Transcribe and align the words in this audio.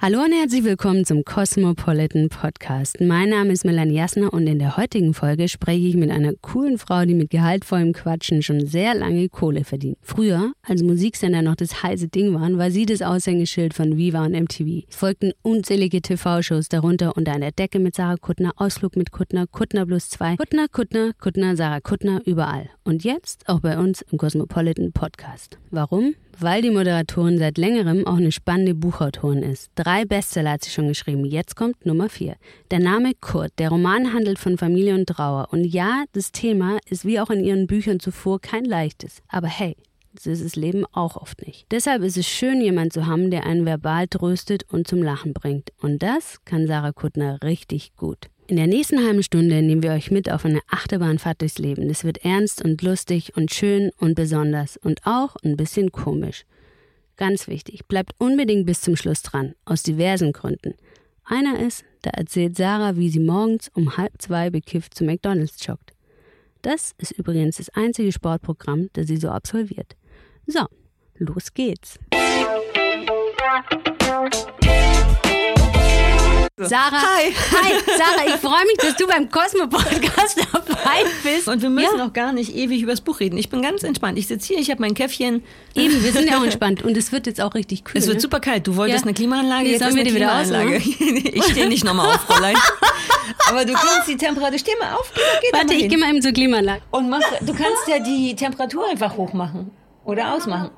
Hallo 0.00 0.22
und 0.22 0.30
herzlich 0.30 0.62
willkommen 0.62 1.04
zum 1.04 1.24
Cosmopolitan 1.24 2.28
Podcast. 2.28 3.00
Mein 3.00 3.30
Name 3.30 3.52
ist 3.52 3.64
Melanie 3.64 3.96
Jasner 3.96 4.32
und 4.32 4.46
in 4.46 4.60
der 4.60 4.76
heutigen 4.76 5.12
Folge 5.12 5.48
spreche 5.48 5.88
ich 5.88 5.96
mit 5.96 6.12
einer 6.12 6.34
coolen 6.40 6.78
Frau, 6.78 7.04
die 7.04 7.14
mit 7.14 7.30
gehaltvollem 7.30 7.92
Quatschen 7.92 8.40
schon 8.42 8.64
sehr 8.64 8.94
lange 8.94 9.28
Kohle 9.28 9.64
verdient. 9.64 9.98
Früher, 10.00 10.52
als 10.62 10.84
Musiksender 10.84 11.42
noch 11.42 11.56
das 11.56 11.82
heiße 11.82 12.06
Ding 12.06 12.32
waren, 12.32 12.58
war 12.58 12.70
sie 12.70 12.86
das 12.86 13.02
Aushängeschild 13.02 13.74
von 13.74 13.96
Viva 13.96 14.24
und 14.24 14.40
MTV. 14.40 14.84
Es 14.88 14.94
folgten 14.94 15.32
unzählige 15.42 16.00
TV-Shows, 16.00 16.68
darunter 16.68 17.16
unter 17.16 17.32
einer 17.32 17.50
Decke 17.50 17.80
mit 17.80 17.96
Sarah 17.96 18.18
Kuttner, 18.18 18.52
Ausflug 18.54 18.94
mit 18.94 19.10
Kuttner, 19.10 19.48
Kuttner 19.48 19.84
plus 19.84 20.10
zwei, 20.10 20.36
Kuttner, 20.36 20.68
Kuttner, 20.68 21.10
Kuttner, 21.20 21.56
Sarah 21.56 21.80
Kuttner, 21.80 22.22
überall. 22.24 22.70
Und 22.84 23.02
jetzt 23.02 23.48
auch 23.48 23.58
bei 23.58 23.76
uns 23.76 24.02
im 24.12 24.18
Cosmopolitan 24.18 24.92
Podcast. 24.92 25.58
Warum? 25.72 26.14
Weil 26.40 26.62
die 26.62 26.70
Moderatorin 26.70 27.38
seit 27.38 27.58
längerem 27.58 28.06
auch 28.06 28.16
eine 28.16 28.32
spannende 28.32 28.74
Buchautorin 28.74 29.42
ist. 29.42 29.70
Drei 29.74 30.04
Bestseller 30.04 30.52
hat 30.52 30.64
sie 30.64 30.70
schon 30.70 30.88
geschrieben. 30.88 31.24
Jetzt 31.24 31.56
kommt 31.56 31.84
Nummer 31.84 32.08
vier. 32.08 32.36
Der 32.70 32.80
Name 32.80 33.12
Kurt. 33.20 33.52
Der 33.58 33.70
Roman 33.70 34.12
handelt 34.12 34.38
von 34.38 34.58
Familie 34.58 34.94
und 34.94 35.06
Trauer. 35.06 35.48
Und 35.50 35.64
ja, 35.64 36.04
das 36.12 36.32
Thema 36.32 36.78
ist 36.88 37.04
wie 37.04 37.20
auch 37.20 37.30
in 37.30 37.44
ihren 37.44 37.66
Büchern 37.66 38.00
zuvor 38.00 38.40
kein 38.40 38.64
leichtes. 38.64 39.22
Aber 39.28 39.48
hey, 39.48 39.76
das 40.14 40.26
ist 40.26 40.44
das 40.44 40.56
Leben 40.56 40.84
auch 40.92 41.16
oft 41.16 41.46
nicht. 41.46 41.66
Deshalb 41.70 42.02
ist 42.02 42.16
es 42.16 42.26
schön, 42.26 42.60
jemanden 42.60 42.90
zu 42.90 43.06
haben, 43.06 43.30
der 43.30 43.44
einen 43.44 43.64
verbal 43.64 44.08
tröstet 44.08 44.64
und 44.70 44.88
zum 44.88 45.02
Lachen 45.02 45.32
bringt. 45.32 45.70
Und 45.80 46.02
das 46.02 46.44
kann 46.44 46.66
Sarah 46.66 46.92
Kuttner 46.92 47.38
richtig 47.42 47.94
gut. 47.96 48.28
In 48.50 48.56
der 48.56 48.66
nächsten 48.66 49.04
halben 49.04 49.22
Stunde 49.22 49.60
nehmen 49.60 49.82
wir 49.82 49.92
euch 49.92 50.10
mit 50.10 50.32
auf 50.32 50.46
eine 50.46 50.62
Achterbahnfahrt 50.70 51.42
durchs 51.42 51.58
Leben. 51.58 51.90
Es 51.90 52.02
wird 52.02 52.24
ernst 52.24 52.64
und 52.64 52.80
lustig 52.80 53.36
und 53.36 53.52
schön 53.52 53.90
und 53.98 54.14
besonders 54.14 54.78
und 54.78 55.00
auch 55.04 55.36
ein 55.44 55.58
bisschen 55.58 55.92
komisch. 55.92 56.46
Ganz 57.18 57.46
wichtig, 57.46 57.86
bleibt 57.88 58.12
unbedingt 58.16 58.64
bis 58.64 58.80
zum 58.80 58.96
Schluss 58.96 59.20
dran, 59.20 59.54
aus 59.66 59.82
diversen 59.82 60.32
Gründen. 60.32 60.72
Einer 61.24 61.60
ist, 61.60 61.84
da 62.00 62.08
erzählt 62.08 62.56
Sarah, 62.56 62.96
wie 62.96 63.10
sie 63.10 63.20
morgens 63.20 63.70
um 63.74 63.98
halb 63.98 64.12
zwei 64.16 64.48
bekifft 64.48 64.94
zu 64.94 65.04
McDonalds 65.04 65.66
joggt. 65.66 65.92
Das 66.62 66.94
ist 66.96 67.12
übrigens 67.12 67.58
das 67.58 67.68
einzige 67.68 68.12
Sportprogramm, 68.12 68.88
das 68.94 69.08
sie 69.08 69.18
so 69.18 69.28
absolviert. 69.28 69.94
So, 70.46 70.64
los 71.18 71.52
geht's. 71.52 71.98
Sarah, 76.60 76.90
Hi. 76.90 77.32
Hi, 77.32 77.72
Sarah, 77.96 78.26
ich 78.26 78.40
freue 78.40 78.64
mich, 78.66 78.76
dass 78.78 78.96
du 78.96 79.06
beim 79.06 79.30
Cosmo 79.30 79.68
Podcast 79.68 80.38
dabei 80.52 81.04
bist. 81.22 81.46
Und 81.46 81.62
wir 81.62 81.70
müssen 81.70 81.98
ja. 81.98 82.06
auch 82.06 82.12
gar 82.12 82.32
nicht 82.32 82.54
ewig 82.54 82.82
über 82.82 82.90
das 82.92 83.00
Buch 83.00 83.20
reden. 83.20 83.38
Ich 83.38 83.48
bin 83.48 83.62
ganz 83.62 83.84
entspannt. 83.84 84.18
Ich 84.18 84.26
sitze 84.26 84.48
hier, 84.48 84.58
ich 84.58 84.70
habe 84.70 84.80
mein 84.80 84.94
Käffchen. 84.94 85.44
Eben, 85.74 86.02
wir 86.02 86.12
sind 86.12 86.28
ja 86.28 86.38
auch 86.38 86.44
entspannt 86.44 86.82
und 86.82 86.96
es 86.96 87.12
wird 87.12 87.26
jetzt 87.26 87.40
auch 87.40 87.54
richtig 87.54 87.84
kühl. 87.84 87.98
Es 87.98 88.06
wird 88.06 88.16
ne? 88.16 88.20
super 88.20 88.40
kalt. 88.40 88.66
Du 88.66 88.74
wolltest 88.76 89.04
Ja. 89.04 89.06
eine 89.06 89.14
Klimaanlage, 89.14 89.68
jetzt 89.68 89.78
sollen 89.80 89.90
ist 89.90 89.96
wir 89.96 90.04
die 90.04 90.14
wieder 90.14 90.42
Klimaanlage. 90.42 90.76
ich 90.78 91.44
stehe 91.44 91.68
nicht 91.68 91.84
nochmal 91.84 92.06
auf, 92.14 92.22
Fräulein. 92.22 92.56
Aber 93.48 93.64
du 93.64 93.74
kannst 93.74 94.08
die 94.08 94.16
Temperatur, 94.16 94.58
steh 94.58 94.72
mal 94.80 94.94
auf, 94.94 95.12
geh 95.14 95.20
da 95.52 95.58
Warte, 95.58 95.74
mal 95.74 95.80
ich 95.80 95.88
gehe 95.88 95.98
mal 95.98 96.10
eben 96.10 96.22
zur 96.22 96.32
Klimaanlage. 96.32 96.82
Und 96.90 97.08
mach, 97.08 97.20
du 97.40 97.54
kannst 97.54 97.86
ja 97.86 97.98
die 98.00 98.34
Temperatur 98.34 98.88
einfach 98.90 99.16
hochmachen 99.16 99.70
oder 100.04 100.34
ausmachen. 100.34 100.70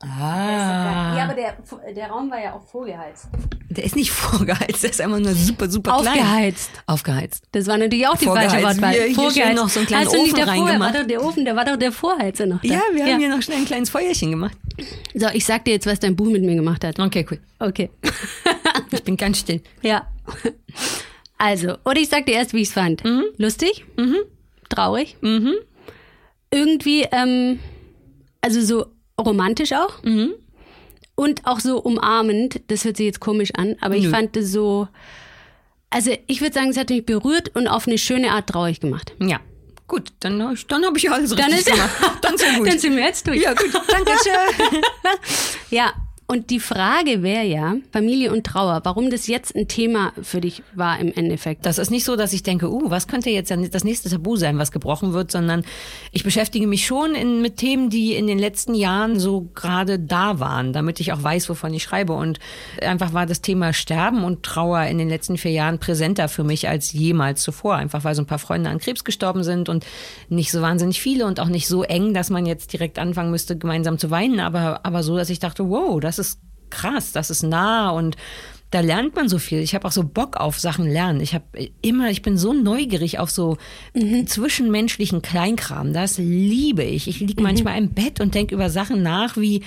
Ah, 0.00 1.20
aber 1.24 1.34
der, 1.34 1.56
der 1.92 2.06
Raum 2.08 2.30
war 2.30 2.40
ja 2.40 2.52
auch 2.54 2.62
vorgeheizt. 2.62 3.26
der 3.68 3.82
ist 3.84 3.96
nicht 3.96 4.10
vorgeheizt, 4.12 4.82
der 4.84 4.90
ist 4.90 5.00
einfach 5.00 5.18
nur 5.18 5.34
super, 5.34 5.68
super 5.68 5.98
klein. 5.98 6.18
Aufgeheizt. 6.20 6.70
Aufgeheizt. 6.86 7.44
Das 7.50 7.66
war 7.66 7.78
natürlich 7.78 8.06
auch 8.06 8.16
die 8.16 8.26
falsche 8.26 8.62
Wortwahl. 8.62 8.94
Wir- 8.94 9.14
Vorgeheizt. 9.14 9.56
noch 9.56 9.68
so 9.68 9.80
einen 9.80 9.88
kleinen 9.88 10.06
Hast 10.06 10.14
du 10.14 10.18
nicht 10.22 10.32
Ofen 10.34 10.36
der 10.44 10.46
reingemacht. 10.48 10.94
War 10.94 11.00
doch 11.00 11.06
der 11.08 11.24
Ofen, 11.24 11.44
der 11.44 11.56
war 11.56 11.64
doch 11.64 11.76
der 11.76 11.90
Vorheizer 11.90 12.46
noch 12.46 12.60
da. 12.62 12.68
Ja, 12.68 12.80
wir 12.92 13.06
haben 13.06 13.18
hier 13.18 13.28
noch 13.28 13.42
schnell 13.42 13.58
ein 13.58 13.64
kleines 13.64 13.90
Feuerchen 13.90 14.30
gemacht. 14.30 14.56
So, 15.14 15.26
ich 15.32 15.44
sag 15.44 15.64
dir 15.64 15.72
jetzt, 15.72 15.86
was 15.86 15.98
dein 15.98 16.14
Buch 16.14 16.26
mit 16.28 16.44
mir 16.44 16.54
gemacht 16.54 16.84
hat. 16.84 16.98
Okay, 17.00 17.26
cool. 17.30 17.40
Okay. 17.58 17.90
Ich 18.90 19.02
bin 19.02 19.16
ganz 19.18 19.40
still. 19.40 19.60
ja. 19.82 20.06
Also, 21.36 21.76
oder 21.84 21.98
ich 22.00 22.08
sag 22.08 22.24
dir 22.26 22.32
erst, 22.36 22.54
wie 22.54 22.62
ich 22.62 22.68
es 22.68 22.74
fand. 22.74 23.02
Lustig? 23.36 23.84
Traurig? 24.70 25.16
Irgendwie, 26.50 27.02
ähm, 27.12 27.58
also 28.40 28.60
so 28.62 28.86
romantisch 29.18 29.72
auch. 29.72 30.02
Und 31.14 31.46
auch 31.46 31.60
so 31.60 31.78
umarmend. 31.80 32.60
Das 32.68 32.84
hört 32.84 32.96
sich 32.96 33.06
jetzt 33.06 33.20
komisch 33.20 33.50
an, 33.56 33.76
aber 33.80 33.96
ich 33.96 34.04
Nö. 34.04 34.10
fand 34.10 34.36
es 34.36 34.52
so. 34.52 34.88
Also, 35.90 36.12
ich 36.26 36.40
würde 36.40 36.54
sagen, 36.54 36.70
es 36.70 36.76
hat 36.76 36.90
mich 36.90 37.04
berührt 37.06 37.54
und 37.56 37.66
auf 37.66 37.86
eine 37.88 37.98
schöne 37.98 38.30
Art 38.32 38.48
traurig 38.48 38.80
gemacht. 38.80 39.14
Ja. 39.20 39.40
Gut, 39.86 40.12
dann, 40.20 40.52
ich- 40.52 40.66
dann 40.66 40.84
habe 40.84 40.98
ich 40.98 41.04
ja 41.04 41.12
alles 41.12 41.30
Dann 41.30 41.50
richtig 41.50 41.60
ist 41.60 41.72
gemacht. 41.72 42.18
Dann 42.20 42.36
gut. 42.58 42.68
Dann 42.68 42.78
sind 42.78 42.94
wir 42.94 43.04
jetzt 43.04 43.26
durch. 43.26 43.40
ja, 43.42 43.54
gut. 43.54 43.70
Danke 43.88 44.12
schön. 44.22 44.82
Ja, 45.70 45.92
und 46.30 46.50
die 46.50 46.60
Frage 46.60 47.22
wäre 47.22 47.46
ja, 47.46 47.76
Familie 47.90 48.30
und 48.30 48.44
Trauer, 48.44 48.82
warum 48.84 49.08
das 49.08 49.28
jetzt 49.28 49.56
ein 49.56 49.66
Thema 49.66 50.12
für 50.20 50.42
dich 50.42 50.62
war 50.74 51.00
im 51.00 51.10
Endeffekt. 51.10 51.64
Das 51.64 51.78
ist 51.78 51.90
nicht 51.90 52.04
so, 52.04 52.16
dass 52.16 52.34
ich 52.34 52.42
denke, 52.42 52.70
uh, 52.70 52.90
was 52.90 53.08
könnte 53.08 53.30
jetzt 53.30 53.50
das 53.50 53.82
nächste 53.82 54.10
Tabu 54.10 54.36
sein, 54.36 54.58
was 54.58 54.70
gebrochen 54.70 55.14
wird, 55.14 55.30
sondern 55.30 55.64
ich 56.12 56.24
beschäftige 56.24 56.66
mich 56.66 56.84
schon 56.84 57.14
in, 57.14 57.40
mit 57.40 57.56
Themen, 57.56 57.88
die 57.88 58.12
in 58.12 58.26
den 58.26 58.38
letzten 58.38 58.74
Jahren 58.74 59.18
so 59.18 59.48
gerade 59.54 59.98
da 59.98 60.38
waren, 60.38 60.74
damit 60.74 61.00
ich 61.00 61.14
auch 61.14 61.22
weiß, 61.22 61.48
wovon 61.48 61.72
ich 61.72 61.82
schreibe. 61.82 62.12
Und 62.12 62.40
einfach 62.82 63.14
war 63.14 63.24
das 63.24 63.40
Thema 63.40 63.72
Sterben 63.72 64.22
und 64.22 64.42
Trauer 64.42 64.82
in 64.82 64.98
den 64.98 65.08
letzten 65.08 65.38
vier 65.38 65.52
Jahren 65.52 65.78
präsenter 65.78 66.28
für 66.28 66.44
mich 66.44 66.68
als 66.68 66.92
jemals 66.92 67.42
zuvor. 67.42 67.76
Einfach 67.76 68.04
weil 68.04 68.14
so 68.14 68.20
ein 68.20 68.26
paar 68.26 68.38
Freunde 68.38 68.68
an 68.68 68.80
Krebs 68.80 69.02
gestorben 69.02 69.44
sind 69.44 69.70
und 69.70 69.86
nicht 70.28 70.52
so 70.52 70.60
wahnsinnig 70.60 71.00
viele 71.00 71.24
und 71.24 71.40
auch 71.40 71.48
nicht 71.48 71.68
so 71.68 71.84
eng, 71.84 72.12
dass 72.12 72.28
man 72.28 72.44
jetzt 72.44 72.74
direkt 72.74 72.98
anfangen 72.98 73.30
müsste, 73.30 73.56
gemeinsam 73.56 73.96
zu 73.96 74.10
weinen, 74.10 74.40
aber, 74.40 74.80
aber 74.84 75.02
so, 75.02 75.16
dass 75.16 75.30
ich 75.30 75.38
dachte, 75.38 75.70
wow, 75.70 75.98
das 75.98 76.17
ist 76.18 76.40
krass, 76.70 77.12
das 77.12 77.30
ist 77.30 77.42
nah 77.42 77.90
und 77.90 78.16
da 78.70 78.80
lernt 78.80 79.16
man 79.16 79.28
so 79.28 79.38
viel. 79.38 79.60
Ich 79.60 79.74
habe 79.74 79.88
auch 79.88 79.92
so 79.92 80.04
Bock 80.04 80.36
auf 80.36 80.58
Sachen 80.58 80.86
lernen. 80.86 81.20
Ich 81.20 81.34
habe 81.34 81.70
immer, 81.80 82.10
ich 82.10 82.20
bin 82.20 82.36
so 82.36 82.52
neugierig 82.52 83.18
auf 83.18 83.30
so 83.30 83.56
zwischenmenschlichen 84.26 85.22
Kleinkram. 85.22 85.94
Das 85.94 86.18
liebe 86.18 86.82
ich. 86.82 87.08
Ich 87.08 87.20
liege 87.20 87.42
manchmal 87.42 87.78
im 87.78 87.94
Bett 87.94 88.20
und 88.20 88.34
denke 88.34 88.54
über 88.54 88.68
Sachen 88.68 89.02
nach 89.02 89.38
wie 89.38 89.62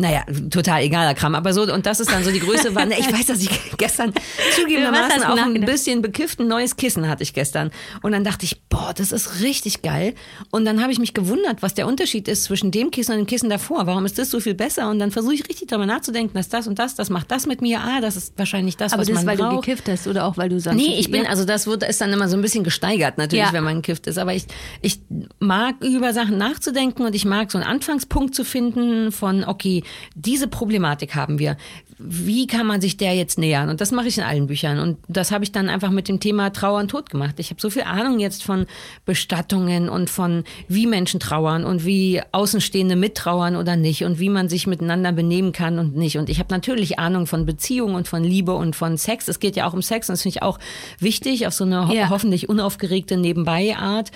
naja, 0.00 0.22
total 0.50 0.82
egaler 0.82 1.14
Kram, 1.14 1.34
aber 1.34 1.52
so, 1.52 1.62
und 1.62 1.84
das 1.84 2.00
ist 2.00 2.10
dann 2.10 2.24
so 2.24 2.30
die 2.30 2.40
Größe 2.40 2.74
war, 2.74 2.86
ne, 2.86 2.98
ich 2.98 3.12
weiß, 3.12 3.26
dass 3.26 3.42
ich 3.42 3.50
gestern 3.76 4.12
zugegebenermaßen 4.56 5.22
auch 5.24 5.36
ein 5.36 5.60
bisschen 5.64 6.00
bekifft, 6.02 6.40
ein 6.40 6.48
neues 6.48 6.76
Kissen 6.76 7.08
hatte 7.08 7.22
ich 7.22 7.34
gestern. 7.34 7.70
Und 8.02 8.12
dann 8.12 8.24
dachte 8.24 8.44
ich, 8.46 8.62
boah, 8.68 8.92
das 8.96 9.12
ist 9.12 9.42
richtig 9.42 9.82
geil. 9.82 10.14
Und 10.50 10.64
dann 10.64 10.80
habe 10.82 10.90
ich 10.90 10.98
mich 10.98 11.12
gewundert, 11.14 11.62
was 11.62 11.74
der 11.74 11.86
Unterschied 11.86 12.28
ist 12.28 12.44
zwischen 12.44 12.70
dem 12.70 12.90
Kissen 12.90 13.12
und 13.12 13.18
dem 13.18 13.26
Kissen 13.26 13.50
davor. 13.50 13.86
Warum 13.86 14.06
ist 14.06 14.18
das 14.18 14.30
so 14.30 14.40
viel 14.40 14.54
besser? 14.54 14.88
Und 14.90 14.98
dann 14.98 15.10
versuche 15.10 15.34
ich 15.34 15.48
richtig 15.48 15.68
darüber 15.68 15.86
nachzudenken, 15.86 16.34
dass 16.34 16.48
das 16.48 16.66
und 16.66 16.78
das, 16.78 16.94
das 16.94 17.10
macht 17.10 17.30
das 17.30 17.46
mit 17.46 17.60
mir. 17.60 17.80
Ah, 17.80 18.00
das 18.00 18.16
ist 18.16 18.38
wahrscheinlich 18.38 18.76
das, 18.78 18.92
Aber 18.92 19.02
was 19.02 19.08
das, 19.08 19.16
man 19.16 19.26
weil 19.26 19.36
braucht. 19.36 19.52
du 19.52 19.60
gekifft 19.60 19.88
hast 19.88 20.06
oder 20.06 20.24
auch 20.24 20.36
weil 20.36 20.48
du 20.48 20.58
sagst. 20.58 20.78
Nee, 20.78 20.98
ich 20.98 21.10
bin, 21.10 21.24
ja. 21.24 21.28
also 21.30 21.44
das 21.44 21.66
wird, 21.66 21.82
ist 21.82 22.00
dann 22.00 22.12
immer 22.12 22.28
so 22.28 22.36
ein 22.36 22.42
bisschen 22.42 22.64
gesteigert 22.64 23.18
natürlich, 23.18 23.44
Ja. 23.44 23.52
wenn 23.52 23.64
man 23.64 23.76
gekifft 23.82 24.06
ist. 24.06 24.18
Aber 24.18 24.34
ich, 24.34 24.44
ich 24.80 25.00
mag 25.40 25.74
über 25.84 26.12
Sachen 26.14 26.38
nachzudenken 26.38 27.04
und 27.04 27.14
ich 27.14 27.24
mag 27.24 27.50
so 27.52 27.58
einen 27.58 27.66
Anfangspunkt 27.66 28.34
zu 28.34 28.44
finden 28.44 29.12
von, 29.12 29.44
okay, 29.44 29.82
diese 30.14 30.48
Problematik 30.48 31.14
haben 31.14 31.38
wir. 31.38 31.56
Wie 31.98 32.46
kann 32.46 32.66
man 32.66 32.80
sich 32.80 32.96
der 32.96 33.14
jetzt 33.14 33.38
nähern? 33.38 33.68
Und 33.68 33.80
das 33.82 33.92
mache 33.92 34.08
ich 34.08 34.16
in 34.16 34.24
allen 34.24 34.46
Büchern. 34.46 34.78
Und 34.78 34.96
das 35.08 35.30
habe 35.30 35.44
ich 35.44 35.52
dann 35.52 35.68
einfach 35.68 35.90
mit 35.90 36.08
dem 36.08 36.18
Thema 36.18 36.50
Trauer 36.50 36.80
und 36.80 36.88
Tod 36.88 37.10
gemacht. 37.10 37.34
Ich 37.38 37.50
habe 37.50 37.60
so 37.60 37.68
viel 37.68 37.82
Ahnung 37.82 38.20
jetzt 38.20 38.42
von 38.42 38.66
Bestattungen 39.04 39.90
und 39.90 40.08
von 40.08 40.44
wie 40.66 40.86
Menschen 40.86 41.20
trauern 41.20 41.64
und 41.64 41.84
wie 41.84 42.22
Außenstehende 42.32 42.96
mittrauern 42.96 43.54
oder 43.54 43.76
nicht 43.76 44.04
und 44.04 44.18
wie 44.18 44.30
man 44.30 44.48
sich 44.48 44.66
miteinander 44.66 45.12
benehmen 45.12 45.52
kann 45.52 45.78
und 45.78 45.94
nicht. 45.94 46.16
Und 46.16 46.30
ich 46.30 46.38
habe 46.38 46.54
natürlich 46.54 46.98
Ahnung 46.98 47.26
von 47.26 47.44
Beziehung 47.44 47.94
und 47.94 48.08
von 48.08 48.24
Liebe 48.24 48.54
und 48.54 48.76
von 48.76 48.96
Sex. 48.96 49.28
Es 49.28 49.38
geht 49.38 49.56
ja 49.56 49.68
auch 49.68 49.74
um 49.74 49.82
Sex 49.82 50.08
und 50.08 50.14
das 50.14 50.22
finde 50.22 50.38
ich 50.38 50.42
auch 50.42 50.58
wichtig 50.98 51.46
auf 51.46 51.52
so 51.52 51.64
eine 51.64 51.86
ho 51.88 51.92
Ja. 51.92 52.08
hoffentlich 52.08 52.48
unaufgeregte 52.48 53.18
Nebenbei-Art. 53.18 54.10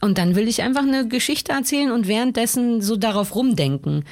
Und 0.00 0.18
dann 0.18 0.36
will 0.36 0.46
ich 0.46 0.62
einfach 0.62 0.82
eine 0.82 1.08
Geschichte 1.08 1.52
erzählen 1.52 1.90
und 1.90 2.06
währenddessen 2.06 2.82
so 2.82 2.96
darauf 2.96 3.34
rumdenken. 3.34 4.04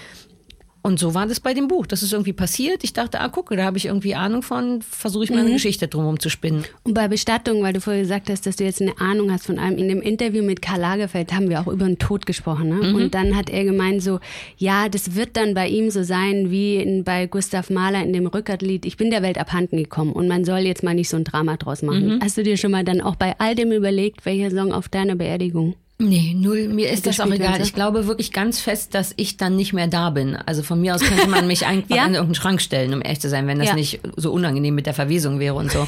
Und 0.87 0.99
so 0.99 1.15
war 1.15 1.27
das 1.27 1.41
bei 1.41 1.55
dem 1.55 1.67
Buch. 1.67 1.87
Das 1.87 2.03
ist 2.03 2.13
irgendwie 2.13 2.35
passiert. 2.35 2.85
Ich 2.85 2.93
dachte, 2.93 3.19
ah, 3.23 3.31
gucke, 3.31 3.57
da 3.57 3.65
habe 3.65 3.79
ich 3.79 3.87
irgendwie 3.87 4.15
Ahnung 4.15 4.43
von, 4.43 4.83
versuche 4.83 5.25
ich 5.25 5.31
mal 5.31 5.39
eine 5.39 5.53
Geschichte 5.53 5.89
drumherum 5.89 6.21
zu 6.21 6.29
spinnen. 6.29 6.67
Und 6.83 6.93
bei 6.93 7.09
Bestattung, 7.09 7.63
weil 7.63 7.73
du 7.73 7.81
vorher 7.81 8.03
gesagt 8.03 8.29
hast, 8.29 8.45
dass 8.45 8.57
du 8.57 8.65
jetzt 8.65 8.83
eine 8.83 9.01
Ahnung 9.01 9.33
hast 9.33 9.47
von 9.47 9.59
allem, 9.59 9.79
in 9.79 9.89
dem 9.89 10.03
Interview 10.03 10.45
mit 10.45 10.61
Karl 10.61 10.81
Lagerfeld 10.81 11.33
haben 11.33 11.49
wir 11.49 11.59
auch 11.59 11.69
über 11.69 11.87
den 11.87 11.99
Tod 11.99 12.27
gesprochen. 12.27 12.69
Ne? 12.69 12.89
Mhm. 12.89 12.95
Und 12.97 13.15
dann 13.15 13.35
hat 13.35 13.49
er 13.49 13.65
gemeint 13.65 14.03
so, 14.03 14.21
ja, 14.59 14.91
das 14.91 15.15
wird 15.15 15.39
dann 15.39 15.55
bei 15.55 15.69
ihm 15.69 15.89
so 15.89 16.03
sein, 16.03 16.51
wie 16.51 16.77
in, 16.77 17.03
bei 17.03 17.29
Gustav 17.29 17.71
Mahler 17.71 18.03
in 18.03 18.13
dem 18.13 18.27
Rückertlied, 18.27 18.85
ich 18.85 18.99
bin 18.99 19.11
der 19.11 19.23
Welt 19.23 19.39
abhanden 19.39 19.79
gekommen 19.79 20.13
und 20.13 20.29
man 20.29 20.45
soll 20.45 20.61
jetzt 20.61 20.83
mal 20.83 20.95
nicht 20.95 21.09
so 21.09 21.17
ein 21.17 21.25
Drama 21.25 21.57
draus 21.57 21.81
machen. 21.81 22.17
Mhm. 22.17 22.21
Hast 22.23 22.37
du 22.37 22.43
dir 22.43 22.59
schon 22.59 22.73
mal 22.73 22.85
dann 22.85 23.01
auch 23.01 23.17
bei 23.17 23.35
all 23.39 23.55
dem 23.55 23.73
überlegt, 23.73 24.27
welcher 24.27 24.51
Song 24.51 24.71
auf 24.71 24.91
deiner 24.91 25.15
Beerdigung 25.15 25.77
Nee, 25.97 26.35
null. 26.37 26.67
Mir 26.69 26.91
ist 26.91 27.07
das 27.07 27.21
auch 27.21 27.31
egal. 27.31 27.61
Ich 27.61 27.73
glaube 27.73 28.09
wirklich 28.09 28.33
ganz 28.33 28.59
fest, 28.59 28.97
dass 28.97 29.15
ich 29.17 29.37
dann 29.37 29.55
nicht 29.55 29.73
mehr 29.73 29.87
da 29.87 30.11
bin. 30.11 30.35
Also 30.35 30.65
von 30.65 30.81
mir 30.81 30.97
aus 30.97 31.03
könnte 31.03 31.29
man 31.29 31.47
mich 31.47 31.67
einfach 31.67 31.95
ja? 31.95 32.07
in 32.07 32.15
irgendeinen 32.15 32.35
Schrank 32.35 32.61
stellen, 32.61 32.93
um 32.93 33.01
ehrlich 33.01 33.21
zu 33.21 33.29
sein, 33.29 33.47
wenn 33.47 33.61
das 33.61 33.69
ja. 33.69 33.75
nicht 33.75 34.01
so 34.17 34.33
unangenehm 34.33 34.75
mit 34.75 34.87
der 34.87 34.95
Verwesung 34.95 35.39
wäre 35.39 35.55
und 35.55 35.71
so. 35.71 35.87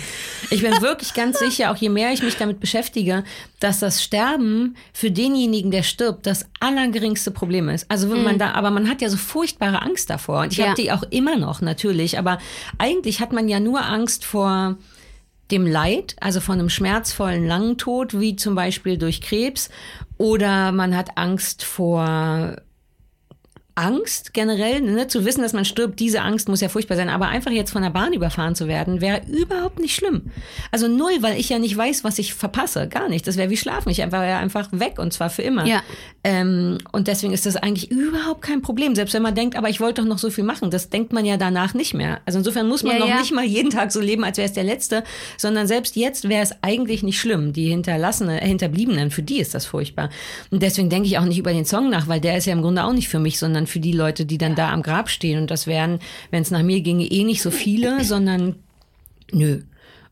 Ich 0.50 0.62
bin 0.62 0.80
wirklich 0.80 1.12
ganz 1.12 1.40
sicher, 1.40 1.72
auch 1.72 1.76
je 1.76 1.88
mehr 1.88 2.12
ich 2.12 2.22
mich 2.22 2.36
damit 2.36 2.60
beschäftige, 2.60 3.24
dass 3.58 3.80
das 3.80 4.00
Sterben 4.00 4.76
für 4.92 5.10
denjenigen, 5.10 5.72
der 5.72 5.82
stirbt, 5.82 6.24
das 6.26 6.46
allergeringste 6.60 7.32
Problem 7.32 7.68
ist. 7.68 7.90
Also 7.90 8.08
wenn 8.08 8.18
mhm. 8.18 8.24
man 8.24 8.38
da, 8.38 8.52
aber 8.52 8.70
man 8.70 8.88
hat 8.88 9.02
ja 9.02 9.08
so 9.08 9.16
furchtbare 9.16 9.82
Angst 9.82 10.08
davor. 10.08 10.42
Und 10.42 10.52
ich 10.52 10.58
ja. 10.58 10.66
habe 10.66 10.80
die 10.80 10.92
auch 10.92 11.02
immer 11.10 11.36
noch 11.36 11.62
natürlich. 11.62 12.16
Aber 12.16 12.38
eigentlich 12.78 13.20
hat 13.20 13.32
man 13.32 13.48
ja 13.48 13.58
nur 13.58 13.84
Angst 13.84 14.24
vor 14.24 14.76
dem 15.50 15.66
Leid, 15.66 16.16
also 16.20 16.40
von 16.40 16.58
einem 16.58 16.68
schmerzvollen 16.68 17.46
langen 17.46 17.78
Tod, 17.78 18.18
wie 18.18 18.36
zum 18.36 18.54
Beispiel 18.54 18.98
durch 18.98 19.20
Krebs, 19.20 19.70
oder 20.18 20.72
man 20.72 20.96
hat 20.96 21.16
Angst 21.16 21.64
vor 21.64 22.56
Angst 23.76 24.32
generell, 24.32 24.80
ne, 24.80 25.06
zu 25.06 25.26
wissen, 25.26 25.42
dass 25.42 25.52
man 25.52 25.66
stirbt, 25.66 26.00
diese 26.00 26.22
Angst 26.22 26.48
muss 26.48 26.62
ja 26.62 26.70
furchtbar 26.70 26.96
sein. 26.96 27.10
Aber 27.10 27.28
einfach 27.28 27.50
jetzt 27.50 27.70
von 27.70 27.82
der 27.82 27.90
Bahn 27.90 28.14
überfahren 28.14 28.54
zu 28.54 28.68
werden, 28.68 29.02
wäre 29.02 29.20
überhaupt 29.28 29.78
nicht 29.78 29.94
schlimm. 29.94 30.30
Also 30.72 30.88
null, 30.88 31.12
weil 31.20 31.38
ich 31.38 31.50
ja 31.50 31.58
nicht 31.58 31.76
weiß, 31.76 32.02
was 32.02 32.18
ich 32.18 32.32
verpasse. 32.32 32.88
Gar 32.88 33.10
nicht. 33.10 33.26
Das 33.26 33.36
wäre 33.36 33.50
wie 33.50 33.56
schlafen. 33.58 33.90
Ich 33.90 33.98
wäre 33.98 34.28
ja 34.28 34.38
einfach 34.38 34.68
weg 34.72 34.98
und 34.98 35.12
zwar 35.12 35.28
für 35.28 35.42
immer. 35.42 35.66
Ja. 35.66 35.82
Ähm, 36.24 36.78
und 36.92 37.06
deswegen 37.06 37.34
ist 37.34 37.44
das 37.44 37.56
eigentlich 37.56 37.90
überhaupt 37.90 38.40
kein 38.40 38.62
Problem. 38.62 38.94
Selbst 38.94 39.12
wenn 39.12 39.22
man 39.22 39.34
denkt, 39.34 39.56
aber 39.56 39.68
ich 39.68 39.78
wollte 39.78 40.00
doch 40.00 40.08
noch 40.08 40.18
so 40.18 40.30
viel 40.30 40.44
machen. 40.44 40.70
Das 40.70 40.88
denkt 40.88 41.12
man 41.12 41.26
ja 41.26 41.36
danach 41.36 41.74
nicht 41.74 41.92
mehr. 41.92 42.20
Also 42.24 42.38
insofern 42.38 42.68
muss 42.68 42.82
man 42.82 42.94
ja, 42.94 42.98
noch 43.00 43.08
ja. 43.08 43.20
nicht 43.20 43.32
mal 43.32 43.44
jeden 43.44 43.70
Tag 43.70 43.92
so 43.92 44.00
leben, 44.00 44.24
als 44.24 44.38
wäre 44.38 44.46
es 44.46 44.54
der 44.54 44.64
letzte, 44.64 45.04
sondern 45.36 45.66
selbst 45.66 45.96
jetzt 45.96 46.30
wäre 46.30 46.42
es 46.42 46.54
eigentlich 46.62 47.02
nicht 47.02 47.20
schlimm. 47.20 47.52
Die 47.52 47.68
hinterlassene, 47.68 48.38
Hinterbliebenen, 48.38 49.10
für 49.10 49.22
die 49.22 49.38
ist 49.38 49.54
das 49.54 49.66
furchtbar. 49.66 50.08
Und 50.50 50.62
deswegen 50.62 50.88
denke 50.88 51.08
ich 51.08 51.18
auch 51.18 51.24
nicht 51.24 51.38
über 51.38 51.52
den 51.52 51.66
Song 51.66 51.90
nach, 51.90 52.08
weil 52.08 52.20
der 52.20 52.38
ist 52.38 52.46
ja 52.46 52.54
im 52.54 52.62
Grunde 52.62 52.84
auch 52.84 52.94
nicht 52.94 53.08
für 53.08 53.18
mich, 53.18 53.38
sondern 53.38 53.65
für 53.66 53.80
die 53.80 53.92
Leute, 53.92 54.26
die 54.26 54.38
dann 54.38 54.54
da 54.54 54.72
am 54.72 54.82
Grab 54.82 55.08
stehen. 55.08 55.38
Und 55.38 55.50
das 55.50 55.66
wären, 55.66 56.00
wenn 56.30 56.42
es 56.42 56.50
nach 56.50 56.62
mir 56.62 56.80
ginge, 56.80 57.04
eh 57.04 57.24
nicht 57.24 57.42
so 57.42 57.50
viele, 57.50 58.04
sondern 58.04 58.56
nö 59.32 59.60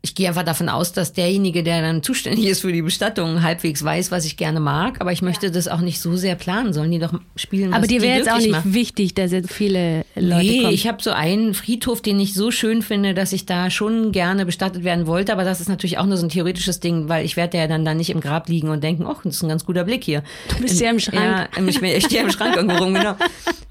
ich 0.04 0.14
gehe 0.14 0.28
einfach 0.28 0.42
davon 0.42 0.68
aus, 0.68 0.92
dass 0.92 1.14
derjenige, 1.14 1.62
der 1.62 1.80
dann 1.80 2.02
zuständig 2.02 2.44
ist 2.44 2.60
für 2.60 2.70
die 2.70 2.82
Bestattung, 2.82 3.42
halbwegs 3.42 3.82
weiß, 3.82 4.10
was 4.10 4.26
ich 4.26 4.36
gerne 4.36 4.60
mag. 4.60 5.00
Aber 5.00 5.12
ich 5.12 5.22
möchte 5.22 5.50
das 5.50 5.66
auch 5.66 5.80
nicht 5.80 5.98
so 5.98 6.14
sehr 6.14 6.34
planen. 6.34 6.74
Sollen 6.74 6.90
die 6.90 6.98
doch 6.98 7.14
spielen, 7.36 7.70
was 7.70 7.78
Aber 7.78 7.86
dir 7.86 8.02
wäre 8.02 8.18
jetzt 8.18 8.30
auch 8.30 8.36
nicht 8.36 8.50
macht. 8.50 8.74
wichtig, 8.74 9.14
dass 9.14 9.32
jetzt 9.32 9.50
viele 9.50 10.04
Leute 10.14 10.44
nee, 10.44 10.60
kommen. 10.60 10.74
ich 10.74 10.86
habe 10.86 11.02
so 11.02 11.10
einen 11.10 11.54
Friedhof, 11.54 12.02
den 12.02 12.20
ich 12.20 12.34
so 12.34 12.50
schön 12.50 12.82
finde, 12.82 13.14
dass 13.14 13.32
ich 13.32 13.46
da 13.46 13.70
schon 13.70 14.12
gerne 14.12 14.44
bestattet 14.44 14.84
werden 14.84 15.06
wollte. 15.06 15.32
Aber 15.32 15.44
das 15.44 15.62
ist 15.62 15.70
natürlich 15.70 15.96
auch 15.96 16.04
nur 16.04 16.18
so 16.18 16.26
ein 16.26 16.28
theoretisches 16.28 16.80
Ding, 16.80 17.08
weil 17.08 17.24
ich 17.24 17.38
werde 17.38 17.56
ja 17.56 17.66
dann 17.66 17.86
da 17.86 17.94
nicht 17.94 18.10
im 18.10 18.20
Grab 18.20 18.50
liegen 18.50 18.68
und 18.68 18.84
denken, 18.84 19.06
ach, 19.08 19.22
das 19.24 19.36
ist 19.36 19.42
ein 19.42 19.48
ganz 19.48 19.64
guter 19.64 19.84
Blick 19.84 20.04
hier. 20.04 20.22
Du 20.50 20.60
bist 20.60 20.78
ja 20.82 20.90
im 20.90 21.00
Schrank. 21.00 21.48
Ja, 21.56 21.62
ich, 21.66 21.80
ich 21.80 22.04
stehe 22.04 22.22
im 22.22 22.30
Schrank 22.30 22.56
irgendwo 22.56 22.76
rum, 22.76 22.92
genau. 22.92 23.16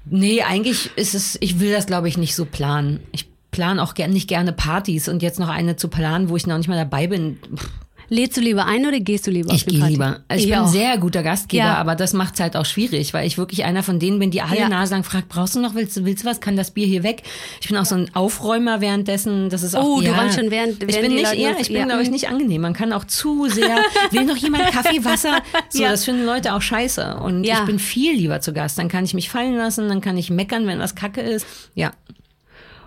Nee, 0.06 0.42
eigentlich 0.42 0.90
ist 0.96 1.14
es, 1.14 1.38
ich 1.40 1.60
will 1.60 1.72
das 1.72 1.86
glaube 1.86 2.08
ich 2.08 2.18
nicht 2.18 2.34
so 2.34 2.44
planen. 2.44 3.00
Ich 3.10 3.26
plan 3.54 3.78
auch 3.78 3.94
gern, 3.94 4.10
nicht 4.10 4.28
gerne 4.28 4.52
Partys 4.52 5.08
und 5.08 5.22
jetzt 5.22 5.38
noch 5.38 5.48
eine 5.48 5.76
zu 5.76 5.88
planen, 5.88 6.28
wo 6.28 6.36
ich 6.36 6.46
noch 6.46 6.58
nicht 6.58 6.68
mal 6.68 6.76
dabei 6.76 7.06
bin. 7.06 7.38
Pff. 7.54 7.70
Lädst 8.10 8.36
du 8.36 8.42
lieber 8.42 8.66
ein 8.66 8.86
oder 8.86 9.00
gehst 9.00 9.26
du 9.26 9.30
lieber 9.30 9.54
ich 9.54 9.64
gehe 9.64 9.82
lieber. 9.86 10.20
Also 10.28 10.38
ich, 10.38 10.44
ich 10.44 10.50
bin 10.50 10.58
auch. 10.58 10.66
ein 10.66 10.72
sehr 10.72 10.98
guter 10.98 11.22
Gastgeber, 11.22 11.64
ja. 11.64 11.76
aber 11.76 11.94
das 11.94 12.12
macht 12.12 12.34
es 12.34 12.40
halt 12.40 12.54
auch 12.54 12.66
schwierig, 12.66 13.14
weil 13.14 13.26
ich 13.26 13.38
wirklich 13.38 13.64
einer 13.64 13.82
von 13.82 13.98
denen 13.98 14.18
bin, 14.18 14.30
die 14.30 14.42
alle 14.42 14.60
ja. 14.60 14.68
Nase 14.68 14.94
lang 14.94 15.04
fragt, 15.04 15.30
brauchst 15.30 15.56
du 15.56 15.60
noch, 15.60 15.74
willst 15.74 15.96
du, 15.96 16.04
willst 16.04 16.22
du 16.22 16.28
was, 16.28 16.40
kann 16.40 16.54
das 16.54 16.72
Bier 16.72 16.86
hier 16.86 17.02
weg? 17.02 17.22
Ich 17.62 17.68
bin 17.68 17.78
auch 17.78 17.86
so 17.86 17.94
ein 17.94 18.14
Aufräumer 18.14 18.82
währenddessen, 18.82 19.48
das 19.48 19.62
ist 19.62 19.74
auch, 19.74 19.84
Oh, 19.84 20.00
ja, 20.02 20.10
du 20.10 20.16
warst 20.18 20.38
schon 20.38 20.50
während, 20.50 20.80
während 20.80 20.92
Ich 20.92 21.00
bin 21.00 21.14
nicht, 21.14 21.34
ja, 21.34 21.52
ich 21.58 21.68
bin, 21.68 21.76
ja. 21.76 21.84
glaube 21.86 22.02
ich, 22.02 22.10
nicht 22.10 22.28
angenehm. 22.28 22.60
Man 22.60 22.74
kann 22.74 22.92
auch 22.92 23.04
zu 23.04 23.48
sehr, 23.48 23.78
will 24.10 24.24
noch 24.24 24.36
jemand 24.36 24.70
Kaffee, 24.70 25.02
Wasser? 25.04 25.40
So, 25.70 25.82
das 25.82 26.04
finden 26.04 26.26
Leute 26.26 26.52
auch 26.52 26.62
scheiße. 26.62 27.16
Und 27.16 27.44
ich 27.44 27.58
bin 27.60 27.78
viel 27.78 28.14
lieber 28.14 28.40
zu 28.40 28.52
Gast. 28.52 28.78
Dann 28.78 28.88
kann 28.88 29.04
ich 29.04 29.14
mich 29.14 29.30
fallen 29.30 29.56
lassen, 29.56 29.88
dann 29.88 30.00
kann 30.00 30.16
ich 30.18 30.30
meckern, 30.30 30.66
wenn 30.66 30.78
was 30.78 30.94
kacke 30.94 31.20
ist. 31.20 31.46
Ja. 31.74 31.92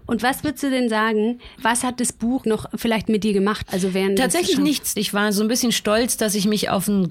Und 0.07 0.24
was 0.24 0.44
würdest 0.44 0.63
du 0.63 0.69
denn 0.71 0.88
sagen, 0.89 1.39
was 1.62 1.83
hat 1.83 2.00
das 2.00 2.13
Buch 2.13 2.45
noch 2.45 2.65
vielleicht 2.75 3.09
mit 3.09 3.24
dir 3.25 3.33
gemacht? 3.33 3.68
Also 3.71 3.94
während 3.94 4.18
Tatsächlich 4.18 4.57
nichts. 4.57 4.94
Ich 4.95 5.13
war 5.13 5.31
so 5.33 5.42
ein 5.42 5.50
bisschen 5.50 5.74
stolz, 5.74 6.15
dass 6.15 6.33
ich 6.33 6.48
mich 6.48 6.69
auf 6.69 6.88
ein 6.88 7.09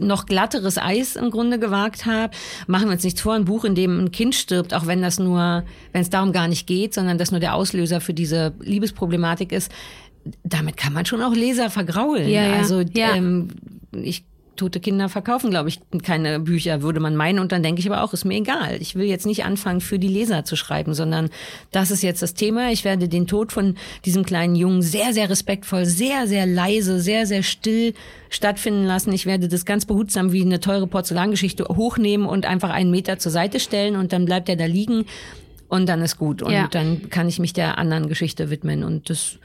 noch 0.00 0.24
glatteres 0.24 0.78
Eis 0.78 1.16
im 1.16 1.30
Grunde 1.30 1.58
gewagt 1.58 2.06
habe. 2.06 2.34
Machen 2.66 2.86
wir 2.86 2.92
uns 2.92 3.04
nichts 3.04 3.20
vor, 3.20 3.34
ein 3.34 3.44
Buch, 3.44 3.64
in 3.64 3.74
dem 3.74 4.04
ein 4.04 4.10
Kind 4.10 4.34
stirbt, 4.34 4.72
auch 4.72 4.86
wenn 4.86 5.02
das 5.02 5.18
nur, 5.18 5.64
wenn 5.92 6.00
es 6.00 6.10
darum 6.10 6.32
gar 6.32 6.48
nicht 6.48 6.66
geht, 6.66 6.94
sondern 6.94 7.18
das 7.18 7.30
nur 7.30 7.40
der 7.40 7.54
Auslöser 7.54 8.00
für 8.00 8.14
diese 8.14 8.54
Liebesproblematik 8.60 9.52
ist. 9.52 9.70
Damit 10.42 10.78
kann 10.78 10.94
man 10.94 11.04
schon 11.04 11.22
auch 11.22 11.34
Leser 11.34 11.68
vergraulen. 11.68 12.28
Ja, 12.28 12.46
ja. 12.46 12.52
Also 12.54 12.80
ja. 12.80 13.14
Ähm, 13.14 13.48
ich 13.92 14.24
tote 14.56 14.80
Kinder 14.80 15.08
verkaufen, 15.08 15.50
glaube 15.50 15.68
ich, 15.68 15.80
keine 16.02 16.40
Bücher, 16.40 16.82
würde 16.82 17.00
man 17.00 17.16
meinen. 17.16 17.38
Und 17.38 17.52
dann 17.52 17.62
denke 17.62 17.80
ich 17.80 17.90
aber 17.90 18.02
auch, 18.02 18.12
ist 18.12 18.24
mir 18.24 18.36
egal. 18.36 18.76
Ich 18.80 18.94
will 18.94 19.06
jetzt 19.06 19.26
nicht 19.26 19.44
anfangen, 19.44 19.80
für 19.80 19.98
die 19.98 20.08
Leser 20.08 20.44
zu 20.44 20.56
schreiben, 20.56 20.94
sondern 20.94 21.30
das 21.70 21.90
ist 21.90 22.02
jetzt 22.02 22.22
das 22.22 22.34
Thema. 22.34 22.70
Ich 22.70 22.84
werde 22.84 23.08
den 23.08 23.26
Tod 23.26 23.52
von 23.52 23.76
diesem 24.04 24.24
kleinen 24.24 24.56
Jungen 24.56 24.82
sehr, 24.82 25.12
sehr 25.12 25.30
respektvoll, 25.30 25.86
sehr, 25.86 26.26
sehr 26.26 26.46
leise, 26.46 27.00
sehr, 27.00 27.26
sehr 27.26 27.42
still 27.42 27.94
stattfinden 28.28 28.84
lassen. 28.84 29.12
Ich 29.12 29.26
werde 29.26 29.48
das 29.48 29.64
ganz 29.64 29.86
behutsam 29.86 30.32
wie 30.32 30.42
eine 30.42 30.60
teure 30.60 30.86
Porzellangeschichte 30.86 31.64
hochnehmen 31.64 32.26
und 32.26 32.46
einfach 32.46 32.70
einen 32.70 32.90
Meter 32.90 33.18
zur 33.18 33.32
Seite 33.32 33.60
stellen 33.60 33.96
und 33.96 34.12
dann 34.12 34.24
bleibt 34.24 34.48
er 34.48 34.56
da 34.56 34.66
liegen 34.66 35.04
und 35.68 35.88
dann 35.88 36.02
ist 36.02 36.18
gut. 36.18 36.42
Und 36.42 36.52
ja. 36.52 36.68
dann 36.70 37.10
kann 37.10 37.28
ich 37.28 37.38
mich 37.38 37.52
der 37.52 37.78
anderen 37.78 38.08
Geschichte 38.08 38.50
widmen. 38.50 38.84
Und 38.84 39.10
das 39.10 39.38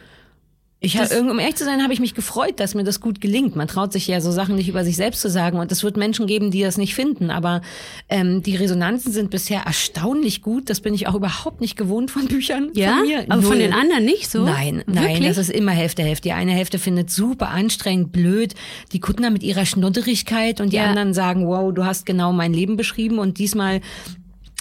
ich 0.81 0.97
hab, 0.97 1.11
um 1.11 1.39
ehrlich 1.39 1.57
zu 1.57 1.65
sein, 1.65 1.83
habe 1.83 1.91
ich 1.91 1.99
mich 1.99 2.15
gefreut, 2.15 2.61
dass 2.61 2.73
mir 2.73 2.85
das 2.85 3.01
gut 3.01 3.19
gelingt. 3.19 3.53
Man 3.53 3.67
traut 3.67 3.91
sich 3.91 4.07
ja 4.07 4.21
so 4.21 4.31
Sachen 4.31 4.55
nicht 4.55 4.69
über 4.69 4.85
sich 4.85 4.95
selbst 4.95 5.19
zu 5.19 5.29
sagen 5.29 5.59
und 5.59 5.69
es 5.73 5.83
wird 5.83 5.97
Menschen 5.97 6.25
geben, 6.25 6.51
die 6.51 6.61
das 6.61 6.77
nicht 6.77 6.95
finden. 6.95 7.31
Aber 7.31 7.61
ähm, 8.07 8.41
die 8.43 8.55
Resonanzen 8.55 9.11
sind 9.11 9.29
bisher 9.29 9.63
erstaunlich 9.65 10.41
gut. 10.41 10.69
Das 10.69 10.79
bin 10.79 10.93
ich 10.93 11.07
auch 11.07 11.15
überhaupt 11.15 11.59
nicht 11.59 11.75
gewohnt 11.75 12.11
von 12.11 12.27
Büchern 12.27 12.69
ja? 12.75 12.95
von 12.95 13.01
mir. 13.05 13.25
Aber 13.27 13.41
Null. 13.41 13.51
von 13.51 13.59
den 13.59 13.73
anderen 13.73 14.05
nicht 14.05 14.31
so? 14.31 14.45
Nein, 14.45 14.83
nein, 14.87 15.09
Wirklich? 15.09 15.27
das 15.27 15.37
ist 15.37 15.51
immer 15.51 15.71
Hälfte 15.71 16.01
Hälfte. 16.01 16.29
Die 16.29 16.33
eine 16.33 16.53
Hälfte 16.53 16.79
findet 16.79 17.09
super 17.09 17.49
anstrengend, 17.49 18.13
blöd. 18.13 18.55
Die 18.93 19.01
da 19.01 19.29
mit 19.31 19.43
ihrer 19.43 19.65
Schnodderigkeit 19.65 20.61
und 20.61 20.71
die 20.71 20.77
ja. 20.77 20.85
anderen 20.85 21.13
sagen, 21.13 21.45
wow, 21.45 21.73
du 21.73 21.83
hast 21.83 22.05
genau 22.05 22.31
mein 22.31 22.53
Leben 22.53 22.77
beschrieben 22.77 23.19
und 23.19 23.37
diesmal 23.37 23.81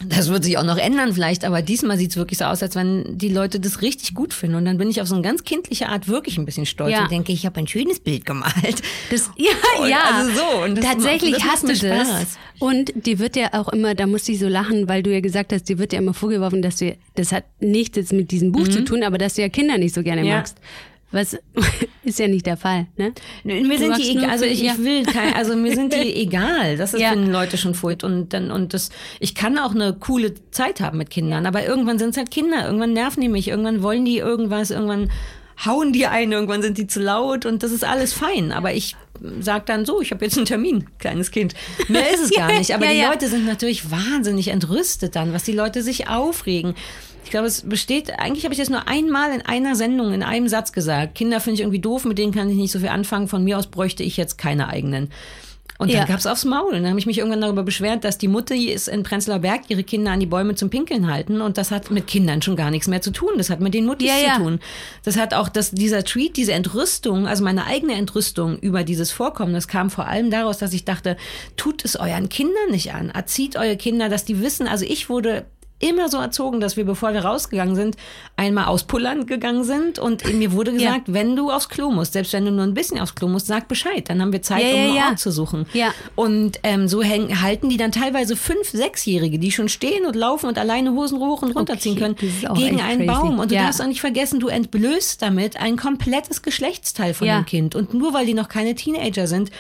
das 0.07 0.29
wird 0.29 0.45
sich 0.45 0.57
auch 0.59 0.65
noch 0.65 0.79
ändern 0.79 1.13
vielleicht, 1.13 1.45
aber 1.45 1.61
diesmal 1.61 1.99
sieht 1.99 2.13
es 2.13 2.17
wirklich 2.17 2.39
so 2.39 2.45
aus, 2.45 2.63
als 2.63 2.77
wenn 2.77 3.19
die 3.19 3.29
Leute 3.29 3.59
das 3.59 3.83
richtig 3.83 4.15
gut 4.15 4.33
finden. 4.33 4.57
Und 4.57 4.65
dann 4.65 4.79
bin 4.79 4.89
ich 4.89 5.03
auf 5.03 5.09
so 5.09 5.15
eine 5.15 5.25
ganz 5.25 5.43
kindliche 5.43 5.89
Art 5.89 6.07
wirklich 6.07 6.39
ein 6.39 6.45
bisschen 6.45 6.67
stolz 6.67 6.93
ja. 6.93 7.03
und 7.03 7.11
denke, 7.11 7.33
ich 7.33 7.45
habe 7.45 7.59
ein 7.59 7.67
schönes 7.67 7.99
Bild 7.99 8.25
gemalt. 8.25 8.81
Das, 9.11 9.31
ja, 9.37 9.51
und 9.81 9.89
ja. 9.89 9.99
Also 10.15 10.31
so. 10.39 10.65
Und 10.65 10.79
das 10.79 10.85
Tatsächlich 10.85 11.33
macht, 11.33 11.43
das 11.43 11.51
hast 11.51 11.63
du 11.65 11.89
das. 11.89 12.09
Spaß. 12.09 12.39
Und 12.61 12.93
die 13.07 13.19
wird 13.19 13.35
ja 13.35 13.55
auch 13.55 13.69
immer, 13.69 13.95
da 13.95 14.07
musste 14.07 14.33
ich 14.33 14.39
so 14.39 14.49
lachen, 14.49 14.89
weil 14.89 15.03
du 15.03 15.13
ja 15.13 15.21
gesagt 15.21 15.53
hast, 15.53 15.69
die 15.69 15.79
wird 15.79 15.93
ja 15.93 15.99
immer 15.99 16.15
vorgeworfen, 16.15 16.63
dass 16.63 16.77
du, 16.77 16.97
das 17.17 17.33
hat 17.33 17.45
nichts 17.61 17.97
jetzt 17.97 18.13
mit 18.13 18.31
diesem 18.31 18.53
Buch 18.53 18.67
mhm. 18.67 18.73
zu 18.73 18.85
tun, 18.85 19.03
aber 19.03 19.19
dass 19.19 19.35
du 19.35 19.43
ja 19.43 19.49
Kinder 19.49 19.79
nicht 19.79 19.95
so 19.95 20.03
gerne 20.03 20.25
ja. 20.25 20.37
magst. 20.37 20.59
Was 21.11 21.37
ist 22.05 22.19
ja 22.19 22.29
nicht 22.29 22.45
der 22.45 22.57
Fall, 22.57 22.87
ne? 22.97 23.15
Mir 23.43 23.63
du 23.63 23.79
sind 23.79 23.99
die 23.99 24.11
egal, 24.11 24.31
also 24.31 24.45
ich, 24.45 24.63
ich 24.63 24.79
will 24.79 25.05
kein, 25.05 25.33
also 25.35 25.57
mir 25.57 25.75
sind 25.75 25.95
die 25.95 26.15
egal. 26.23 26.77
Das 26.77 26.93
ist, 26.93 27.01
ja. 27.01 27.11
finden 27.11 27.33
Leute 27.33 27.57
schon 27.57 27.75
furcht 27.75 28.05
und 28.05 28.35
dann 28.35 28.51
und 28.51 28.75
das 28.75 28.91
ich 29.19 29.35
kann 29.35 29.59
auch 29.59 29.75
eine 29.75 29.95
coole 29.95 30.35
Zeit 30.51 30.81
haben 30.81 30.99
mit 30.99 31.11
Kindern, 31.11 31.47
aber 31.47 31.65
irgendwann 31.65 31.99
sind 31.99 32.11
es 32.11 32.17
halt 32.19 32.31
Kinder, 32.31 32.67
irgendwann 32.67 32.93
nerven 32.93 33.23
die 33.23 33.29
mich, 33.29 33.49
irgendwann 33.49 33.83
wollen 33.83 34.05
die 34.05 34.19
irgendwas, 34.19 34.71
irgendwann 34.71 35.11
hauen 35.65 35.93
die 35.93 36.07
ein, 36.07 36.31
irgendwann 36.31 36.63
sind 36.63 36.79
die 36.79 36.87
zu 36.87 37.01
laut 37.01 37.47
und 37.47 37.63
das 37.63 37.73
ist 37.73 37.85
alles 37.85 38.13
fein, 38.13 38.53
aber 38.53 38.75
ich 38.75 38.95
sag 39.41 39.67
dann 39.67 39.85
so, 39.85 40.01
ich 40.01 40.13
habe 40.13 40.25
jetzt 40.25 40.37
einen 40.37 40.47
Termin, 40.47 40.87
kleines 40.99 41.31
Kind. 41.31 41.55
Mehr 41.89 42.11
ist 42.13 42.23
es 42.23 42.31
gar 42.37 42.53
nicht, 42.53 42.75
aber 42.75 42.87
ja, 42.87 42.93
die 42.93 43.13
Leute 43.13 43.29
sind 43.29 43.47
natürlich 43.47 43.91
wahnsinnig 43.91 44.49
entrüstet 44.49 45.17
dann, 45.17 45.33
was 45.33 45.43
die 45.43 45.53
Leute 45.53 45.83
sich 45.83 46.09
aufregen. 46.09 46.75
Ich 47.29 47.31
glaube, 47.31 47.47
es 47.47 47.61
besteht, 47.61 48.19
eigentlich 48.19 48.45
habe 48.45 48.55
ich 48.55 48.59
das 48.59 48.71
nur 48.71 48.89
einmal 48.89 49.35
in 49.35 49.43
einer 49.43 49.77
Sendung, 49.77 50.15
in 50.15 50.23
einem 50.23 50.49
Satz 50.49 50.73
gesagt. 50.73 51.15
Kinder 51.15 51.41
finde 51.41 51.57
ich 51.57 51.61
irgendwie 51.61 51.79
doof, 51.79 52.07
mit 52.07 52.17
denen 52.17 52.33
kann 52.33 52.49
ich 52.49 52.57
nicht 52.57 52.73
so 52.73 52.79
viel 52.79 52.89
anfangen. 52.89 53.29
Von 53.29 53.45
mir 53.45 53.59
aus 53.59 53.67
bräuchte 53.67 54.03
ich 54.03 54.17
jetzt 54.17 54.39
keine 54.39 54.71
eigenen. 54.71 55.11
Und 55.77 55.93
dann 55.93 55.99
ja. 55.99 56.05
gab's 56.07 56.25
aufs 56.25 56.47
Maul. 56.47 56.73
Und 56.73 56.77
dann 56.77 56.89
habe 56.89 56.99
ich 56.99 57.05
mich 57.05 57.19
irgendwann 57.19 57.43
darüber 57.43 57.65
beschwert, 57.65 58.03
dass 58.05 58.17
die 58.17 58.29
Mutter 58.29 58.55
ist 58.55 58.89
in 58.89 59.03
Prenzlauer 59.03 59.41
Berg 59.41 59.65
ihre 59.69 59.85
Kinder 59.85 60.11
an 60.11 60.21
die 60.21 60.27
Bäume 60.27 60.55
zum 60.55 60.71
Pinkeln 60.71 61.13
halten. 61.13 61.43
Und 61.43 61.59
das 61.59 61.71
hat 61.71 61.91
mit 61.91 62.07
Kindern 62.07 62.41
schon 62.41 62.57
gar 62.57 62.71
nichts 62.71 62.89
mehr 62.89 63.03
zu 63.03 63.11
tun. 63.11 63.33
Das 63.37 63.51
hat 63.51 63.61
mit 63.61 63.75
den 63.75 63.85
Muttis 63.85 64.09
ja, 64.09 64.37
zu 64.37 64.41
tun. 64.41 64.59
Das 65.05 65.19
hat 65.19 65.35
auch, 65.35 65.51
dass 65.51 65.73
dieser 65.73 66.05
Tweet, 66.05 66.39
diese 66.39 66.55
Entrüstung, 66.55 67.27
also 67.27 67.45
meine 67.45 67.67
eigene 67.67 67.93
Entrüstung 67.93 68.59
über 68.59 68.85
dieses 68.85 69.11
Vorkommen, 69.11 69.53
das 69.53 69.69
kam 69.69 69.91
vor 69.91 70.07
allem 70.07 70.31
daraus, 70.31 70.57
dass 70.57 70.73
ich 70.73 70.87
dachte, 70.87 71.19
tut 71.59 71.85
es 71.85 71.95
euren 71.95 72.31
Kindern 72.31 72.71
nicht 72.71 72.95
an. 72.95 73.11
Erzieht 73.11 73.55
eure 73.57 73.77
Kinder, 73.77 74.09
dass 74.09 74.25
die 74.25 74.41
wissen, 74.41 74.67
also 74.67 74.87
ich 74.87 75.11
wurde 75.11 75.45
immer 75.81 76.09
so 76.09 76.19
erzogen, 76.19 76.61
dass 76.61 76.77
wir, 76.77 76.85
bevor 76.85 77.13
wir 77.13 77.25
rausgegangen 77.25 77.77
sind, 77.77 77.97
einmal 78.37 78.67
auspullern 78.67 79.27
gegangen 79.27 79.63
sind 79.63 79.99
und 79.99 80.25
mir 80.35 80.53
wurde 80.53 80.73
gesagt, 80.73 81.09
ja. 81.09 81.15
wenn 81.15 81.37
du 81.37 81.51
aufs 81.51 81.69
Klo 81.69 81.91
musst, 81.91 82.15
selbst 82.15 82.33
wenn 82.33 82.45
du 82.45 82.51
nur 82.51 82.65
ein 82.65 82.75
bisschen 82.75 82.99
aufs 82.99 83.15
Klo 83.15 83.29
musst, 83.29 83.47
sag 83.47 83.69
Bescheid, 83.69 84.09
dann 84.09 84.21
haben 84.21 84.33
wir 84.33 84.43
Zeit, 84.43 84.63
ja, 84.63 84.71
um 84.71 84.81
einen 84.81 84.95
ja, 84.97 85.09
Ort 85.11 85.21
zu 85.21 85.31
suchen. 85.31 85.67
Ja. 85.73 85.95
Und 86.17 86.59
ähm, 86.65 86.89
so 86.89 87.03
hängen, 87.03 87.43
halten 87.43 87.69
die 87.69 87.77
dann 87.77 87.93
teilweise 87.93 88.35
fünf, 88.35 88.69
sechsjährige, 88.69 89.39
die 89.39 89.53
schon 89.53 89.69
stehen 89.69 90.05
und 90.05 90.17
laufen 90.17 90.47
und 90.47 90.59
alleine 90.59 90.93
Hosen 90.93 91.21
hoch 91.21 91.43
und 91.43 91.53
runterziehen 91.53 91.97
okay, 92.03 92.15
können, 92.15 92.57
gegen 92.57 92.81
einen 92.81 93.07
crazy. 93.07 93.21
Baum. 93.21 93.39
Und 93.39 93.53
du 93.53 93.55
darfst 93.55 93.81
auch 93.81 93.87
nicht 93.87 94.01
vergessen, 94.01 94.41
du 94.41 94.49
entblößt 94.49 95.23
damit 95.23 95.59
ein 95.59 95.77
komplettes 95.77 96.43
Geschlechtsteil 96.43 97.15
von 97.15 97.29
dem 97.29 97.47
Kind. 97.47 97.77
Und 97.77 97.95
nur 97.95 98.13
weil 98.15 98.27
die 98.27 98.35
noch 98.35 98.49
keine 98.49 98.75
Teenager 98.75 99.27
sind, 99.27 99.51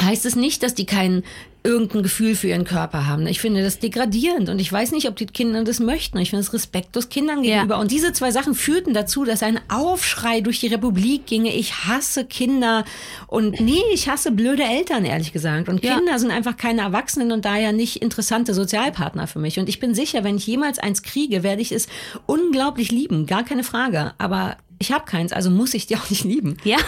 heißt 0.00 0.26
es 0.26 0.36
nicht, 0.36 0.62
dass 0.62 0.74
die 0.74 0.86
kein 0.86 1.22
irgendein 1.68 2.02
Gefühl 2.02 2.34
für 2.34 2.48
ihren 2.48 2.64
Körper 2.64 3.06
haben. 3.06 3.26
Ich 3.26 3.40
finde 3.40 3.62
das 3.62 3.78
degradierend 3.78 4.48
und 4.48 4.58
ich 4.58 4.72
weiß 4.72 4.90
nicht, 4.92 5.06
ob 5.06 5.16
die 5.16 5.26
Kinder 5.26 5.62
das 5.64 5.80
möchten. 5.80 6.16
Ich 6.18 6.30
finde 6.30 6.40
es 6.40 6.52
respektlos 6.54 7.10
Kindern 7.10 7.42
gegenüber. 7.42 7.74
Ja. 7.74 7.80
Und 7.80 7.90
diese 7.90 8.12
zwei 8.14 8.30
Sachen 8.30 8.54
führten 8.54 8.94
dazu, 8.94 9.24
dass 9.24 9.42
ein 9.42 9.60
Aufschrei 9.68 10.40
durch 10.40 10.60
die 10.60 10.68
Republik 10.68 11.26
ginge. 11.26 11.54
Ich 11.54 11.84
hasse 11.84 12.24
Kinder 12.24 12.86
und 13.26 13.60
nee, 13.60 13.82
ich 13.92 14.08
hasse 14.08 14.30
blöde 14.30 14.62
Eltern, 14.62 15.04
ehrlich 15.04 15.32
gesagt. 15.32 15.68
Und 15.68 15.82
Kinder 15.82 16.12
ja. 16.12 16.18
sind 16.18 16.30
einfach 16.30 16.56
keine 16.56 16.80
Erwachsenen 16.80 17.32
und 17.32 17.44
daher 17.44 17.72
nicht 17.72 17.96
interessante 17.96 18.54
Sozialpartner 18.54 19.26
für 19.26 19.38
mich. 19.38 19.58
Und 19.58 19.68
ich 19.68 19.78
bin 19.78 19.94
sicher, 19.94 20.24
wenn 20.24 20.38
ich 20.38 20.46
jemals 20.46 20.78
eins 20.78 21.02
kriege, 21.02 21.42
werde 21.42 21.60
ich 21.60 21.70
es 21.70 21.86
unglaublich 22.24 22.90
lieben. 22.90 23.26
Gar 23.26 23.44
keine 23.44 23.62
Frage. 23.62 24.14
Aber 24.16 24.56
ich 24.78 24.92
habe 24.92 25.04
keins, 25.04 25.32
also 25.32 25.50
muss 25.50 25.74
ich 25.74 25.86
die 25.86 25.96
auch 25.96 26.08
nicht 26.08 26.24
lieben. 26.24 26.56
Ja. 26.64 26.78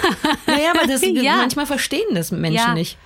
Naja, 0.46 0.72
aber 0.74 0.86
das, 0.86 1.02
ja. 1.04 1.36
manchmal 1.36 1.66
verstehen 1.66 2.14
das 2.14 2.30
Menschen 2.30 2.56
ja. 2.56 2.74
nicht. 2.74 2.96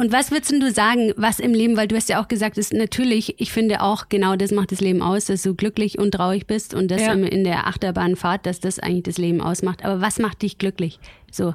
Und 0.00 0.12
was 0.12 0.30
würdest 0.30 0.50
du 0.50 0.72
sagen, 0.72 1.12
was 1.18 1.40
im 1.40 1.52
Leben, 1.52 1.76
weil 1.76 1.86
du 1.86 1.94
hast 1.94 2.08
ja 2.08 2.22
auch 2.22 2.28
gesagt, 2.28 2.56
ist 2.56 2.72
natürlich, 2.72 3.38
ich 3.38 3.52
finde 3.52 3.82
auch, 3.82 4.08
genau 4.08 4.34
das 4.34 4.50
macht 4.50 4.72
das 4.72 4.80
Leben 4.80 5.02
aus, 5.02 5.26
dass 5.26 5.42
du 5.42 5.54
glücklich 5.54 5.98
und 5.98 6.12
traurig 6.12 6.46
bist 6.46 6.72
und 6.72 6.90
das 6.90 7.02
ja. 7.02 7.12
in 7.12 7.44
der 7.44 7.66
Achterbahnfahrt, 7.66 8.46
dass 8.46 8.60
das 8.60 8.78
eigentlich 8.78 9.02
das 9.02 9.18
Leben 9.18 9.42
ausmacht. 9.42 9.84
Aber 9.84 10.00
was 10.00 10.18
macht 10.18 10.40
dich 10.40 10.56
glücklich? 10.56 11.00
So. 11.30 11.54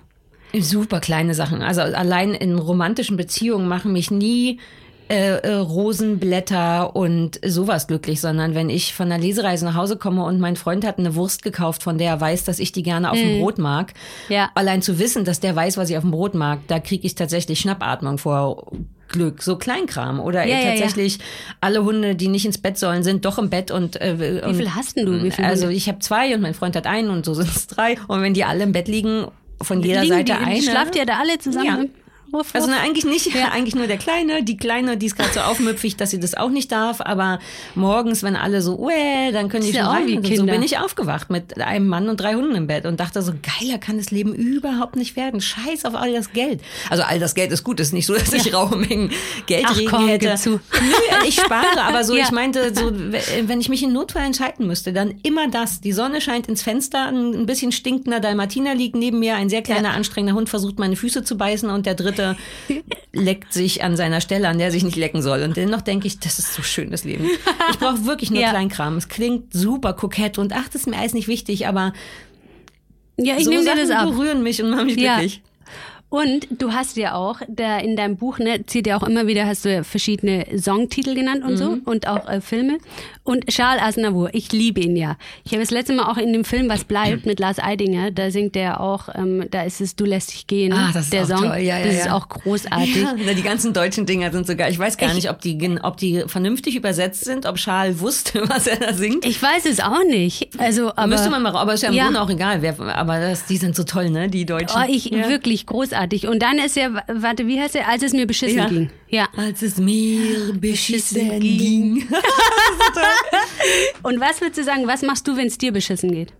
Super 0.54 1.00
kleine 1.00 1.34
Sachen. 1.34 1.64
Also 1.64 1.82
allein 1.82 2.36
in 2.36 2.56
romantischen 2.56 3.18
Beziehungen 3.18 3.68
machen 3.68 3.92
mich 3.92 4.12
nie 4.12 4.60
äh, 5.08 5.38
äh, 5.38 5.54
Rosenblätter 5.54 6.96
und 6.96 7.40
sowas 7.46 7.86
glücklich, 7.86 8.20
sondern 8.20 8.56
wenn 8.56 8.72
ich 8.72 8.94
von 8.94 9.10
der 9.10 9.20
Lesereise 9.20 9.64
nach 9.66 9.76
Hause 9.76 9.98
komme 9.98 10.24
und 10.24 10.40
mein 10.40 10.56
Freund 10.56 10.86
hat 10.86 10.98
eine 10.98 11.14
Wurst 11.14 11.44
gekauft, 11.44 11.84
von 11.84 12.00
der 12.00 12.10
er 12.10 12.22
weiß, 12.22 12.44
dass 12.44 12.58
ich 12.58 12.72
die 12.72 12.82
gerne 12.82 13.12
auf 13.12 13.18
dem 13.18 13.36
mhm. 13.36 13.42
Brot 13.42 13.60
mag, 13.60 13.94
ja. 14.30 14.50
allein 14.56 14.82
zu 14.82 14.98
wissen, 14.98 15.24
dass 15.24 15.40
der 15.40 15.56
weiß, 15.56 15.78
was 15.78 15.92
ich 15.92 15.98
auf 15.98 16.04
dem 16.04 16.10
Brot 16.10 16.34
mag, 16.34 16.60
da 16.68 16.80
kriege 16.80 17.06
ich 17.06 17.14
tatsächlich 17.14 17.60
Schnappatmung 17.60 18.18
vor 18.18 18.72
Glück, 19.08 19.44
so 19.44 19.58
Kleinkram 19.58 20.20
oder 20.20 20.44
ja, 20.46 20.62
tatsächlich 20.62 21.18
ja, 21.18 21.24
alle 21.62 21.86
Hunde, 21.86 22.16
die 22.16 22.28
nicht 22.28 22.46
ins 22.46 22.58
Bett 22.58 22.80
sollen, 22.80 23.04
sind 23.04 23.26
doch 23.26 23.38
im 23.38 23.52
Bett 23.52 23.70
und 23.70 24.02
äh, 24.02 24.42
wie 24.48 24.56
viel 24.56 24.74
hast 24.74 24.98
denn 24.98 25.06
du? 25.06 25.24
Wie 25.24 25.30
viel 25.30 25.46
also 25.46 25.68
ich 25.70 25.88
habe 25.88 26.00
zwei 26.00 26.34
und 26.34 26.42
mein 26.42 26.56
Freund 26.56 26.76
hat 26.76 26.88
einen 26.88 27.10
und 27.10 27.26
so 27.26 27.36
sind 27.36 27.50
es 27.50 27.68
drei 27.68 27.98
und 28.08 28.24
wenn 28.24 28.34
die 28.34 28.44
alle 28.44 28.64
im 28.64 28.72
Bett 28.72 28.88
liegen 28.88 29.28
von 29.62 29.84
jeder 29.84 30.02
liegen 30.02 30.16
Seite 30.16 30.34
die, 30.34 30.46
eine. 30.46 30.62
Schlaft 30.62 30.96
ihr 30.96 31.06
da 31.06 31.20
alle 31.20 31.38
zusammen? 31.38 31.92
Wuff, 32.36 32.48
wuff. 32.48 32.56
Also 32.56 32.68
na, 32.70 32.82
eigentlich 32.82 33.06
nicht, 33.06 33.34
ja. 33.34 33.50
eigentlich 33.52 33.76
nur 33.76 33.88
der 33.88 33.98
Kleine. 33.98 34.44
Die 34.44 34.58
Kleine, 34.58 34.98
die 34.98 35.06
ist 35.06 35.16
gerade 35.16 35.34
so 35.34 35.40
aufmüpfig, 35.40 35.96
dass 35.96 36.12
sie 36.12 36.20
das 36.20 36.36
auch 36.36 36.50
nicht 36.50 36.72
darf. 36.72 37.02
Aber 37.02 37.40
morgens, 37.76 38.24
wenn 38.24 38.36
alle 38.36 38.62
so, 38.62 38.78
uäh, 38.78 39.32
dann 39.32 39.50
können 39.50 39.64
die 39.64 39.72
schon 39.72 39.80
ja 39.80 39.90
rein. 39.90 40.08
Wie 40.08 40.20
Kinder. 40.20 40.38
So 40.38 40.46
bin 40.46 40.64
ich 40.64 40.78
aufgewacht 40.78 41.30
mit 41.30 41.60
einem 41.62 41.88
Mann 41.88 42.10
und 42.10 42.20
drei 42.20 42.36
Hunden 42.36 42.56
im 42.56 42.68
Bett 42.68 42.86
und 42.86 43.00
dachte 43.00 43.22
so, 43.22 43.34
geiler 43.60 43.78
kann 43.78 43.98
das 43.98 44.12
Leben 44.12 44.34
überhaupt 44.34 44.96
nicht 44.96 45.16
werden. 45.16 45.42
Scheiß 45.42 45.86
auf 45.86 45.96
all 45.96 46.12
das 46.14 46.34
Geld. 46.34 46.62
Also 46.90 47.04
all 47.04 47.20
das 47.20 47.36
Geld 47.36 47.52
ist 47.52 47.64
gut. 47.64 47.80
Es 47.80 47.88
ist 47.88 47.94
nicht 47.94 48.06
so, 48.06 48.14
dass 48.14 48.34
ich 48.34 48.46
ja. 48.46 48.58
Raummengen 48.58 49.12
Geld 49.46 49.66
Ach, 49.68 49.80
komm, 49.90 50.08
hätte. 50.08 50.36
Zu. 50.36 50.52
Nö, 50.52 50.60
ich 51.28 51.36
spare, 51.36 51.82
aber 51.82 52.04
so, 52.04 52.16
ja. 52.18 52.24
ich 52.24 52.32
meinte, 52.32 52.74
so, 52.76 52.92
wenn 52.94 53.62
ich 53.62 53.70
mich 53.70 53.84
in 53.84 53.94
Notfall 53.94 54.26
entscheiden 54.26 54.68
müsste, 54.68 54.92
dann 54.92 55.16
immer 55.24 55.48
das. 55.48 55.82
Die 55.82 55.94
Sonne 55.94 56.20
scheint 56.22 56.48
ins 56.48 56.62
Fenster, 56.62 57.08
ein 57.08 57.46
bisschen 57.46 57.72
stinkender 57.72 58.20
Dalmatiner 58.20 58.76
liegt 58.76 58.96
neben 58.96 59.20
mir, 59.20 59.36
ein 59.36 59.50
sehr 59.50 59.62
kleiner, 59.62 59.92
anstrengender 59.92 60.36
Hund 60.36 60.50
versucht, 60.50 60.80
meine 60.80 60.96
Füße 60.96 61.24
zu 61.24 61.38
beißen 61.38 61.70
und 61.70 61.86
der 61.86 61.96
dritte 61.96 62.25
Dritte 62.34 62.84
leckt 63.14 63.54
sich 63.54 63.84
an 63.84 63.96
seiner 63.96 64.22
Stelle, 64.22 64.48
an 64.48 64.58
der 64.58 64.68
er 64.68 64.72
sich 64.72 64.84
nicht 64.84 64.98
lecken 64.98 65.22
soll. 65.22 65.44
Und 65.44 65.56
dennoch 65.56 65.82
denke 65.82 66.08
ich, 66.08 66.20
das 66.20 66.40
ist 66.40 66.54
so 66.54 66.64
schön, 66.64 66.92
das 66.92 67.04
Leben. 67.04 67.30
Ich 67.72 67.80
brauche 67.80 68.06
wirklich 68.06 68.32
nur 68.32 68.42
ja. 68.42 68.50
Kleinkram. 68.50 68.98
Es 68.98 69.08
klingt 69.08 69.54
super 69.54 69.94
kokett 69.94 70.38
und 70.38 70.54
ach, 70.54 70.66
das 70.68 70.82
ist 70.82 70.88
mir 70.88 70.98
alles 70.98 71.14
nicht 71.14 71.28
wichtig, 71.28 71.68
aber 71.68 71.94
ja, 73.18 73.38
ich 73.38 73.46
so 73.46 73.50
nehme 73.50 73.64
dir 73.64 73.76
das 73.76 73.90
ab. 73.90 74.10
berühren 74.10 74.44
mich 74.44 74.62
und 74.62 74.70
machen 74.70 74.88
mich 74.88 74.98
ja. 74.98 75.22
Und 76.16 76.48
du 76.50 76.72
hast 76.72 76.96
ja 76.96 77.14
auch, 77.14 77.42
da 77.50 77.78
in 77.78 77.98
deinem 77.98 78.16
Buch, 78.16 78.40
ne, 78.40 78.66
zählt 78.66 78.88
ja 78.88 78.96
auch 78.96 79.04
immer 79.04 79.28
wieder, 79.28 79.46
hast 79.46 79.66
du 79.66 79.74
ja 79.74 79.84
verschiedene 79.84 80.46
Songtitel 80.58 81.14
genannt 81.14 81.44
und 81.44 81.52
mhm. 81.52 81.58
so 81.58 81.78
und 81.84 82.08
auch 82.08 82.30
äh, 82.30 82.40
Filme. 82.40 82.78
Und 83.24 83.48
Charles 83.48 83.82
Aznavour, 83.82 84.30
ich 84.32 84.54
liebe 84.54 84.80
ihn 84.80 84.96
ja. 84.96 85.18
Ich 85.44 85.52
habe 85.52 85.62
das 85.62 85.72
letzte 85.72 85.92
Mal 85.94 86.10
auch 86.10 86.18
in 86.18 86.32
dem 86.32 86.46
Film 86.46 86.70
Was 86.70 86.86
bleibt 86.86 87.26
mit 87.26 87.42
Lars 87.42 87.60
Eidinger, 87.60 88.12
da 88.12 88.32
singt 88.32 88.56
der 88.56 88.80
auch, 88.80 89.10
ähm, 89.14 89.46
da 89.52 89.64
ist 89.64 89.82
es 89.82 89.98
Du 89.98 90.06
lässt 90.06 90.32
dich 90.32 90.48
gehen, 90.48 90.72
ah, 90.72 90.92
das 90.94 91.06
ist 91.06 91.14
der 91.14 91.24
auch 91.24 91.28
Song. 91.28 91.50
Toll. 91.50 91.58
Ja, 91.58 91.80
ja, 91.80 91.86
das 91.86 91.96
ja. 91.96 92.02
ist 92.02 92.12
auch 92.12 92.30
großartig. 92.30 92.96
Ja, 93.26 93.34
die 93.34 93.44
ganzen 93.44 93.74
deutschen 93.74 94.06
Dinger 94.06 94.32
sind 94.32 94.48
sogar, 94.48 94.70
ich 94.70 94.80
weiß 94.80 94.98
gar 94.98 95.10
ich, 95.10 95.16
nicht, 95.16 95.30
ob 95.30 95.42
die, 95.42 95.78
ob 95.84 95.98
die 95.98 96.24
vernünftig 96.28 96.78
übersetzt 96.78 97.26
sind, 97.26 97.46
ob 97.46 97.58
Charles 97.58 98.00
wusste, 98.00 98.44
was 98.50 98.68
er 98.68 98.78
da 98.78 98.94
singt. 98.94 99.26
Ich 99.26 99.42
weiß 99.42 99.66
es 99.66 99.82
auch 99.82 100.06
nicht. 100.08 100.48
Also, 100.60 100.92
aber, 100.96 101.08
Müsste 101.08 101.30
man 101.30 101.42
mal, 101.42 101.54
aber 101.58 101.74
ist 101.74 101.84
ja 101.84 101.90
im 101.90 101.96
ja. 101.96 102.06
Grunde 102.06 102.22
auch 102.22 102.30
egal, 102.30 102.62
wer, 102.62 102.80
aber 102.96 103.20
das, 103.20 103.46
die 103.48 103.58
sind 103.58 103.76
so 103.76 103.84
toll, 103.84 104.10
ne, 104.12 104.30
die 104.30 104.46
Deutschen. 104.46 104.80
Oh, 104.80 104.86
ich, 104.88 105.12
wirklich 105.12 105.66
großartig. 105.66 106.05
Und 106.28 106.42
dann 106.42 106.60
ist 106.60 106.76
ja 106.76 107.04
warte, 107.08 107.48
wie 107.48 107.60
heißt 107.60 107.76
er? 107.76 107.88
Als 107.88 108.04
es 108.04 108.14
mir 108.14 108.28
beschissen 108.28 108.58
ja. 108.58 108.68
ging. 108.68 108.90
Ja. 109.10 109.28
Als 109.36 109.62
es 109.62 109.78
mir 109.78 110.54
beschissen 110.54 111.40
ging. 111.40 112.08
Und 114.04 114.20
was 114.20 114.42
würdest 114.42 114.60
du 114.60 114.64
sagen, 114.64 114.88
was 114.88 115.02
machst 115.02 115.28
du, 115.28 115.36
wenn 115.38 115.48
es 115.48 115.58
dir 115.58 115.72
beschissen 115.72 116.12
geht? 116.12 116.34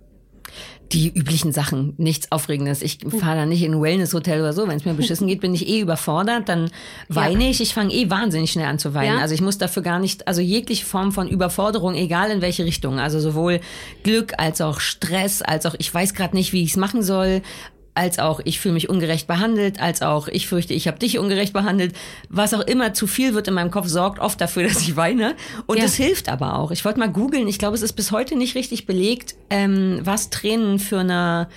die 0.92 1.10
üblichen 1.10 1.52
Sachen, 1.52 1.94
nichts 1.98 2.32
Aufregendes. 2.32 2.82
Ich 2.82 3.00
fahre 3.20 3.38
da 3.38 3.46
nicht 3.46 3.64
in 3.64 3.74
ein 3.74 3.82
Wellness-Hotel 3.82 4.40
oder 4.40 4.54
so. 4.54 4.68
Wenn 4.68 4.78
es 4.78 4.86
mir 4.86 4.94
beschissen 4.94 5.28
geht, 5.28 5.42
bin 5.42 5.54
ich 5.54 5.68
eh 5.68 5.80
überfordert. 5.80 6.48
Dann 6.48 6.70
weine 7.10 7.46
ja. 7.46 7.50
ich. 7.50 7.62
Ich 7.62 7.74
fange 7.74 7.94
eh 7.94 8.10
wahnsinnig 8.10 8.52
schnell 8.52 8.68
an 8.68 8.80
zu 8.80 8.94
weinen. 8.94 9.18
Ja. 9.18 9.22
Also 9.22 9.34
ich 9.34 9.42
muss 9.42 9.58
dafür 9.58 9.84
gar 9.84 10.00
nicht, 10.00 10.28
also 10.28 10.42
jegliche 10.42 10.86
Form 10.86 11.12
von 11.12 11.28
Überforderung, 11.28 11.96
egal 11.96 12.30
in 12.30 12.42
welche 12.42 12.66
Richtung. 12.66 13.00
Also 13.00 13.20
sowohl 13.20 13.62
Glück 14.04 14.34
als 14.38 14.62
auch 14.62 14.80
Stress, 14.80 15.42
als 15.42 15.66
auch 15.66 15.76
ich 15.78 15.92
weiß 15.94 16.14
gerade 16.14 16.36
nicht, 16.36 16.54
wie 16.54 16.64
ich 16.64 16.72
es 16.72 16.78
machen 16.78 17.02
soll 17.02 17.42
als 17.96 18.20
auch 18.20 18.42
ich 18.44 18.60
fühle 18.60 18.74
mich 18.74 18.90
ungerecht 18.90 19.26
behandelt, 19.26 19.80
als 19.82 20.02
auch 20.02 20.28
ich 20.28 20.48
fürchte, 20.48 20.74
ich 20.74 20.88
habe 20.88 21.00
dich 21.00 21.18
ungerecht 21.18 21.54
behandelt. 21.54 21.96
Was 22.30 22.54
auch 22.54 22.62
immer 22.62 22.94
zu 22.94 23.08
viel 23.08 23.34
wird 23.34 23.48
in 23.48 23.54
meinem 23.54 23.72
Kopf, 23.72 23.88
sorgt 23.88 24.20
oft 24.20 24.40
dafür, 24.40 24.64
dass 24.64 24.82
ich 24.82 24.96
weine. 24.96 25.36
Und 25.66 25.80
es 25.80 25.98
ja. 25.98 26.06
hilft 26.06 26.30
aber 26.30 26.60
auch. 26.60 26.72
Ich 26.72 26.84
wollte 26.86 27.00
mal 27.00 27.10
googeln, 27.10 27.48
ich 27.48 27.58
glaube, 27.58 27.76
es 27.76 27.82
ist 27.82 27.94
bis 27.94 28.12
heute 28.12 28.36
nicht 28.36 28.56
richtig 28.56 28.86
belegt, 28.86 29.36
ähm, 29.50 30.02
was 30.04 30.30
Tränen 30.30 30.78
für 30.78 31.00
eine 31.00 31.48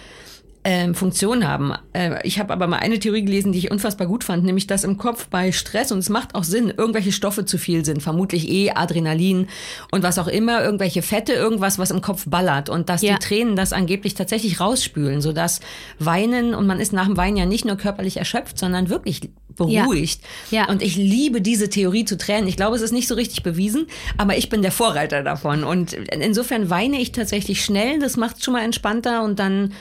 ähm, 0.64 0.94
Funktion 0.94 1.46
haben. 1.46 1.72
Äh, 1.92 2.26
ich 2.26 2.38
habe 2.38 2.52
aber 2.52 2.66
mal 2.66 2.78
eine 2.78 2.98
Theorie 2.98 3.24
gelesen, 3.24 3.52
die 3.52 3.58
ich 3.58 3.70
unfassbar 3.70 4.06
gut 4.06 4.24
fand, 4.24 4.44
nämlich 4.44 4.66
dass 4.66 4.84
im 4.84 4.98
Kopf 4.98 5.28
bei 5.28 5.52
Stress, 5.52 5.92
und 5.92 5.98
es 5.98 6.08
macht 6.08 6.34
auch 6.34 6.44
Sinn, 6.44 6.72
irgendwelche 6.76 7.12
Stoffe 7.12 7.44
zu 7.44 7.58
viel 7.58 7.84
sind, 7.84 8.02
vermutlich 8.02 8.48
eh 8.48 8.70
Adrenalin 8.70 9.48
und 9.92 10.02
was 10.02 10.18
auch 10.18 10.28
immer, 10.28 10.62
irgendwelche 10.62 11.02
Fette, 11.02 11.32
irgendwas, 11.32 11.78
was 11.78 11.90
im 11.90 12.02
Kopf 12.02 12.24
ballert 12.26 12.68
und 12.68 12.88
dass 12.88 13.02
ja. 13.02 13.14
die 13.14 13.18
Tränen 13.18 13.56
das 13.56 13.72
angeblich 13.72 14.14
tatsächlich 14.14 14.60
rausspülen, 14.60 15.20
sodass 15.20 15.60
Weinen, 15.98 16.54
und 16.54 16.66
man 16.66 16.80
ist 16.80 16.92
nach 16.92 17.06
dem 17.06 17.16
Weinen 17.16 17.36
ja 17.36 17.46
nicht 17.46 17.64
nur 17.64 17.76
körperlich 17.76 18.16
erschöpft, 18.16 18.58
sondern 18.58 18.88
wirklich 18.88 19.30
beruhigt. 19.58 20.20
Ja. 20.50 20.62
ja. 20.62 20.68
Und 20.68 20.82
ich 20.82 20.96
liebe 20.96 21.40
diese 21.40 21.68
Theorie 21.68 22.04
zu 22.04 22.16
Tränen. 22.16 22.48
Ich 22.48 22.56
glaube, 22.56 22.76
es 22.76 22.82
ist 22.82 22.92
nicht 22.92 23.08
so 23.08 23.14
richtig 23.14 23.42
bewiesen, 23.42 23.86
aber 24.16 24.36
ich 24.36 24.48
bin 24.48 24.62
der 24.62 24.72
Vorreiter 24.72 25.22
davon. 25.22 25.64
Und 25.64 25.92
insofern 25.92 26.70
weine 26.70 27.00
ich 27.00 27.12
tatsächlich 27.12 27.64
schnell. 27.64 27.98
Das 27.98 28.16
macht 28.16 28.42
schon 28.42 28.54
mal 28.54 28.64
entspannter 28.64 29.22
und 29.24 29.38
dann 29.38 29.72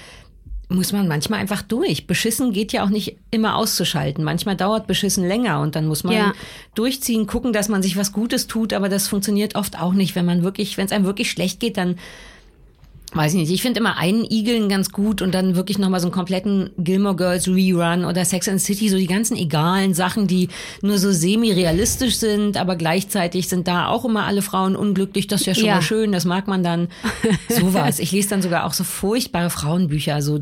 muss 0.69 0.91
man 0.91 1.07
manchmal 1.07 1.39
einfach 1.39 1.61
durch. 1.61 2.07
Beschissen 2.07 2.51
geht 2.51 2.73
ja 2.73 2.83
auch 2.83 2.89
nicht 2.89 3.15
immer 3.31 3.55
auszuschalten. 3.55 4.23
Manchmal 4.23 4.57
dauert 4.57 4.85
Beschissen 4.85 5.25
länger 5.25 5.61
und 5.61 5.75
dann 5.75 5.87
muss 5.87 6.03
man 6.03 6.13
ja. 6.13 6.33
durchziehen, 6.75 7.25
gucken, 7.25 7.53
dass 7.53 7.69
man 7.69 7.81
sich 7.81 7.95
was 7.95 8.11
Gutes 8.11 8.47
tut, 8.47 8.73
aber 8.73 8.89
das 8.89 9.07
funktioniert 9.07 9.55
oft 9.55 9.79
auch 9.79 9.93
nicht. 9.93 10.15
Wenn 10.15 10.25
man 10.25 10.43
wirklich, 10.43 10.77
wenn 10.77 10.85
es 10.85 10.91
einem 10.91 11.05
wirklich 11.05 11.31
schlecht 11.31 11.61
geht, 11.61 11.77
dann 11.77 11.97
weiß 13.13 13.33
ich 13.33 13.39
nicht, 13.39 13.51
ich 13.51 13.61
finde 13.61 13.79
immer 13.79 13.97
einen 13.97 14.25
Igeln 14.29 14.67
ganz 14.67 14.91
gut 14.91 15.21
und 15.21 15.33
dann 15.33 15.55
wirklich 15.55 15.77
nochmal 15.79 16.01
so 16.01 16.07
einen 16.07 16.13
kompletten 16.13 16.71
Gilmore 16.77 17.15
Girls 17.15 17.47
Rerun 17.47 18.03
oder 18.03 18.25
Sex 18.25 18.49
and 18.49 18.59
City, 18.59 18.89
so 18.89 18.97
die 18.97 19.07
ganzen 19.07 19.37
egalen 19.37 19.93
Sachen, 19.93 20.27
die 20.27 20.49
nur 20.81 20.97
so 20.97 21.11
semi-realistisch 21.13 22.17
sind, 22.17 22.57
aber 22.57 22.75
gleichzeitig 22.75 23.47
sind 23.47 23.67
da 23.67 23.87
auch 23.87 24.03
immer 24.03 24.25
alle 24.25 24.41
Frauen 24.41 24.75
unglücklich, 24.75 25.27
das 25.27 25.41
ist 25.41 25.47
ja 25.47 25.55
schon 25.55 25.65
ja. 25.65 25.75
mal 25.75 25.81
schön, 25.81 26.11
das 26.11 26.25
mag 26.25 26.47
man 26.47 26.63
dann. 26.63 26.89
Sowas. 27.49 27.99
Ich 27.99 28.11
lese 28.11 28.29
dann 28.29 28.41
sogar 28.41 28.65
auch 28.65 28.73
so 28.73 28.83
furchtbare 28.83 29.49
Frauenbücher, 29.49 30.21
so 30.21 30.39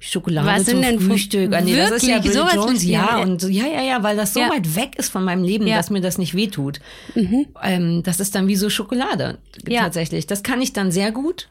Schokolade 0.00 0.46
Was 0.46 0.64
zum 0.64 0.82
Frühstück. 1.00 1.52
Ah, 1.54 1.60
nee, 1.60 1.76
das 1.76 1.90
ist 1.90 2.06
ja 2.06 2.20
Bridget 2.20 2.54
Jones, 2.54 2.84
ja, 2.84 3.18
und 3.18 3.42
ja, 3.42 3.66
ja, 3.66 3.82
ja, 3.82 4.02
weil 4.02 4.16
das 4.16 4.32
so 4.32 4.40
ja. 4.40 4.50
weit 4.50 4.74
weg 4.76 4.96
ist 4.96 5.10
von 5.10 5.24
meinem 5.24 5.44
Leben, 5.44 5.66
ja. 5.66 5.76
dass 5.76 5.90
mir 5.90 6.00
das 6.00 6.16
nicht 6.16 6.34
wehtut. 6.34 6.80
Mhm. 7.14 7.46
Ähm, 7.62 8.02
das 8.02 8.18
ist 8.18 8.34
dann 8.34 8.48
wie 8.48 8.56
so 8.56 8.70
Schokolade, 8.70 9.38
tatsächlich. 9.68 10.26
Das 10.26 10.42
kann 10.42 10.62
ich 10.62 10.72
dann 10.72 10.90
sehr 10.90 11.12
gut. 11.12 11.48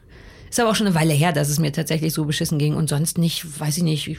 Ist 0.48 0.60
aber 0.60 0.70
auch 0.70 0.74
schon 0.74 0.86
eine 0.86 0.96
Weile 0.96 1.12
her, 1.12 1.32
dass 1.32 1.48
es 1.48 1.58
mir 1.58 1.72
tatsächlich 1.72 2.12
so 2.12 2.24
beschissen 2.24 2.58
ging 2.58 2.74
und 2.74 2.88
sonst 2.88 3.18
nicht, 3.18 3.60
weiß 3.60 3.78
ich 3.78 3.82
nicht. 3.82 4.08
Ich, 4.08 4.18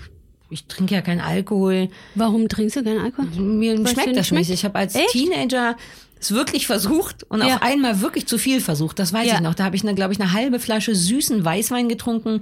ich 0.49 0.65
trinke 0.65 0.95
ja 0.95 1.01
keinen 1.01 1.21
Alkohol. 1.21 1.89
Warum 2.15 2.47
trinkst 2.49 2.75
du 2.75 2.83
keinen 2.83 2.99
Alkohol? 2.99 3.27
Mir 3.39 3.83
Was 3.83 3.91
schmeckt 3.91 4.17
das 4.17 4.27
schmeckt? 4.27 4.49
nicht. 4.49 4.59
Ich 4.59 4.65
habe 4.65 4.77
als 4.77 4.95
Echt? 4.95 5.09
Teenager 5.09 5.75
es 6.19 6.33
wirklich 6.33 6.67
versucht 6.67 7.23
und 7.29 7.41
ja. 7.41 7.55
auf 7.55 7.61
einmal 7.61 8.01
wirklich 8.01 8.27
zu 8.27 8.37
viel 8.37 8.59
versucht. 8.59 8.99
Das 8.99 9.13
weiß 9.13 9.27
ja. 9.27 9.35
ich 9.35 9.39
noch. 9.39 9.55
Da 9.55 9.63
habe 9.63 9.75
ich, 9.75 9.83
eine, 9.83 9.95
glaube 9.95 10.13
ich, 10.13 10.19
eine 10.19 10.33
halbe 10.33 10.59
Flasche 10.59 10.93
süßen 10.93 11.45
Weißwein 11.45 11.87
getrunken 11.87 12.41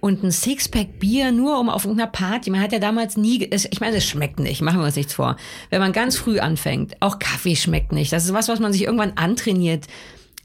und 0.00 0.22
ein 0.22 0.30
Sixpack 0.30 0.98
Bier 0.98 1.30
nur 1.30 1.58
um 1.58 1.68
auf 1.68 1.84
irgendeiner 1.84 2.10
Party. 2.10 2.50
Man 2.50 2.60
hat 2.60 2.72
ja 2.72 2.78
damals 2.78 3.16
nie, 3.16 3.44
ich 3.44 3.80
meine, 3.80 3.96
es 3.96 4.06
schmeckt 4.06 4.40
nicht, 4.40 4.62
machen 4.62 4.78
wir 4.78 4.86
uns 4.86 4.96
nichts 4.96 5.14
vor. 5.14 5.36
Wenn 5.70 5.80
man 5.80 5.92
ganz 5.92 6.16
früh 6.16 6.38
anfängt, 6.38 6.96
auch 7.00 7.18
Kaffee 7.18 7.56
schmeckt 7.56 7.92
nicht. 7.92 8.12
Das 8.12 8.24
ist 8.24 8.32
was, 8.32 8.48
was 8.48 8.60
man 8.60 8.72
sich 8.72 8.84
irgendwann 8.84 9.12
antrainiert 9.16 9.86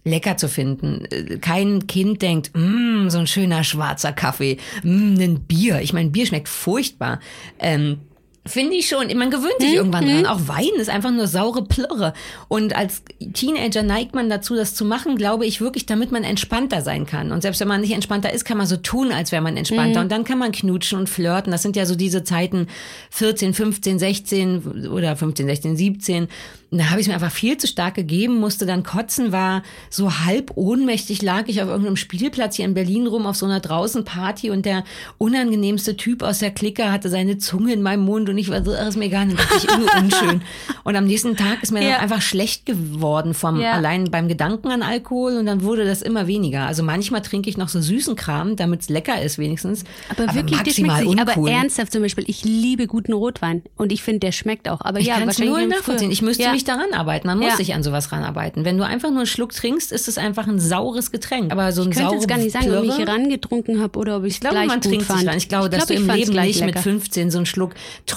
lecker 0.03 0.37
zu 0.37 0.49
finden. 0.49 1.07
Kein 1.41 1.87
Kind 1.87 2.21
denkt, 2.21 2.51
mm, 2.55 3.09
so 3.09 3.19
ein 3.19 3.27
schöner 3.27 3.63
schwarzer 3.63 4.11
Kaffee, 4.11 4.57
mm, 4.83 5.19
ein 5.19 5.39
Bier. 5.41 5.81
Ich 5.81 5.93
meine, 5.93 6.09
Bier 6.09 6.25
schmeckt 6.25 6.49
furchtbar. 6.49 7.19
Ähm, 7.59 7.99
Finde 8.45 8.75
ich 8.75 8.89
schon. 8.89 9.07
Man 9.17 9.31
gewöhnt 9.31 9.55
sich 9.59 9.69
Hm, 9.69 9.75
irgendwann 9.75 10.05
dran. 10.05 10.25
Auch 10.25 10.47
Wein 10.47 10.75
ist 10.77 10.89
einfach 10.89 11.11
nur 11.11 11.27
saure 11.27 11.63
Plörre. 11.63 12.13
Und 12.49 12.75
als 12.75 13.01
Teenager 13.33 13.83
neigt 13.83 14.13
man 14.13 14.29
dazu, 14.29 14.55
das 14.55 14.75
zu 14.75 14.83
machen, 14.83 15.15
glaube 15.15 15.45
ich 15.45 15.61
wirklich, 15.61 15.85
damit 15.85 16.11
man 16.11 16.25
entspannter 16.25 16.81
sein 16.81 17.05
kann. 17.05 17.31
Und 17.31 17.41
selbst 17.41 17.61
wenn 17.61 17.69
man 17.69 17.79
nicht 17.79 17.93
entspannter 17.93 18.33
ist, 18.33 18.43
kann 18.43 18.57
man 18.57 18.67
so 18.67 18.75
tun, 18.75 19.13
als 19.13 19.31
wäre 19.31 19.41
man 19.41 19.55
entspannter. 19.55 19.99
Hm. 19.99 20.03
Und 20.03 20.11
dann 20.11 20.25
kann 20.25 20.39
man 20.39 20.51
knutschen 20.51 20.99
und 20.99 21.09
flirten. 21.09 21.51
Das 21.51 21.61
sind 21.61 21.77
ja 21.77 21.85
so 21.85 21.95
diese 21.95 22.25
Zeiten 22.25 22.67
14, 23.11 23.53
15, 23.53 23.99
16 23.99 24.89
oder 24.89 25.15
15, 25.15 25.45
16, 25.45 25.77
17. 25.77 26.27
Und 26.73 26.79
da 26.79 26.89
habe 26.89 26.99
ich 26.99 27.05
es 27.05 27.07
mir 27.07 27.13
einfach 27.13 27.31
viel 27.31 27.55
zu 27.57 27.67
stark 27.67 27.93
gegeben, 27.93 28.39
musste 28.39 28.65
dann 28.65 28.81
kotzen, 28.81 29.31
war 29.31 29.61
so 29.91 30.25
halb 30.25 30.53
ohnmächtig, 30.55 31.21
lag 31.21 31.43
ich 31.45 31.61
auf 31.61 31.69
irgendeinem 31.69 31.97
Spielplatz 31.97 32.55
hier 32.55 32.65
in 32.65 32.73
Berlin 32.73 33.05
rum 33.05 33.27
auf 33.27 33.35
so 33.35 33.45
einer 33.45 33.59
Draußenparty 33.59 34.49
und 34.49 34.65
der 34.65 34.83
unangenehmste 35.19 35.95
Typ 35.97 36.23
aus 36.23 36.39
der 36.39 36.49
Clique 36.49 36.91
hatte 36.91 37.09
seine 37.09 37.37
Zunge 37.37 37.73
in 37.73 37.83
meinem 37.83 38.03
Mund 38.03 38.27
und 38.33 38.37
ich 38.39 38.49
war 38.49 38.63
so, 38.63 38.71
ist 38.73 38.97
mir 38.97 39.09
gar 39.09 39.25
nicht, 39.25 39.39
dachte 39.39 39.57
ich, 39.57 39.67
irgendwie 39.69 39.97
unschön. 39.97 40.41
Und 40.83 40.97
am 40.97 41.05
nächsten 41.05 41.37
Tag 41.37 41.63
ist 41.63 41.71
mir 41.71 41.81
Ja. 41.81 41.91
dann 41.91 42.01
einfach 42.01 42.21
schlecht 42.21 42.65
geworden 42.65 43.33
vom 43.33 43.59
Ja. 43.61 43.71
allein 43.71 44.11
beim 44.11 44.27
Gedanken 44.27 44.69
an 44.69 44.81
Alkohol 44.81 45.37
und 45.37 45.45
dann 45.45 45.63
wurde 45.63 45.85
das 45.85 46.01
immer 46.01 46.27
weniger. 46.27 46.65
Also 46.67 46.83
manchmal 46.83 47.21
trinke 47.21 47.49
ich 47.49 47.55
noch 47.55 47.69
so 47.69 47.79
süßen 47.79 48.15
Kram, 48.17 48.57
damit 48.57 48.81
es 48.81 48.89
lecker 48.89 49.21
ist 49.21 49.37
wenigstens. 49.37 49.85
Aber, 50.09 50.33
wirklich, 50.35 50.61
der 50.61 50.71
schmeckt 50.71 50.87
maximal 51.05 51.25
sich. 51.27 51.39
Aber 51.39 51.49
ernsthaft 51.49 51.93
zum 51.93 52.01
Beispiel, 52.01 52.25
ich 52.27 52.43
liebe 52.43 52.87
guten 52.87 53.13
Rotwein 53.13 53.61
und 53.77 53.93
ich 53.93 54.03
finde, 54.03 54.19
der 54.19 54.33
schmeckt 54.33 54.67
auch. 54.67 54.81
Aber 54.81 54.99
Ich 54.99 55.05
ja, 55.07 55.19
kann 55.19 55.29
es 55.29 55.39
null 55.39 55.61
im 55.61 55.69
nachvollziehen. 55.69 56.11
Ich 56.11 56.21
müsste 56.21 56.43
ja. 56.43 56.51
mich 56.51 56.65
daran 56.65 56.91
arbeiten. 56.93 57.27
Man 57.27 57.39
muss 57.39 57.55
sich 57.55 57.73
an 57.73 57.81
sowas 57.83 58.11
ranarbeiten. 58.11 58.65
Wenn 58.65 58.77
du 58.77 58.85
einfach 58.85 59.09
nur 59.09 59.19
einen 59.19 59.27
Schluck 59.27 59.53
trinkst, 59.53 59.91
ist 59.93 60.09
es 60.09 60.17
einfach 60.17 60.47
ein 60.47 60.59
saures 60.59 61.11
Getränk. 61.11 61.51
Aber 61.53 61.71
so 61.71 61.83
ein 61.83 61.91
Ich 61.91 61.97
könnte 61.97 62.15
jetzt 62.15 62.27
gar 62.27 62.37
nicht 62.39 62.51
sagen, 62.51 62.75
ob 62.75 62.83
ich 62.83 62.91
Plörre- 62.91 63.07
rangetrunken 63.07 63.81
habe 63.81 63.97
oder 63.99 64.17
ob 64.17 64.23
ich 64.25 64.31
es 64.31 64.33
ich 64.35 64.41
glaube, 64.41 64.55
gleich 64.55 64.67
man 64.67 64.79
gut 64.81 64.89
trinkt 64.89 65.05
fand. 65.05 65.19
sich 65.21 65.29
ran. 65.29 65.37
Ich 65.37 65.47
glaube, 65.49 65.69
dass 65.69 65.85
glaub, 65.87 65.97
du 65.97 66.03
im 66.03 66.09
ich 66.09 66.27
Leben 66.27 66.41
nicht 66.41 66.59
lecker. 66.59 66.65
mit 66.73 66.79
15 66.79 67.31
so 67.31 67.37
einen 67.37 67.45
Schluck 67.45 67.71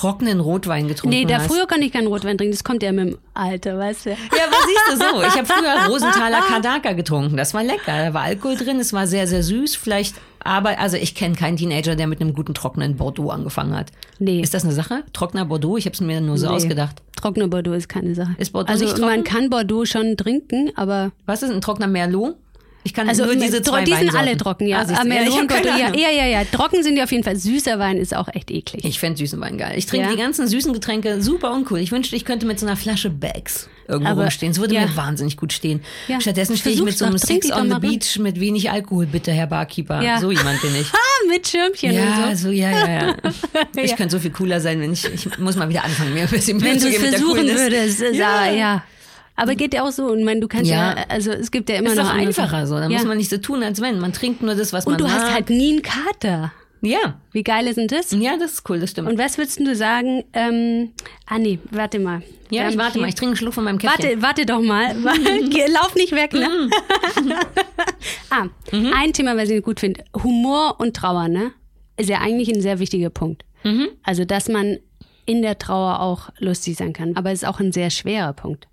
trockenen 0.06 0.40
Rotwein 0.40 0.88
getrunken 0.88 1.16
Nee, 1.16 1.24
da 1.24 1.38
hast. 1.38 1.46
früher 1.48 1.66
konnte 1.66 1.84
ich 1.84 1.92
keinen 1.92 2.06
Rotwein 2.06 2.38
trinken. 2.38 2.52
Das 2.54 2.64
kommt 2.64 2.82
ja 2.82 2.92
mit 2.92 3.08
dem 3.10 3.18
Alter, 3.34 3.78
weißt 3.78 4.06
du. 4.06 4.10
Ja, 4.10 4.16
aber 4.16 4.56
siehst 4.66 4.92
du 4.92 4.96
so. 5.16 5.22
Ich 5.22 5.36
habe 5.36 5.46
früher 5.46 5.86
Rosenthaler 5.92 6.40
Kadaka 6.42 6.92
getrunken. 6.92 7.36
Das 7.36 7.54
war 7.54 7.62
lecker. 7.64 7.82
Da 8.06 8.14
war 8.14 8.22
Alkohol 8.22 8.56
drin. 8.56 8.78
Es 8.80 8.92
war 8.92 9.06
sehr, 9.06 9.26
sehr 9.26 9.42
süß. 9.42 9.76
Vielleicht, 9.76 10.14
aber 10.40 10.78
also 10.78 10.96
ich 10.96 11.14
kenne 11.14 11.34
keinen 11.34 11.56
Teenager, 11.56 11.96
der 11.96 12.06
mit 12.06 12.20
einem 12.20 12.32
guten 12.34 12.54
trockenen 12.54 12.96
Bordeaux 12.96 13.30
angefangen 13.30 13.76
hat. 13.76 13.90
Nee. 14.18 14.40
Ist 14.40 14.54
das 14.54 14.64
eine 14.64 14.72
Sache? 14.72 15.02
Trockener 15.12 15.44
Bordeaux? 15.44 15.76
Ich 15.76 15.86
habe 15.86 15.94
es 15.94 16.00
mir 16.00 16.20
nur 16.20 16.38
so 16.38 16.46
Nee. 16.48 16.52
ausgedacht. 16.54 17.02
Trockener 17.16 17.48
Bordeaux 17.48 17.72
ist 17.74 17.88
keine 17.88 18.14
Sache. 18.14 18.34
Ist 18.38 18.52
Bordeaux 18.52 18.70
also 18.72 18.84
nicht 18.84 18.98
man 18.98 19.08
trocken? 19.08 19.24
kann 19.24 19.50
Bordeaux 19.50 19.84
schon 19.86 20.16
trinken, 20.16 20.70
aber 20.76 21.10
Was 21.26 21.42
ist 21.42 21.50
ein 21.50 21.60
trockener 21.60 21.88
Merlot? 21.88 22.36
Ich 22.86 22.94
kann 22.94 23.08
also 23.08 23.24
nur 23.24 23.34
diese 23.34 23.62
zwei 23.62 23.82
die 23.82 23.92
sind 23.94 24.14
alle 24.14 24.36
trocken, 24.36 24.68
ja. 24.68 24.78
Ah. 24.78 25.00
Aber 25.00 25.08
ja, 25.08 25.90
ja, 25.92 26.10
ja, 26.10 26.24
ja. 26.26 26.44
Trocken 26.44 26.84
sind 26.84 26.94
die 26.94 27.02
auf 27.02 27.10
jeden 27.10 27.24
Fall. 27.24 27.34
Süßer 27.34 27.80
Wein 27.80 27.96
ist 27.96 28.14
auch 28.14 28.28
echt 28.32 28.48
eklig. 28.52 28.84
Ich 28.84 29.00
fände 29.00 29.18
süßen 29.18 29.40
Wein 29.40 29.58
geil. 29.58 29.74
Ich 29.76 29.86
trinke 29.86 30.06
Ja. 30.06 30.12
die 30.14 30.18
ganzen 30.22 30.46
süßen 30.46 30.72
Getränke 30.72 31.20
super 31.20 31.52
uncool. 31.52 31.80
Ich 31.80 31.90
wünschte, 31.90 32.14
ich 32.14 32.24
könnte 32.24 32.46
mit 32.46 32.60
so 32.60 32.66
einer 32.66 32.76
Flasche 32.76 33.10
Bags 33.10 33.68
irgendwo 33.88 34.12
Aber- 34.12 34.22
rumstehen. 34.22 34.52
Es 34.52 34.60
würde 34.60 34.74
ja. 34.76 34.82
mir 34.86 34.96
wahnsinnig 34.96 35.36
gut 35.36 35.52
stehen. 35.52 35.80
Ja. 36.06 36.20
Stattdessen 36.20 36.56
stehe 36.56 36.76
ich 36.76 36.82
mit 36.82 36.96
so 36.96 37.06
einem 37.06 37.16
doch 37.16 37.56
on 37.56 37.70
the. 37.70 37.78
Beach 37.80 38.18
mit 38.20 38.38
wenig 38.38 38.70
Alkohol, 38.70 39.06
bitte, 39.06 39.32
Herr 39.32 39.48
Barkeeper. 39.48 40.00
Ja. 40.00 40.20
So 40.20 40.30
jemand 40.30 40.62
bin 40.62 40.70
ich. 40.80 40.86
Ah, 41.16 41.28
mit 41.28 41.48
Schirmchen 41.48 41.92
Ja, 41.92 42.28
und 42.28 42.36
so. 42.36 42.48
so, 42.48 42.50
ja, 42.52 42.70
ja, 42.70 42.88
ja. 43.08 43.16
Ich 43.82 43.96
könnte 43.96 44.12
so 44.16 44.20
viel 44.20 44.30
cooler 44.30 44.60
sein, 44.60 44.80
wenn 44.80 44.92
ich, 44.92 45.04
ich 45.12 45.38
muss 45.38 45.56
mal 45.56 45.68
wieder 45.68 45.82
anfangen, 45.82 46.12
mir 46.14 46.22
ein 46.22 46.28
bisschen 46.28 46.60
Wenn 46.60 46.78
du 46.78 46.88
es 46.88 46.96
versuchen 46.98 47.46
würdest, 47.48 48.02
äh, 48.02 48.12
Ja. 48.14 48.82
Aber 49.36 49.54
geht 49.54 49.74
ja 49.74 49.82
auch 49.82 49.92
so. 49.92 50.06
Und 50.06 50.24
meine, 50.24 50.40
du 50.40 50.48
kannst 50.48 50.70
ja. 50.70 50.96
Ja. 50.96 51.04
also 51.08 51.30
es 51.30 51.50
gibt 51.50 51.68
ja 51.68 51.76
immer 51.76 51.90
Ist 51.90 51.96
noch 51.96 52.04
doch 52.04 52.10
andere 52.12 52.28
einfacher 52.28 52.66
so. 52.66 52.76
Da 52.76 52.88
ja. 52.88 52.88
muss 52.98 53.04
man 53.04 53.18
nicht 53.18 53.30
so 53.30 53.36
tun, 53.38 53.62
als 53.62 53.80
wenn. 53.80 54.00
Man 54.00 54.12
trinkt 54.12 54.42
nur 54.42 54.54
das, 54.54 54.72
was 54.72 54.86
man 54.86 54.94
Und 54.94 55.00
du 55.00 55.08
hast 55.08 55.22
mag. 55.24 55.32
halt 55.34 55.50
nie 55.50 55.72
einen 55.74 55.82
Kater. 55.82 56.52
Ja. 56.82 57.18
Wie 57.32 57.42
geil 57.42 57.66
ist 57.66 57.76
denn 57.76 57.88
das? 57.88 58.12
Ja, 58.12 58.36
das 58.38 58.52
ist 58.52 58.70
cool, 58.70 58.78
das 58.80 58.90
stimmt. 58.90 59.08
Und 59.08 59.18
was 59.18 59.38
würdest 59.38 59.58
du 59.60 59.74
sagen? 59.74 60.24
Ähm, 60.34 60.92
ah 61.26 61.38
nee, 61.38 61.58
warte 61.70 61.98
mal. 61.98 62.22
ja, 62.50 62.62
ich 62.68 62.72
haben 62.72 62.78
warte 62.78 62.98
mal, 63.00 63.08
ich 63.08 63.14
trinke 63.14 63.30
einen 63.30 63.36
Schluck 63.36 63.54
von 63.54 63.64
meinem 63.64 63.78
Käffchen. 63.78 64.04
Warte, 64.04 64.22
warte 64.22 64.46
doch 64.46 64.60
mal. 64.60 64.94
Lauf 65.72 65.94
nicht 65.96 66.12
weg, 66.12 66.32
ne? 66.34 66.48
ah, 68.30 68.46
Mhm. 68.72 68.92
ein 68.94 69.12
Thema, 69.12 69.36
was 69.36 69.48
ich 69.48 69.62
gut 69.62 69.80
finde. 69.80 70.04
Humor 70.22 70.76
und 70.78 70.94
Trauer, 70.96 71.28
ne? 71.28 71.52
Ist 71.96 72.10
ja 72.10 72.20
eigentlich 72.20 72.48
ein 72.54 72.60
sehr 72.60 72.78
wichtiger 72.78 73.10
Punkt. 73.10 73.44
Mhm. 73.64 73.88
Also, 74.02 74.24
dass 74.24 74.48
man 74.48 74.78
in 75.24 75.42
der 75.42 75.58
Trauer 75.58 76.00
auch 76.00 76.28
lustig 76.38 76.76
sein 76.76 76.92
kann. 76.92 77.16
Aber 77.16 77.30
es 77.32 77.42
ist 77.42 77.48
auch 77.48 77.58
ein 77.58 77.72
sehr 77.72 77.90
schwerer 77.90 78.32
Punkt. 78.32 78.68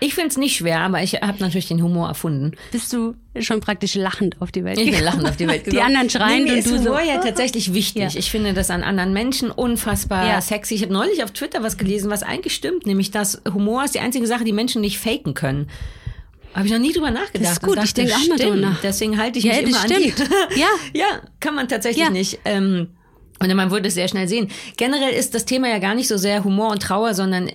Ich 0.00 0.14
finde 0.14 0.28
es 0.28 0.36
nicht 0.36 0.56
schwer, 0.56 0.80
aber 0.80 1.02
ich 1.02 1.14
habe 1.14 1.38
natürlich 1.40 1.68
den 1.68 1.82
Humor 1.82 2.08
erfunden. 2.08 2.52
Bist 2.72 2.92
du 2.92 3.14
schon 3.40 3.60
praktisch 3.60 3.94
lachend 3.94 4.36
auf 4.40 4.52
die 4.52 4.64
Welt 4.64 4.78
Ich 4.78 4.84
bin 4.84 4.92
gekommen? 4.92 5.06
lachend 5.06 5.28
auf 5.28 5.36
die 5.36 5.46
Welt 5.48 5.60
Die 5.66 5.70
gekommen. 5.70 5.86
anderen 5.86 6.10
schreien 6.10 6.44
nee, 6.44 6.52
und 6.52 6.66
du 6.66 6.70
so. 6.78 6.84
Humor 6.90 7.00
ja 7.02 7.18
tatsächlich 7.18 7.72
wichtig. 7.72 8.02
Ja. 8.14 8.18
Ich 8.18 8.30
finde 8.30 8.52
das 8.52 8.70
an 8.70 8.82
anderen 8.82 9.12
Menschen 9.12 9.50
unfassbar 9.50 10.26
Ja. 10.26 10.40
sexy. 10.40 10.74
Ich 10.74 10.82
habe 10.82 10.92
neulich 10.92 11.24
auf 11.24 11.30
Twitter 11.30 11.62
was 11.62 11.78
gelesen, 11.78 12.10
was 12.10 12.22
eigentlich 12.22 12.54
stimmt, 12.54 12.86
nämlich 12.86 13.10
dass 13.10 13.40
Humor 13.52 13.84
ist 13.84 13.94
die 13.94 14.00
einzige 14.00 14.26
Sache, 14.26 14.44
die 14.44 14.52
Menschen 14.52 14.80
nicht 14.82 14.98
faken 14.98 15.34
können. 15.34 15.68
Habe 16.54 16.66
ich 16.66 16.72
noch 16.72 16.78
nie 16.80 16.92
drüber 16.92 17.10
nachgedacht. 17.10 17.44
Das 17.44 17.52
ist 17.52 17.62
gut, 17.62 17.76
ich 17.82 17.92
dachte, 17.92 18.04
denk 18.04 18.12
auch 18.14 18.18
mal 18.28 18.36
drüber 18.38 18.42
stimmt. 18.56 18.60
nach. 18.62 18.80
Deswegen 18.82 19.18
halte 19.18 19.38
ich 19.38 19.44
Ja, 19.44 19.52
mich 19.62 19.72
das 19.74 19.84
immer 19.84 19.96
an 19.96 20.02
die. 20.02 20.10
stimmt. 20.12 20.30
Ja. 20.56 20.66
ja, 20.94 21.06
kann 21.40 21.54
man 21.54 21.68
tatsächlich 21.68 22.04
Ja. 22.04 22.10
nicht. 22.10 22.38
Ähm, 22.46 22.88
und 23.40 23.54
man 23.54 23.70
würde 23.70 23.88
es 23.88 23.94
sehr 23.94 24.08
schnell 24.08 24.26
sehen. 24.28 24.48
Generell 24.78 25.12
ist 25.12 25.34
das 25.34 25.44
Thema 25.44 25.68
ja 25.68 25.78
gar 25.78 25.94
nicht 25.94 26.08
so 26.08 26.16
sehr 26.16 26.42
Humor 26.44 26.70
und 26.70 26.80
Trauer, 26.82 27.12
sondern 27.12 27.50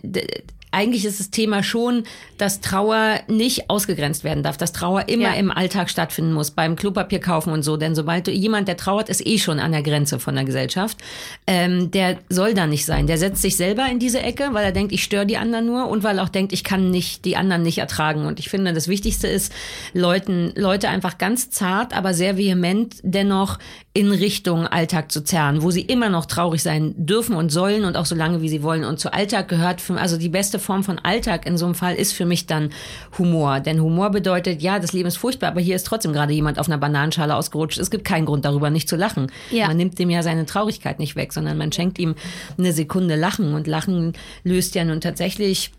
eigentlich 0.72 1.06
ist 1.06 1.20
das 1.20 1.30
Thema 1.30 1.64
schon, 1.64 2.04
dass 2.38 2.62
Trauer 2.62 3.20
nicht 3.28 3.70
ausgegrenzt 3.70 4.24
werden 4.24 4.42
darf, 4.44 4.58
dass 4.58 4.72
Trauer 4.72 5.10
immer 5.10 5.30
Ja. 5.30 5.34
im 5.34 5.52
Alltag 5.52 5.90
stattfinden 5.90 6.34
muss, 6.34 6.52
beim 6.52 6.76
Klopapier 6.76 7.20
kaufen 7.20 7.52
und 7.54 7.64
so. 7.64 7.78
Denn 7.78 7.94
sobald 7.96 8.28
jemand, 8.28 8.68
der 8.68 8.78
trauert, 8.78 9.10
ist 9.10 9.26
eh 9.26 9.38
schon 9.38 9.60
an 9.60 9.72
der 9.74 9.84
Grenze 9.84 10.20
von 10.20 10.36
der 10.36 10.44
Gesellschaft. 10.46 10.98
Ähm, 11.46 11.92
der 11.92 12.20
soll 12.30 12.54
da 12.54 12.68
nicht 12.68 12.86
sein. 12.86 13.06
Der 13.08 13.18
setzt 13.18 13.42
sich 13.42 13.58
selber 13.58 13.86
in 13.92 14.00
diese 14.00 14.22
Ecke, 14.22 14.50
weil 14.54 14.64
er 14.66 14.72
denkt, 14.72 14.92
ich 14.94 15.04
störe 15.04 15.26
die 15.26 15.38
anderen 15.38 15.66
nur 15.66 15.88
und 15.90 16.04
weil 16.04 16.18
er 16.18 16.24
auch 16.24 16.30
denkt, 16.30 16.54
ich 16.54 16.64
kann 16.64 16.90
nicht 16.90 17.26
die 17.26 17.36
anderen 17.38 17.64
nicht 17.64 17.78
ertragen. 17.80 18.26
Und 18.26 18.40
ich 18.40 18.50
finde, 18.50 18.74
das 18.74 18.88
Wichtigste 18.88 19.28
ist, 19.28 19.52
Leuten, 19.94 20.54
Leute 20.56 20.90
einfach 20.90 21.18
ganz 21.18 21.50
zart, 21.50 21.96
aber 21.96 22.14
sehr 22.14 22.38
vehement 22.38 22.96
dennoch 23.04 23.60
in 23.94 24.12
Richtung 24.12 24.68
Alltag 24.68 25.12
zu 25.12 25.22
zerren, 25.22 25.64
wo 25.64 25.70
sie 25.72 25.82
immer 25.82 26.08
noch 26.08 26.26
traurig 26.26 26.64
sein 26.64 26.94
dürfen 26.98 27.36
und 27.36 27.52
sollen 27.52 27.84
und 27.84 27.98
auch 27.98 28.06
so 28.06 28.16
lange, 28.16 28.42
wie 28.42 28.48
sie 28.48 28.64
wollen. 28.64 28.86
Und 28.86 29.00
zu 29.02 29.12
Alltag 29.14 29.50
gehört, 29.50 29.82
für, 29.82 30.00
also 30.00 30.18
die 30.18 30.30
beste 30.30 30.60
Form 30.62 30.84
von 30.84 31.00
Alltag 31.00 31.46
in 31.46 31.58
so 31.58 31.66
einem 31.66 31.76
Fall 31.76 31.96
ist 31.96 32.14
für 32.14 32.26
mich 32.26 32.46
dann 32.46 32.70
Humor. 33.18 33.60
Denn 33.60 33.82
Humor 33.82 34.12
bedeutet, 34.12 34.62
ja, 34.62 34.80
das 34.80 34.94
Leben 34.94 35.08
ist 35.08 35.18
furchtbar, 35.18 35.50
aber 35.50 35.60
hier 35.60 35.76
ist 35.76 35.86
trotzdem 35.86 36.14
gerade 36.14 36.34
jemand 36.34 36.60
auf 36.60 36.68
einer 36.68 36.78
Bananenschale 36.78 37.36
ausgerutscht. 37.36 37.78
Es 37.78 37.92
gibt 37.92 38.06
keinen 38.06 38.26
Grund 38.26 38.46
darüber 38.46 38.70
nicht 38.70 38.88
zu 38.88 38.96
lachen. 38.96 39.32
Ja. 39.52 39.68
Man 39.68 39.78
nimmt 39.78 40.00
dem 40.00 40.10
ja 40.10 40.24
seine 40.24 40.46
Traurigkeit 40.46 41.00
nicht 41.00 41.16
weg, 41.16 41.34
sondern 41.34 41.58
man 41.58 41.72
schenkt 41.72 42.00
ihm 42.00 42.16
eine 42.58 42.72
Sekunde 42.72 43.16
Lachen. 43.16 43.54
Und 43.54 43.68
Lachen 43.68 44.14
löst 44.44 44.76
ja 44.76 44.86
nun 44.86 45.02
tatsächlich 45.02 45.72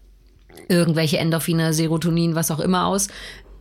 irgendwelche 0.69 1.19
Endorphine, 1.19 1.73
Serotonin, 1.73 2.35
was 2.35 2.51
auch 2.51 2.61
immer 2.61 2.87
aus. 2.87 3.09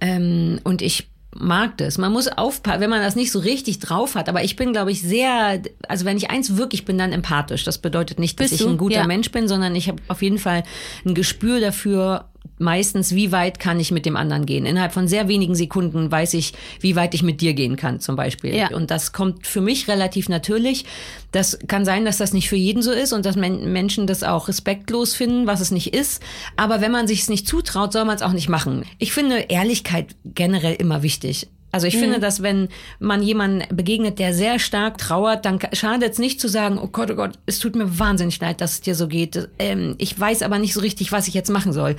Ähm, 0.02 0.60
und 0.64 0.82
ich 0.82 1.11
mag 1.36 1.78
das. 1.78 1.98
Man 1.98 2.12
muss 2.12 2.28
aufpassen, 2.28 2.82
wenn 2.82 2.89
man 2.89 3.02
das 3.02 3.15
nicht 3.15 3.32
so 3.32 3.39
richtig 3.39 3.80
drauf 3.80 4.15
hat. 4.15 4.28
Aber 4.30 4.44
ich 4.44 4.56
bin, 4.56 4.74
glaube 4.74 4.91
ich, 4.91 5.02
sehr, 5.02 5.62
also 5.88 6.06
wenn 6.06 6.17
ich 6.17 6.30
eins 6.30 6.58
wirklich 6.58 6.86
bin, 6.86 6.98
dann 6.98 7.13
empathisch. 7.13 7.63
Das 7.63 7.78
bedeutet 7.78 8.20
nicht, 8.20 8.39
dass 8.39 8.50
Bist 8.50 8.62
ich 8.62 8.67
ein 8.67 8.78
guter 8.78 8.96
Ja. 8.96 9.08
Mensch 9.08 9.32
bin, 9.32 9.48
sondern 9.48 9.76
ich 9.76 9.88
habe 9.88 10.02
auf 10.08 10.22
jeden 10.22 10.38
Fall 10.38 10.63
ein 11.06 11.15
Gespür 11.15 11.60
dafür, 11.60 12.26
meistens, 12.62 13.13
wie 13.13 13.32
weit 13.32 13.60
kann 13.60 13.80
ich 13.80 13.91
mit 13.91 14.06
dem 14.06 14.15
anderen 14.15 14.45
gehen. 14.45 14.65
Innerhalb 14.65 14.93
von 14.93 15.08
sehr 15.08 15.28
wenigen 15.28 15.56
Sekunden 15.56 16.12
weiß 16.12 16.36
ich, 16.36 16.54
wie 16.80 16.95
weit 16.95 17.13
ich 17.13 17.24
mit 17.24 17.41
dir 17.41 17.54
gehen 17.54 17.76
kann, 17.76 18.00
zum 18.00 18.15
Beispiel. 18.15 18.56
Ja. 18.56 18.69
Und 18.74 18.91
das 18.91 19.12
kommt 19.12 19.45
für 19.45 19.62
mich 19.62 19.88
relativ 19.88 20.30
natürlich. 20.30 20.86
Das 21.32 21.60
kann 21.67 21.86
sein, 21.86 22.06
dass 22.06 22.17
das 22.17 22.34
nicht 22.34 22.47
für 22.47 22.56
jeden 22.56 22.82
so 22.82 22.91
ist 22.91 23.13
und 23.13 23.26
dass 23.26 23.36
Men 23.36 23.74
Menschen 23.74 24.08
das 24.08 24.24
auch 24.24 24.47
respektlos 24.47 25.13
finden, 25.15 25.47
was 25.47 25.60
es 25.60 25.71
nicht 25.71 25.93
ist. 25.93 26.21
Aber 26.56 26.82
wenn 26.82 26.91
man 26.91 27.08
sich 27.08 27.21
es 27.21 27.30
nicht 27.30 27.47
zutraut, 27.47 27.91
soll 27.91 28.06
man 28.06 28.15
es 28.15 28.21
auch 28.21 28.34
nicht 28.34 28.50
machen. 28.50 28.86
Ich 29.00 29.12
finde 29.12 29.38
Ehrlichkeit 29.50 30.15
generell 30.26 30.76
immer 30.76 31.04
wichtig. 31.04 31.47
Also 31.72 31.88
ich 31.88 31.98
finde, 31.98 32.20
dass 32.20 32.44
wenn 32.44 32.68
man 33.00 33.24
jemanden 33.24 33.64
begegnet, 33.76 34.20
der 34.20 34.34
sehr 34.34 34.60
stark 34.60 34.98
trauert, 34.98 35.46
dann 35.46 35.60
schadet 35.74 36.14
es 36.14 36.20
nicht 36.20 36.42
zu 36.42 36.50
sagen, 36.50 36.78
oh 36.82 36.88
Gott, 36.88 37.12
oh 37.12 37.16
Gott, 37.16 37.40
es 37.46 37.60
tut 37.60 37.76
mir 37.76 37.98
wahnsinnig 37.98 38.40
leid, 38.40 38.60
dass 38.60 38.74
es 38.74 38.82
dir 38.82 38.96
so 38.96 39.08
geht. 39.08 39.48
Ähm, 39.58 39.96
ich 39.98 40.20
weiß 40.20 40.42
aber 40.42 40.60
nicht 40.60 40.74
so 40.74 40.82
richtig, 40.82 41.12
was 41.12 41.28
ich 41.28 41.34
jetzt 41.34 41.50
machen 41.50 41.72
soll. 41.72 41.96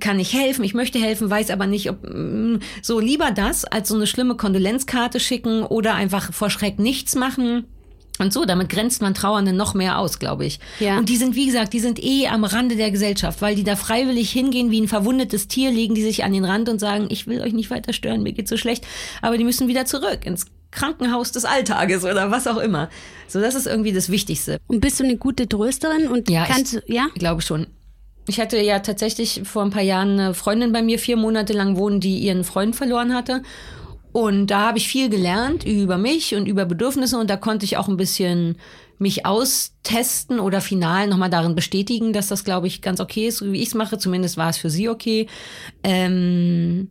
Kann 0.00 0.20
ich 0.20 0.34
helfen? 0.34 0.64
Ich 0.64 0.74
möchte 0.74 0.98
helfen, 0.98 1.30
weiß 1.30 1.50
aber 1.50 1.66
nicht, 1.66 1.88
ob 1.88 2.02
mm, 2.02 2.58
so 2.82 3.00
lieber 3.00 3.30
das 3.30 3.64
als 3.64 3.88
so 3.88 3.94
eine 3.94 4.06
schlimme 4.06 4.36
Kondolenzkarte 4.36 5.18
schicken 5.18 5.62
oder 5.62 5.94
einfach 5.94 6.32
vor 6.32 6.50
Schreck 6.50 6.78
nichts 6.78 7.14
machen. 7.14 7.64
Und 8.20 8.34
so, 8.34 8.44
damit 8.44 8.68
grenzt 8.68 9.00
man 9.00 9.14
Trauernde 9.14 9.54
noch 9.54 9.72
mehr 9.72 9.98
aus, 9.98 10.18
glaube 10.18 10.44
ich. 10.44 10.60
Ja. 10.78 10.98
Und 10.98 11.08
die 11.08 11.16
sind, 11.16 11.34
wie 11.34 11.46
gesagt, 11.46 11.72
die 11.72 11.80
sind 11.80 12.02
eh 12.02 12.28
am 12.28 12.44
Rande 12.44 12.76
der 12.76 12.90
Gesellschaft, 12.90 13.40
weil 13.40 13.54
die 13.54 13.64
da 13.64 13.76
freiwillig 13.76 14.30
hingehen 14.30 14.70
wie 14.70 14.80
ein 14.80 14.88
verwundetes 14.88 15.48
Tier, 15.48 15.70
legen 15.70 15.94
die 15.94 16.02
sich 16.02 16.22
an 16.22 16.32
den 16.32 16.44
Rand 16.44 16.68
und 16.68 16.78
sagen, 16.78 17.06
ich 17.08 17.26
will 17.26 17.40
euch 17.40 17.54
nicht 17.54 17.70
weiter 17.70 17.94
stören, 17.94 18.22
mir 18.22 18.32
geht's 18.32 18.50
so 18.50 18.58
schlecht. 18.58 18.86
Aber 19.22 19.38
die 19.38 19.44
müssen 19.44 19.68
wieder 19.68 19.86
zurück 19.86 20.26
ins 20.26 20.46
Krankenhaus 20.70 21.32
des 21.32 21.46
Alltages 21.46 22.04
oder 22.04 22.30
was 22.30 22.46
auch 22.46 22.58
immer. 22.58 22.90
So, 23.26 23.40
das 23.40 23.54
ist 23.54 23.66
irgendwie 23.66 23.92
das 23.92 24.10
Wichtigste. 24.10 24.58
Und 24.66 24.80
bist 24.80 25.00
du 25.00 25.04
eine 25.04 25.16
gute 25.16 25.48
Trösterin 25.48 26.08
und 26.08 26.28
Ja, 26.28 26.44
kannst 26.44 26.74
du, 26.74 26.82
ja? 26.86 27.06
Ich 27.14 27.20
glaube 27.20 27.40
schon. 27.40 27.68
Ich 28.26 28.38
hatte 28.38 28.60
ja 28.60 28.80
tatsächlich 28.80 29.42
vor 29.44 29.62
ein 29.62 29.70
paar 29.70 29.82
Jahren 29.82 30.20
eine 30.20 30.34
Freundin 30.34 30.72
bei 30.72 30.82
mir 30.82 30.98
vier 30.98 31.16
Monate 31.16 31.52
lang 31.52 31.76
wohnen, 31.76 32.00
die 32.00 32.18
ihren 32.18 32.44
Freund 32.44 32.76
verloren 32.76 33.14
hatte. 33.14 33.42
Und 34.12 34.48
da 34.48 34.68
habe 34.68 34.78
ich 34.78 34.88
viel 34.88 35.08
gelernt 35.08 35.64
über 35.64 35.98
mich 35.98 36.34
und 36.34 36.46
über 36.46 36.64
Bedürfnisse 36.64 37.18
und 37.18 37.30
da 37.30 37.36
konnte 37.36 37.64
ich 37.64 37.76
auch 37.76 37.88
ein 37.88 37.96
bisschen 37.96 38.56
mich 38.98 39.24
austesten 39.24 40.40
oder 40.40 40.60
final 40.60 41.06
nochmal 41.06 41.30
darin 41.30 41.54
bestätigen, 41.54 42.12
dass 42.12 42.28
das, 42.28 42.44
glaube 42.44 42.66
ich, 42.66 42.82
ganz 42.82 43.00
okay 43.00 43.28
ist, 43.28 43.42
wie 43.42 43.62
ich 43.62 43.68
es 43.68 43.74
mache. 43.74 43.98
Zumindest 43.98 44.36
war 44.36 44.50
es 44.50 44.58
für 44.58 44.68
sie 44.68 44.88
okay. 44.88 45.26
Ähm, 45.82 46.90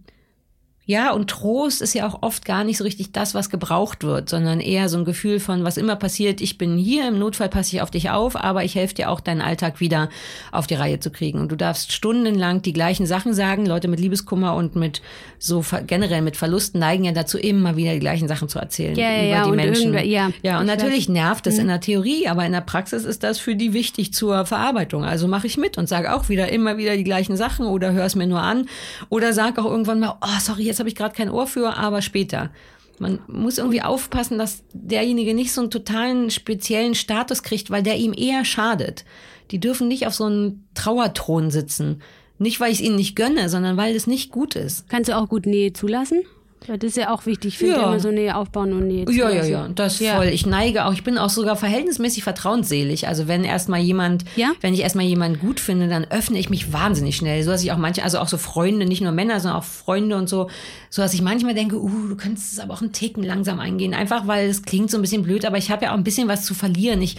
ja, 0.89 1.12
und 1.12 1.30
Trost 1.30 1.84
ist 1.84 1.93
ja 1.93 2.08
auch 2.08 2.23
oft 2.23 2.45
gar 2.45 2.63
nicht 2.63 2.80
so 2.80 2.84
richtig 2.84 3.12
das, 3.12 3.36
was 3.36 3.52
gebraucht 3.52 4.04
wird, 4.04 4.28
sondern 4.28 4.60
eher 4.60 4.89
so 4.89 4.97
ein 4.97 5.06
Gefühl 5.06 5.39
von, 5.39 5.63
was 5.63 5.78
immer 5.78 5.95
passiert, 5.95 6.41
ich 6.41 6.58
bin 6.58 6.80
hier, 6.80 7.08
im 7.08 7.19
Notfall 7.19 7.47
passe 7.47 7.75
ich 7.75 7.84
auf 7.84 7.91
dich 7.91 8.10
auf, 8.10 8.36
aber 8.36 8.63
ich 8.63 8.73
helfe 8.73 8.95
dir 8.95 9.12
auch, 9.12 9.19
deinen 9.19 9.41
Alltag 9.41 9.80
wieder 9.82 10.10
auf 10.52 10.65
die 10.65 10.73
Reihe 10.73 10.99
zu 10.99 11.12
kriegen. 11.12 11.41
Und 11.41 11.52
du 11.52 11.56
darfst 11.56 11.91
stundenlang 11.91 12.63
die 12.63 12.73
gleichen 12.73 13.06
Sachen 13.06 13.36
sagen. 13.36 13.67
Leute 13.67 13.88
mit 13.88 13.99
Liebeskummer 13.99 14.56
und 14.56 14.75
mit 14.75 15.04
so 15.38 15.63
generell 15.86 16.23
mit 16.23 16.36
Verlusten 16.36 16.80
neigen 16.80 17.04
ja 17.04 17.12
dazu, 17.12 17.38
immer 17.38 17.78
wieder 17.78 17.93
die 17.93 17.99
gleichen 17.99 18.28
Sachen 18.28 18.49
zu 18.49 18.58
erzählen 18.58 18.95
ja, 18.95 19.12
ja, 19.12 19.17
über 19.19 19.30
ja, 19.30 19.43
die 19.43 19.49
und 19.52 19.56
Menschen. 19.58 19.93
ja, 19.93 20.32
ja, 20.41 20.60
und 20.60 20.67
ich 20.67 20.75
natürlich 20.75 21.08
weiß. 21.08 21.13
nervt 21.13 21.45
es 21.45 21.60
in 21.60 21.65
Mhm. 21.65 21.69
der 21.69 21.82
Theorie, 21.82 22.28
aber 22.28 22.47
in 22.47 22.52
der 22.52 22.62
Praxis 22.62 23.06
ist 23.06 23.21
das 23.21 23.38
für 23.38 23.56
die 23.56 23.73
wichtig 23.73 24.12
zur 24.12 24.47
Verarbeitung. 24.47 25.04
Also 25.04 25.28
mache 25.28 25.45
ich 25.45 25.56
mit 25.56 25.78
und 25.78 25.88
sage 25.88 26.15
auch 26.15 26.30
wieder 26.30 26.49
immer 26.52 26.78
wieder 26.78 26.97
die 26.97 27.04
gleichen 27.04 27.38
Sachen 27.38 27.67
oder 27.67 27.91
hör 27.91 28.06
es 28.06 28.15
mir 28.15 28.25
nur 28.25 28.41
an 28.41 28.65
oder 29.10 29.34
sag 29.34 29.60
auch 29.60 29.65
irgendwann 29.65 29.99
mal, 29.99 30.15
oh 30.19 30.39
sorry, 30.41 30.63
jetzt 30.63 30.78
habe 30.79 30.89
ich 30.89 30.95
gerade 30.95 31.15
kein 31.15 31.29
Ohr 31.29 31.47
für, 31.47 31.77
aber 31.77 32.01
später. 32.01 32.51
Man 32.99 33.19
muss 33.27 33.57
irgendwie 33.57 33.81
aufpassen, 33.81 34.37
dass 34.37 34.63
derjenige 34.73 35.33
nicht 35.33 35.53
so 35.53 35.61
einen 35.61 35.71
totalen 35.71 36.31
speziellen 36.31 36.95
Status 36.95 37.43
kriegt, 37.43 37.71
weil 37.71 37.83
der 37.83 37.97
ihm 37.97 38.13
eher 38.13 38.43
schadet. 38.43 39.05
Die 39.51 39.59
dürfen 39.59 39.87
nicht 39.87 40.05
auf 40.05 40.13
so 40.13 40.25
einem 40.25 40.63
Trauerthron 40.73 41.49
sitzen. 41.49 42.01
Nicht, 42.37 42.59
weil 42.59 42.71
ich 42.71 42.79
es 42.79 42.85
ihnen 42.85 42.95
nicht 42.95 43.15
gönne, 43.15 43.49
sondern 43.49 43.77
weil 43.77 43.95
es 43.95 44.07
nicht 44.07 44.31
gut 44.31 44.55
ist. 44.55 44.87
Kannst 44.89 45.09
du 45.09 45.17
auch 45.17 45.27
gut 45.27 45.45
Nähe 45.45 45.73
zulassen? 45.73 46.23
Ja, 46.67 46.78
das 46.78 46.89
ist 46.89 46.98
ja 46.98 47.13
auch 47.13 47.26
wichtig. 47.26 47.54
Ich 47.54 47.58
finde 47.58 47.76
Ja. 47.76 47.88
immer 47.88 48.00
so 48.00 48.12
Nähe 48.12 48.36
aufbauen 48.36 48.74
und 48.74 48.88
Nähe 48.88 49.06
Ja, 49.10 49.30
ja, 49.30 49.43
ja, 49.45 49.67
das 49.74 50.00
Ja. 50.00 50.15
voll. 50.17 50.28
Ich 50.28 50.45
neige 50.45 50.86
auch, 50.86 50.93
ich 50.93 51.04
bin 51.04 51.17
auch 51.17 51.30
sogar 51.30 51.56
verhältnismäßig 51.56 52.24
vertrauensselig. 52.24 53.08
Also 53.08 53.28
wenn 53.28 53.43
erstmal 53.43 53.80
jemand, 53.80 54.26
Ja? 54.36 54.52
wenn 54.62 54.74
ich 54.74 54.82
erstmal 54.82 55.06
jemanden 55.06 55.39
gut 55.39 55.60
finde, 55.60 55.88
dann 55.88 56.06
öffne 56.10 56.38
ich 56.38 56.50
mich 56.50 56.72
wahnsinnig 56.74 57.15
schnell. 57.15 57.43
So 57.43 57.52
dass 57.52 57.63
ich 57.63 57.72
auch 57.72 57.78
manche, 57.78 58.04
also 58.04 58.19
auch 58.19 58.28
so 58.28 58.38
Freunde, 58.38 58.86
nicht 58.86 59.02
nur 59.02 59.12
Männer, 59.13 59.39
sondern 59.39 59.60
auch 59.60 59.63
Freunde 59.63 60.15
und 60.17 60.28
so, 60.30 60.50
so 60.89 61.02
dass 61.02 61.13
ich 61.13 61.22
manchmal 61.22 61.54
denke, 61.56 61.78
uh, 61.78 62.08
du 62.10 62.15
könntest 62.17 62.54
es 62.54 62.60
aber 62.60 62.74
auch 62.74 62.82
einen 62.82 62.91
Ticken 62.91 63.24
langsam 63.24 63.60
eingehen. 63.60 63.93
Einfach 63.93 64.28
weil 64.28 64.50
es 64.50 64.62
klingt 64.63 64.91
so 64.91 64.98
ein 64.98 65.02
bisschen 65.02 65.24
blöd, 65.24 65.45
aber 65.45 65.58
ich 65.58 65.72
habe 65.72 65.86
ja 65.86 65.91
auch 65.91 65.98
ein 65.98 66.04
bisschen 66.04 66.28
was 66.28 66.43
zu 66.45 66.54
verlieren. 66.54 67.02
Ich, 67.02 67.15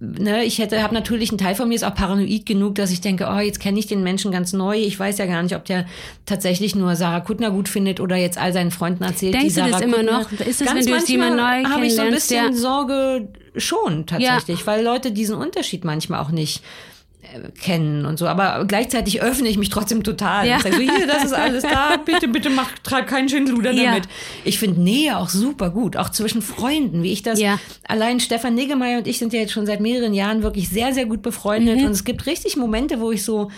ne, 0.00 0.44
ich 0.44 0.58
hätte, 0.58 0.82
habe 0.82 0.94
natürlich 0.94 1.30
einen 1.30 1.38
Teil 1.38 1.54
von 1.54 1.68
mir 1.68 1.74
ist 1.74 1.84
auch 1.84 1.94
paranoid 1.94 2.46
genug, 2.46 2.76
dass 2.76 2.90
ich 2.90 3.00
denke, 3.00 3.28
oh, 3.30 3.38
jetzt 3.40 3.60
kenne 3.60 3.78
ich 3.78 3.86
den 3.86 4.02
Menschen 4.02 4.30
ganz 4.30 4.52
neu. 4.52 4.76
Ich 4.78 4.98
weiß 4.98 5.18
ja 5.18 5.26
gar 5.26 5.42
nicht, 5.42 5.54
ob 5.56 5.64
der 5.64 5.86
tatsächlich 6.26 6.74
nur 6.74 6.96
Sarah 6.96 7.20
Kuttner 7.20 7.50
gut 7.50 7.68
findet 7.68 8.00
oder 8.00 8.11
jetzt 8.16 8.38
all 8.38 8.52
seinen 8.52 8.70
Freunden 8.70 9.04
erzählt, 9.04 9.34
Denkst 9.34 9.48
die 9.54 9.60
du 9.60 9.66
Sarah 9.66 9.70
das 9.72 9.80
immer 9.82 10.02
noch? 10.02 10.30
Ist 10.32 10.64
Ganz 10.64 10.74
wenn 10.74 10.86
du 10.86 10.92
jetzt 10.92 11.08
jemanden 11.08 11.36
neu 11.36 11.64
habe 11.70 11.86
ich 11.86 11.94
so 11.94 12.02
ein 12.02 12.10
bisschen 12.12 12.52
der- 12.52 12.56
Sorge 12.56 13.28
schon 13.56 14.06
tatsächlich, 14.06 14.66
weil 14.66 14.82
Leute 14.84 15.12
diesen 15.12 15.36
Unterschied 15.36 15.84
manchmal 15.84 16.20
auch 16.20 16.30
nicht 16.30 16.62
äh, 17.22 17.48
kennen 17.60 18.04
und 18.06 18.18
so, 18.18 18.26
aber 18.26 18.64
gleichzeitig 18.66 19.20
öffne 19.22 19.48
ich 19.48 19.58
mich 19.58 19.68
trotzdem 19.68 20.02
total. 20.02 20.46
Ja. 20.48 20.56
Ich 20.56 20.62
sage 20.62 20.74
so, 20.76 20.80
hier, 20.82 21.06
das 21.06 21.24
ist 21.24 21.32
alles 21.34 21.62
da, 21.62 21.96
bitte, 22.04 22.28
bitte 22.28 22.50
mach, 22.50 22.68
treib 22.82 23.06
keinen 23.06 23.28
Schindluder 23.28 23.70
Ja. 23.72 23.84
damit. 23.90 24.04
Ich 24.44 24.58
finde 24.58 24.80
Nähe 24.80 25.16
auch 25.18 25.28
super 25.28 25.70
gut, 25.70 25.96
auch 25.96 26.08
zwischen 26.10 26.42
Freunden, 26.42 27.02
wie 27.02 27.12
ich 27.12 27.22
das, 27.22 27.38
Ja. 27.40 27.58
allein 27.86 28.20
Stefan 28.20 28.54
Niggemeier 28.54 28.98
und 28.98 29.06
ich 29.06 29.18
sind 29.18 29.32
ja 29.32 29.40
jetzt 29.40 29.52
schon 29.52 29.66
seit 29.66 29.80
mehreren 29.80 30.14
Jahren 30.14 30.42
wirklich 30.42 30.68
sehr, 30.68 30.92
sehr 30.94 31.06
gut 31.06 31.22
befreundet 31.22 31.78
Mhm. 31.80 31.84
und 31.86 31.92
es 31.92 32.04
gibt 32.04 32.26
richtig 32.26 32.56
Momente, 32.56 33.00
wo 33.00 33.12
ich 33.12 33.22
so 33.24 33.50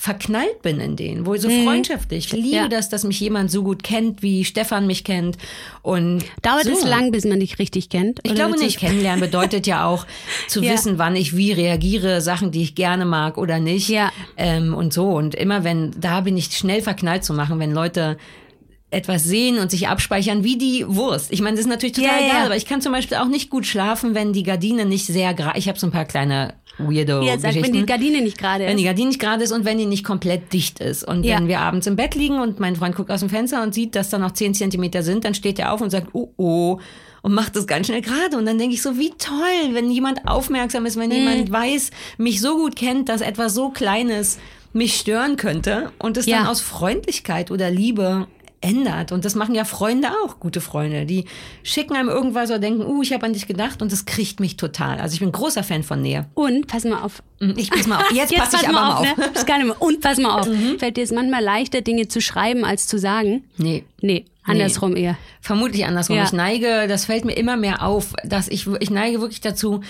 verknallt 0.00 0.62
bin 0.62 0.80
in 0.80 0.96
denen, 0.96 1.26
wo 1.26 1.34
ich 1.34 1.42
so 1.42 1.50
freundschaftlich. 1.50 2.26
Ich 2.26 2.32
liebe 2.32 2.46
Mhm. 2.48 2.54
Ja. 2.54 2.68
das, 2.68 2.88
dass 2.88 3.04
mich 3.04 3.20
jemand 3.20 3.50
so 3.50 3.62
gut 3.62 3.82
kennt, 3.82 4.22
wie 4.22 4.46
Stefan 4.46 4.86
mich 4.86 5.04
kennt 5.04 5.36
und 5.82 6.24
Dauert 6.40 6.64
so. 6.64 6.72
es 6.72 6.84
lang, 6.84 7.10
bis 7.12 7.26
man 7.26 7.38
dich 7.38 7.58
richtig 7.58 7.90
kennt? 7.90 8.18
Ich 8.22 8.34
glaube 8.34 8.58
nicht. 8.58 8.78
Kennenlernen 8.78 9.20
bedeutet 9.20 9.66
ja 9.66 9.84
auch 9.84 10.06
zu 10.48 10.62
Ja. 10.62 10.72
wissen, 10.72 10.96
wann 10.98 11.16
ich 11.16 11.36
wie 11.36 11.52
reagiere, 11.52 12.22
Sachen, 12.22 12.50
die 12.50 12.62
ich 12.62 12.74
gerne 12.74 13.04
mag 13.04 13.36
oder 13.36 13.58
nicht. 13.58 13.90
Ja. 13.90 14.10
Ähm, 14.38 14.72
und 14.74 14.94
so. 14.94 15.06
Und 15.10 15.34
immer 15.34 15.64
wenn, 15.64 15.92
da 16.00 16.22
bin 16.22 16.36
ich 16.38 16.46
schnell 16.56 16.80
verknallt 16.80 17.22
zu 17.24 17.34
machen, 17.34 17.58
wenn 17.58 17.72
Leute 17.72 18.16
etwas 18.92 19.22
sehen 19.24 19.58
und 19.58 19.70
sich 19.70 19.86
abspeichern 19.88 20.42
wie 20.42 20.56
die 20.58 20.84
Wurst. 20.88 21.32
Ich 21.32 21.40
meine, 21.40 21.56
das 21.56 21.64
ist 21.66 21.70
natürlich 21.70 21.94
total 21.94 22.10
Ja, 22.20 22.26
ja. 22.26 22.26
egal, 22.32 22.46
aber 22.46 22.56
ich 22.56 22.66
kann 22.66 22.80
zum 22.80 22.92
Beispiel 22.92 23.18
auch 23.18 23.28
nicht 23.28 23.48
gut 23.50 23.66
schlafen, 23.66 24.14
wenn 24.14 24.32
die 24.32 24.42
Gardine 24.42 24.84
nicht 24.84 25.06
sehr 25.06 25.32
gerade. 25.34 25.58
Ich 25.58 25.68
habe 25.68 25.78
so 25.78 25.86
ein 25.86 25.92
paar 25.92 26.04
kleine 26.06 26.54
weirdo 26.78 27.22
Ja, 27.22 27.38
sag, 27.38 27.54
wenn 27.62 27.72
die 27.72 27.86
Gardine 27.86 28.20
nicht 28.20 28.38
gerade 28.38 28.64
Wenn 28.66 28.76
die 28.76 28.82
ist. 28.82 28.88
Gardine 28.88 29.08
nicht 29.08 29.20
gerade 29.20 29.44
ist 29.44 29.52
und 29.52 29.64
wenn 29.64 29.78
die 29.78 29.86
nicht 29.86 30.02
komplett 30.04 30.52
dicht 30.52 30.80
ist. 30.80 31.04
Und 31.04 31.24
Ja. 31.24 31.36
wenn 31.36 31.46
wir 31.46 31.60
abends 31.60 31.86
im 31.86 31.94
Bett 31.96 32.14
liegen 32.14 32.40
und 32.40 32.58
mein 32.58 32.74
Freund 32.74 32.96
guckt 32.96 33.10
aus 33.10 33.20
dem 33.20 33.28
Fenster 33.30 33.62
und 33.62 33.74
sieht, 33.74 33.94
dass 33.94 34.10
da 34.10 34.18
noch 34.18 34.32
10 34.32 34.54
Zentimeter 34.54 35.02
sind, 35.02 35.24
dann 35.24 35.34
steht 35.34 35.58
er 35.60 35.72
auf 35.72 35.80
und 35.80 35.90
sagt, 35.90 36.08
oh, 36.14 36.30
oh, 36.36 36.80
und 37.22 37.34
macht 37.34 37.54
das 37.54 37.66
ganz 37.66 37.86
schnell 37.86 38.00
gerade. 38.00 38.36
Und 38.38 38.46
dann 38.46 38.56
denke 38.58 38.74
ich 38.74 38.82
so, 38.82 38.98
wie 38.98 39.10
toll, 39.10 39.72
wenn 39.74 39.90
jemand 39.90 40.26
aufmerksam 40.26 40.86
ist, 40.86 40.96
Mhm. 40.96 41.00
wenn 41.02 41.10
jemand 41.12 41.52
weiß, 41.52 41.90
mich 42.18 42.40
so 42.40 42.56
gut 42.56 42.74
kennt, 42.76 43.08
dass 43.10 43.20
etwas 43.20 43.54
so 43.54 43.68
Kleines 43.68 44.38
mich 44.72 44.94
stören 44.96 45.36
könnte 45.36 45.92
und 45.98 46.16
es 46.16 46.26
Ja. 46.26 46.38
dann 46.38 46.46
aus 46.46 46.60
Freundlichkeit 46.60 47.50
oder 47.50 47.70
Liebe 47.70 48.26
ändert. 48.60 49.12
Und 49.12 49.24
das 49.24 49.34
machen 49.34 49.54
ja 49.54 49.64
Freunde 49.64 50.08
auch, 50.24 50.38
gute 50.38 50.60
Freunde. 50.60 51.06
Die 51.06 51.24
schicken 51.62 51.94
einem 51.96 52.08
irgendwas 52.08 52.50
oder 52.50 52.58
denken, 52.58 52.84
uh, 52.84 53.02
ich 53.02 53.12
habe 53.12 53.24
an 53.24 53.32
dich 53.32 53.46
gedacht 53.46 53.80
und 53.80 53.90
das 53.90 54.04
kriegt 54.04 54.40
mich 54.40 54.56
total. 54.56 55.00
Also 55.00 55.14
ich 55.14 55.20
bin 55.20 55.32
großer 55.32 55.62
Fan 55.62 55.82
von 55.82 56.02
Nähe. 56.02 56.26
Und, 56.34 56.66
pass 56.66 56.84
mal 56.84 57.02
auf. 57.02 57.22
Ich 57.56 57.70
pass 57.70 57.86
mal 57.86 57.98
auf. 57.98 58.12
Jetzt, 58.12 58.34
passe 58.36 58.56
ich 58.56 58.62
pass 58.62 58.64
aber 58.64 58.72
mal 58.72 58.94
auf. 58.96 59.16
Ne? 59.16 59.44
Kann 59.46 59.60
ich 59.60 59.66
mal. 59.66 59.76
Und 59.78 60.00
pass 60.00 60.18
mal 60.18 60.40
auf. 60.40 60.48
Fällt 60.78 60.96
dir 60.96 61.04
es 61.04 61.12
manchmal 61.12 61.42
leichter, 61.42 61.80
Dinge 61.80 62.08
zu 62.08 62.20
schreiben, 62.20 62.64
als 62.64 62.86
zu 62.86 62.98
sagen? 62.98 63.44
Nee. 63.56 63.84
Nee, 64.02 64.26
andersrum 64.44 64.96
eher. 64.96 65.16
Vermutlich 65.40 65.86
andersrum. 65.86 66.16
Ja. 66.16 66.24
Ich 66.24 66.32
neige, 66.32 66.86
das 66.88 67.06
fällt 67.06 67.24
mir 67.24 67.34
immer 67.34 67.56
mehr 67.56 67.82
auf, 67.82 68.14
dass 68.24 68.48
ich, 68.48 68.66
ich 68.80 68.90
neige 68.90 69.20
wirklich 69.20 69.40
dazu, 69.40 69.80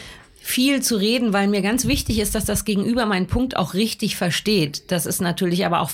viel 0.50 0.82
zu 0.82 0.96
reden, 0.96 1.32
weil 1.32 1.48
mir 1.48 1.62
ganz 1.62 1.86
wichtig 1.86 2.18
ist, 2.18 2.34
dass 2.34 2.44
das 2.44 2.64
Gegenüber 2.64 3.06
meinen 3.06 3.26
Punkt 3.26 3.56
auch 3.56 3.74
richtig 3.74 4.16
versteht. 4.16 4.90
Das 4.90 5.06
ist 5.06 5.20
natürlich 5.20 5.64
aber 5.64 5.80
auch 5.80 5.90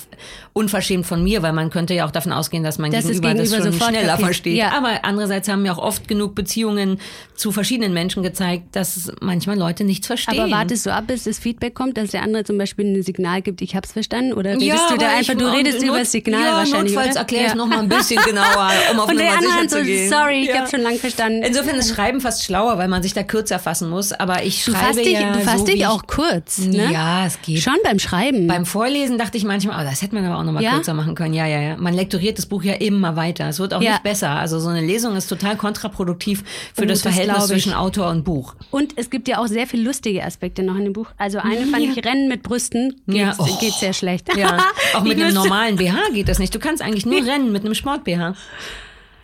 unverschämt 0.52 1.06
von 1.06 1.22
mir, 1.22 1.42
weil 1.42 1.52
man 1.52 1.70
könnte 1.70 1.94
ja 1.94 2.06
auch 2.06 2.10
davon 2.10 2.32
ausgehen, 2.32 2.64
dass 2.64 2.78
mein 2.78 2.90
das 2.90 3.04
Gegenüber 3.06 3.34
das, 3.34 3.50
Gegenüber 3.50 3.62
schon 3.64 3.72
sofort 3.72 3.90
schneller 3.90 4.08
kapiert. 4.12 4.26
versteht. 4.26 4.56
Ja. 4.56 4.72
Aber 4.72 5.00
andererseits 5.04 5.48
haben 5.48 5.62
mir 5.62 5.72
auch 5.72 5.78
oft 5.78 6.08
genug 6.08 6.34
Beziehungen 6.34 6.98
zu 7.34 7.52
verschiedenen 7.52 7.92
Menschen 7.92 8.22
gezeigt, 8.22 8.74
dass 8.74 9.12
manchmal 9.20 9.58
Leute 9.58 9.84
nichts 9.84 10.06
verstehen. 10.06 10.40
Aber 10.40 10.50
wartest 10.50 10.86
du 10.86 10.92
ab, 10.92 11.04
bis 11.06 11.24
das 11.24 11.38
Feedback 11.38 11.74
kommt, 11.74 11.96
dass 11.98 12.10
der 12.10 12.22
andere 12.22 12.44
zum 12.44 12.56
Beispiel 12.58 12.86
ein 12.86 13.02
Signal 13.02 13.42
gibt, 13.42 13.60
ich 13.62 13.76
hab's 13.76 13.92
verstanden? 13.92 14.32
Oder 14.32 14.52
redest 14.58 14.90
du 14.90 14.96
da 14.96 15.08
einfach, 15.08 15.34
ich- 15.34 15.38
du 15.38 15.46
redest 15.52 15.82
über 15.82 15.98
das 15.98 16.12
Signal 16.12 16.40
ja, 16.42 16.52
wahrscheinlich, 16.56 16.94
notfalls 16.94 17.10
oder? 17.16 17.20
erklär 17.20 17.42
es 17.46 17.48
Ja. 17.52 17.54
noch 17.56 17.66
mal 17.66 17.80
ein 17.80 17.88
bisschen 17.88 18.22
genauer, 18.26 18.70
um 18.92 19.00
auf 19.00 19.08
Und 19.10 19.16
Nummer 19.16 19.38
sicher 19.40 19.68
zu 19.68 19.82
gehen. 19.84 20.08
sorry, 20.10 20.42
ich 20.42 20.48
Ja. 20.48 20.60
hab 20.60 20.70
schon 20.70 20.80
lang 20.80 20.96
verstanden. 20.96 21.42
Insofern 21.42 21.76
ist 21.76 21.94
Schreiben 21.94 22.20
fast 22.20 22.44
schlauer, 22.44 22.78
weil 22.78 22.88
man 22.88 23.02
sich 23.02 23.12
da 23.12 23.22
kürzer 23.22 23.58
fassen 23.58 23.90
muss. 23.90 24.12
Aber 24.12 24.44
ich 24.46 24.64
du 24.64 24.70
schreibe 24.72 24.86
fasst 24.86 24.98
dich, 25.00 25.12
ja 25.12 25.32
du 25.32 25.40
fasst 25.40 25.58
so, 25.58 25.64
dich 25.66 25.86
auch 25.86 26.06
kurz, 26.06 26.58
ne? 26.58 26.90
Ja, 26.92 27.26
es 27.26 27.40
geht. 27.42 27.60
Schon 27.62 27.76
beim 27.84 27.98
Schreiben. 27.98 28.46
Beim 28.46 28.64
Vorlesen 28.66 29.18
dachte 29.18 29.36
ich 29.36 29.44
manchmal, 29.44 29.84
oh, 29.84 29.88
das 29.88 30.02
hätte 30.02 30.14
man 30.14 30.24
aber 30.24 30.38
auch 30.38 30.44
noch 30.44 30.52
mal 30.52 30.62
Ja? 30.62 30.72
kürzer 30.74 30.94
machen 30.94 31.14
können. 31.14 31.34
Ja, 31.34 31.46
ja, 31.46 31.60
ja. 31.60 31.76
Man 31.76 31.94
lektoriert 31.94 32.38
das 32.38 32.46
Buch 32.46 32.62
ja 32.62 32.74
immer 32.74 33.16
weiter. 33.16 33.48
Es 33.48 33.58
wird 33.58 33.74
auch 33.74 33.82
Ja. 33.82 33.92
nicht 33.92 34.02
besser. 34.02 34.30
Also 34.30 34.58
so 34.58 34.68
eine 34.68 34.80
Lesung 34.80 35.16
ist 35.16 35.26
total 35.28 35.56
kontraproduktiv 35.56 36.44
für 36.74 36.82
Oh, 36.82 36.86
das 36.86 37.02
das 37.02 37.12
Verhältnis 37.14 37.46
zwischen 37.46 37.72
Autor 37.74 38.10
und 38.10 38.24
Buch. 38.24 38.54
Und 38.70 38.92
es 38.96 39.10
gibt 39.10 39.28
ja 39.28 39.38
auch 39.38 39.46
sehr 39.46 39.66
viele 39.66 39.82
lustige 39.84 40.24
Aspekte 40.24 40.62
noch 40.62 40.76
in 40.76 40.84
dem 40.84 40.92
Buch. 40.92 41.08
Also 41.18 41.38
eine 41.38 41.66
fand 41.66 41.82
ich, 41.84 42.04
Rennen 42.04 42.28
mit 42.28 42.42
Brüsten 42.42 43.00
geht, 43.06 43.16
Ja. 43.16 43.34
Oh. 43.38 43.44
geht 43.60 43.72
sehr 43.74 43.92
schlecht. 43.92 44.28
Ja, 44.36 44.58
auch 44.94 45.02
mit 45.02 45.20
einem 45.20 45.34
normalen 45.34 45.76
BH 45.76 45.96
geht 46.12 46.28
das 46.28 46.38
nicht. 46.38 46.54
Du 46.54 46.58
kannst 46.58 46.82
eigentlich 46.82 47.06
nur 47.06 47.24
rennen 47.26 47.52
mit 47.52 47.64
einem 47.64 47.74
Sport-BH. 47.74 48.34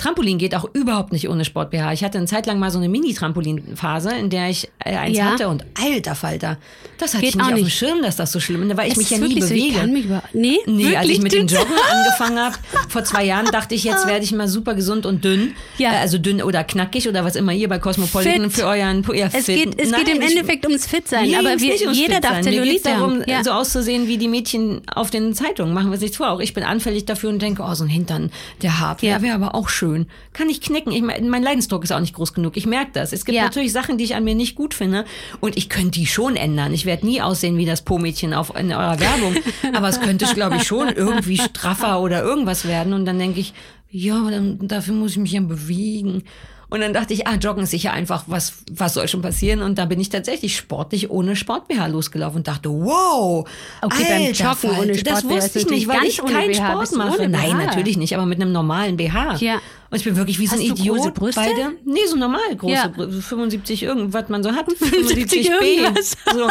Trampolin 0.02 0.38
geht 0.38 0.54
auch 0.54 0.64
überhaupt 0.72 1.12
nicht 1.12 1.28
ohne 1.28 1.44
Sport-BH. 1.44 1.92
Ich 1.92 2.02
hatte 2.02 2.18
eine 2.18 2.26
Zeit 2.26 2.46
lang 2.46 2.58
mal 2.58 2.70
so 2.70 2.78
eine 2.78 2.88
Mini-Trampolin-Phase, 2.88 4.10
in 4.16 4.30
der 4.30 4.48
ich 4.50 4.68
äh, 4.84 4.96
eins 4.96 5.16
Ja. 5.16 5.26
hatte 5.26 5.48
und 5.48 5.64
alter 5.80 6.14
Falter. 6.14 6.58
Das 6.98 7.14
hatte 7.14 7.20
Geht 7.22 7.30
ich 7.30 7.36
nicht 7.36 7.44
auch 7.44 7.48
auf 7.50 7.54
dem 7.56 7.64
nicht. 7.64 7.76
Schirm, 7.76 8.02
dass 8.02 8.16
das 8.16 8.32
so 8.32 8.40
schlimm 8.40 8.68
ist, 8.68 8.76
weil 8.76 8.86
ich 8.86 8.92
Es 8.92 8.98
mich 8.98 9.10
ja 9.10 9.18
nie 9.18 9.24
wirklich 9.24 9.44
so, 9.44 9.54
ich 9.54 9.60
bewege. 9.62 9.78
kann 9.78 9.92
mich 9.92 10.04
über- 10.06 10.22
nee, 10.32 10.58
Nee, 10.66 10.96
als 10.96 11.08
ich 11.08 11.20
mit 11.22 11.32
dem? 11.32 11.46
Joggen 11.52 11.72
angefangen 11.90 12.38
habe, 12.38 12.54
vor 12.88 13.04
zwei 13.04 13.24
Jahren 13.24 13.46
dachte 13.46 13.74
ich, 13.74 13.84
jetzt 13.84 14.06
werde 14.06 14.24
ich 14.24 14.32
mal 14.32 14.48
super 14.48 14.74
gesund 14.74 15.06
und 15.06 15.24
dünn. 15.24 15.54
Ja. 15.78 15.92
Äh, 15.92 15.96
Also 16.02 16.18
dünn 16.18 16.42
oder 16.42 16.64
knackig 16.64 17.08
oder 17.08 17.24
was 17.24 17.36
immer 17.36 17.52
ihr 17.52 17.68
bei 17.68 17.78
Cosmopolitan 17.78 18.50
Fit. 18.50 18.52
für 18.52 18.66
euren 18.66 19.04
ja, 19.14 19.28
Es 19.32 19.46
fit. 19.46 19.56
geht, 19.56 19.80
es 19.80 19.90
geht 19.92 20.06
Nein, 20.06 20.16
im 20.16 20.22
ich- 20.22 20.30
Endeffekt 20.30 20.66
ums 20.66 20.86
Fit-Sein, 20.86 21.28
mir 21.30 21.38
aber 21.38 21.58
wir, 21.60 21.72
nicht 21.72 21.92
jeder 21.92 22.20
darf 22.20 22.40
Zellulite 22.40 22.90
darum. 22.90 23.22
Ja. 23.26 23.42
so 23.44 23.50
auszusehen 23.52 24.08
wie 24.08 24.18
die 24.18 24.28
Mädchen 24.28 24.82
auf 24.92 25.10
den 25.10 25.34
Zeitungen. 25.34 25.72
Machen 25.74 25.86
wir 25.88 25.92
uns 25.92 26.00
nichts 26.02 26.16
vor. 26.16 26.30
Auch 26.30 26.40
ich 26.40 26.54
bin 26.54 26.64
anfällig 26.64 27.04
dafür 27.04 27.30
und 27.30 27.40
denke, 27.40 27.62
oh, 27.62 27.74
so 27.74 27.84
ein 27.84 27.88
Hintern, 27.90 28.30
der 28.62 28.80
hart, 28.80 29.02
Ja. 29.02 29.12
der 29.18 29.22
wäre 29.22 29.34
aber 29.34 29.54
auch 29.54 29.68
schön. 29.68 29.91
Kann 30.32 30.48
ich 30.48 30.60
knicken. 30.60 30.92
Ich, 30.92 31.02
mein 31.02 31.42
Leidensdruck 31.42 31.84
ist 31.84 31.92
auch 31.92 32.00
nicht 32.00 32.14
groß 32.14 32.34
genug. 32.34 32.56
Ich 32.56 32.66
merke 32.66 32.90
das. 32.92 33.12
Es 33.12 33.24
gibt 33.24 33.36
Ja. 33.36 33.44
natürlich 33.44 33.72
Sachen, 33.72 33.98
die 33.98 34.04
ich 34.04 34.14
an 34.14 34.24
mir 34.24 34.34
nicht 34.34 34.54
gut 34.54 34.74
finde 34.74 35.04
und 35.40 35.56
ich 35.56 35.68
könnte 35.68 35.92
die 36.00 36.06
schon 36.06 36.36
ändern. 36.36 36.72
Ich 36.74 36.84
werde 36.86 37.06
nie 37.06 37.20
aussehen 37.22 37.56
wie 37.58 37.66
das 37.66 37.82
Po-Mädchen 37.82 38.34
auf 38.34 38.54
in 38.56 38.72
eurer 38.72 38.98
Werbung, 39.00 39.36
aber 39.74 39.88
es 39.88 40.00
könnte, 40.00 40.26
glaube 40.34 40.56
ich, 40.56 40.64
schon 40.64 40.88
irgendwie 40.88 41.38
straffer 41.38 42.00
oder 42.00 42.22
irgendwas 42.22 42.66
werden 42.66 42.92
und 42.92 43.04
dann 43.04 43.18
denke 43.18 43.40
ich, 43.40 43.52
ja, 43.90 44.14
dann, 44.30 44.58
dafür 44.68 44.94
muss 44.94 45.12
ich 45.12 45.18
mich 45.18 45.32
ja 45.32 45.40
bewegen. 45.40 46.24
Und 46.70 46.80
dann 46.80 46.94
dachte 46.94 47.12
ich, 47.12 47.26
ah, 47.26 47.34
Joggen 47.34 47.64
ist 47.64 47.70
sicher 47.72 47.92
einfach, 47.92 48.24
was, 48.28 48.54
was 48.70 48.94
soll 48.94 49.06
schon 49.06 49.20
passieren? 49.20 49.60
Und 49.60 49.76
da 49.76 49.84
bin 49.84 50.00
ich 50.00 50.08
tatsächlich 50.08 50.56
sportlich 50.56 51.10
ohne 51.10 51.36
Sport-BH 51.36 51.88
losgelaufen 51.88 52.38
und 52.38 52.48
dachte, 52.48 52.70
wow, 52.70 53.46
Okay, 53.82 54.04
beim 54.08 54.32
Joggen 54.32 54.70
ohne 54.78 54.94
Falter, 54.94 55.10
das 55.10 55.24
wusste 55.24 55.58
ich 55.58 55.66
nicht, 55.68 55.86
weil 55.88 56.04
ich 56.04 56.16
keinen 56.24 56.50
BH. 56.50 56.70
Sport 56.86 56.96
mache. 56.96 57.28
Nein, 57.28 57.58
natürlich 57.58 57.98
nicht, 57.98 58.16
aber 58.16 58.24
mit 58.24 58.40
einem 58.40 58.52
normalen 58.52 58.96
BH. 58.96 59.36
Ja. 59.40 59.60
Und 59.92 59.98
ich 59.98 60.04
bin 60.04 60.16
wirklich 60.16 60.38
wie 60.38 60.46
so 60.46 60.54
ein 60.56 60.60
du 60.62 60.66
Idiot. 60.68 60.96
große 60.96 61.10
Brüste? 61.12 61.40
Beide. 61.42 61.72
Nee, 61.84 62.00
so 62.08 62.16
normal 62.16 62.40
große 62.56 62.72
Ja. 62.74 62.88
Brüste. 62.88 63.20
75 63.22 63.82
irgendwas 63.82 64.28
man 64.30 64.42
so 64.42 64.52
hat. 64.52 64.64
75 64.72 65.48
75 65.50 65.50
B. 65.60 66.32
So. 66.32 66.48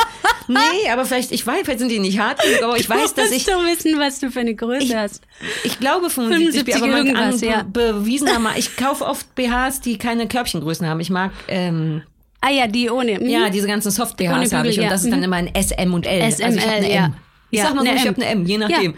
Nee, 0.47 0.89
aber 0.93 1.05
vielleicht, 1.05 1.31
ich 1.31 1.45
weiß, 1.45 1.61
vielleicht 1.63 1.79
sind 1.79 1.89
die 1.89 1.97
nicht 1.99 2.19
hart 2.19 2.39
genug, 2.41 2.61
aber 2.61 2.77
ich 2.77 2.87
weiß, 2.89 3.15
dass 3.15 3.29
du 3.29 3.35
ich, 3.35 3.45
doch 3.45 3.65
wissen, 3.65 3.97
was 3.99 4.19
du 4.19 4.29
für 4.29 4.41
eine 4.41 4.53
Größe 4.53 4.83
ich, 4.85 4.95
hast. 4.95 5.23
ich 5.63 5.79
glaube 5.79 6.09
75 6.11 6.65
B, 6.65 6.71
75 6.71 6.75
aber 6.75 6.87
man 6.87 7.05
kann 7.07 7.15
irgendwas, 7.15 7.41
ja. 7.41 7.63
be 7.63 7.93
bewiesenermaßen, 7.93 8.59
ich 8.59 8.75
kaufe 8.77 9.05
oft 9.05 9.33
BHs, 9.33 9.81
die 9.81 9.97
keine 9.97 10.27
Körbchengrößen 10.27 10.85
haben. 10.87 10.99
Ich 10.99 11.09
mag, 11.09 11.31
ähm, 11.47 12.03
Ah 12.41 12.49
ja, 12.51 12.67
die 12.67 12.89
ohne. 12.89 13.19
Mhm. 13.19 13.27
ja, 13.27 13.49
diese 13.49 13.67
ganzen 13.67 13.91
Soft-BHs 13.91 14.17
Bügel, 14.49 14.57
habe 14.57 14.67
ich 14.69 14.77
und 14.77 14.83
ja. 14.85 14.89
das 14.91 15.03
ist 15.03 15.11
dann 15.11 15.19
Mhm. 15.19 15.25
immer 15.25 15.35
ein 15.37 15.51
SM 15.55 15.93
und 15.93 16.05
L. 16.05 16.21
also 16.21 16.39
ich 16.43 16.45
habe 16.47 16.59
SML, 16.59 16.69
eine 16.73 16.93
ja. 16.93 17.05
M. 17.05 17.13
Ich 17.51 17.57
Ja, 17.59 17.65
sag 17.65 17.75
mal 17.75 17.85
so, 17.85 17.91
ich 17.91 18.01
M. 18.01 18.07
habe 18.07 18.21
eine 18.21 18.25
M, 18.31 18.45
je 18.45 18.57
nachdem. 18.59 18.91
Ja. 18.91 18.97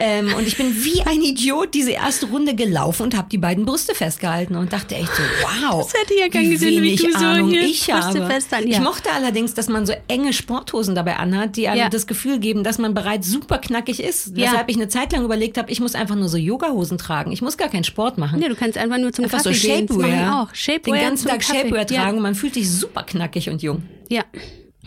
Ähm, 0.00 0.32
und 0.34 0.46
ich 0.46 0.56
bin 0.56 0.84
wie 0.84 1.02
ein 1.02 1.20
Idiot 1.22 1.74
diese 1.74 1.92
erste 1.92 2.26
Runde 2.26 2.54
gelaufen 2.54 3.02
und 3.04 3.16
habe 3.16 3.28
die 3.30 3.38
beiden 3.38 3.64
Brüste 3.64 3.94
festgehalten 3.94 4.54
und 4.56 4.72
dachte 4.72 4.94
echt 4.94 5.08
so, 5.14 5.22
wow. 5.42 5.82
Das 5.90 6.00
hätte 6.00 6.14
ich 6.14 6.20
ja 6.20 6.28
gern 6.28 6.50
gesehen, 6.50 6.82
wie 6.82 6.96
du 6.96 7.10
so 7.12 7.18
Ahnung 7.18 7.50
hier 7.50 7.62
ich 7.62 7.86
Brüste 7.86 8.20
habe. 8.22 8.26
festhalten, 8.32 8.68
ja. 8.68 8.78
Ich 8.78 8.82
mochte 8.82 9.10
allerdings, 9.12 9.54
dass 9.54 9.68
man 9.68 9.86
so 9.86 9.92
enge 10.08 10.32
Sporthosen 10.32 10.94
dabei 10.94 11.16
anhat, 11.16 11.56
die 11.56 11.68
einem 11.68 11.78
Ja. 11.80 11.88
das 11.88 12.06
Gefühl 12.06 12.38
geben, 12.38 12.62
dass 12.64 12.78
man 12.78 12.94
bereits 12.94 13.28
super 13.28 13.58
knackig 13.58 14.00
ist. 14.02 14.36
Ja. 14.36 14.50
Weshalb 14.52 14.68
ich 14.70 14.76
eine 14.76 14.88
Zeit 14.88 15.12
lang 15.12 15.24
überlegt 15.24 15.58
habe, 15.58 15.70
ich 15.70 15.80
muss 15.80 15.94
einfach 15.94 16.14
nur 16.16 16.28
so 16.28 16.36
Yogahosen 16.36 16.98
tragen. 16.98 17.32
Ich 17.32 17.42
muss 17.42 17.56
gar 17.56 17.68
keinen 17.68 17.84
Sport 17.84 18.18
machen. 18.18 18.38
Nee, 18.40 18.48
du 18.48 18.54
kannst 18.54 18.78
einfach 18.78 18.98
nur 18.98 19.12
zum 19.12 19.24
Einfach 19.24 19.40
so 19.40 19.50
Kaffee 19.50 19.66
gehen. 19.66 19.86
Das 19.86 19.96
Shapewear. 19.96 20.42
auch. 20.42 20.54
Shapewear 20.54 20.96
Den 20.98 21.04
ganzen 21.08 21.28
Tag 21.28 21.40
Kaffee. 21.40 21.58
Shapewear 21.58 21.86
tragen 21.86 22.16
und 22.18 22.22
man 22.22 22.34
fühlt 22.34 22.54
sich 22.54 22.70
super 22.70 23.02
knackig 23.02 23.50
und 23.50 23.62
jung. 23.62 23.82
Ja. 24.08 24.22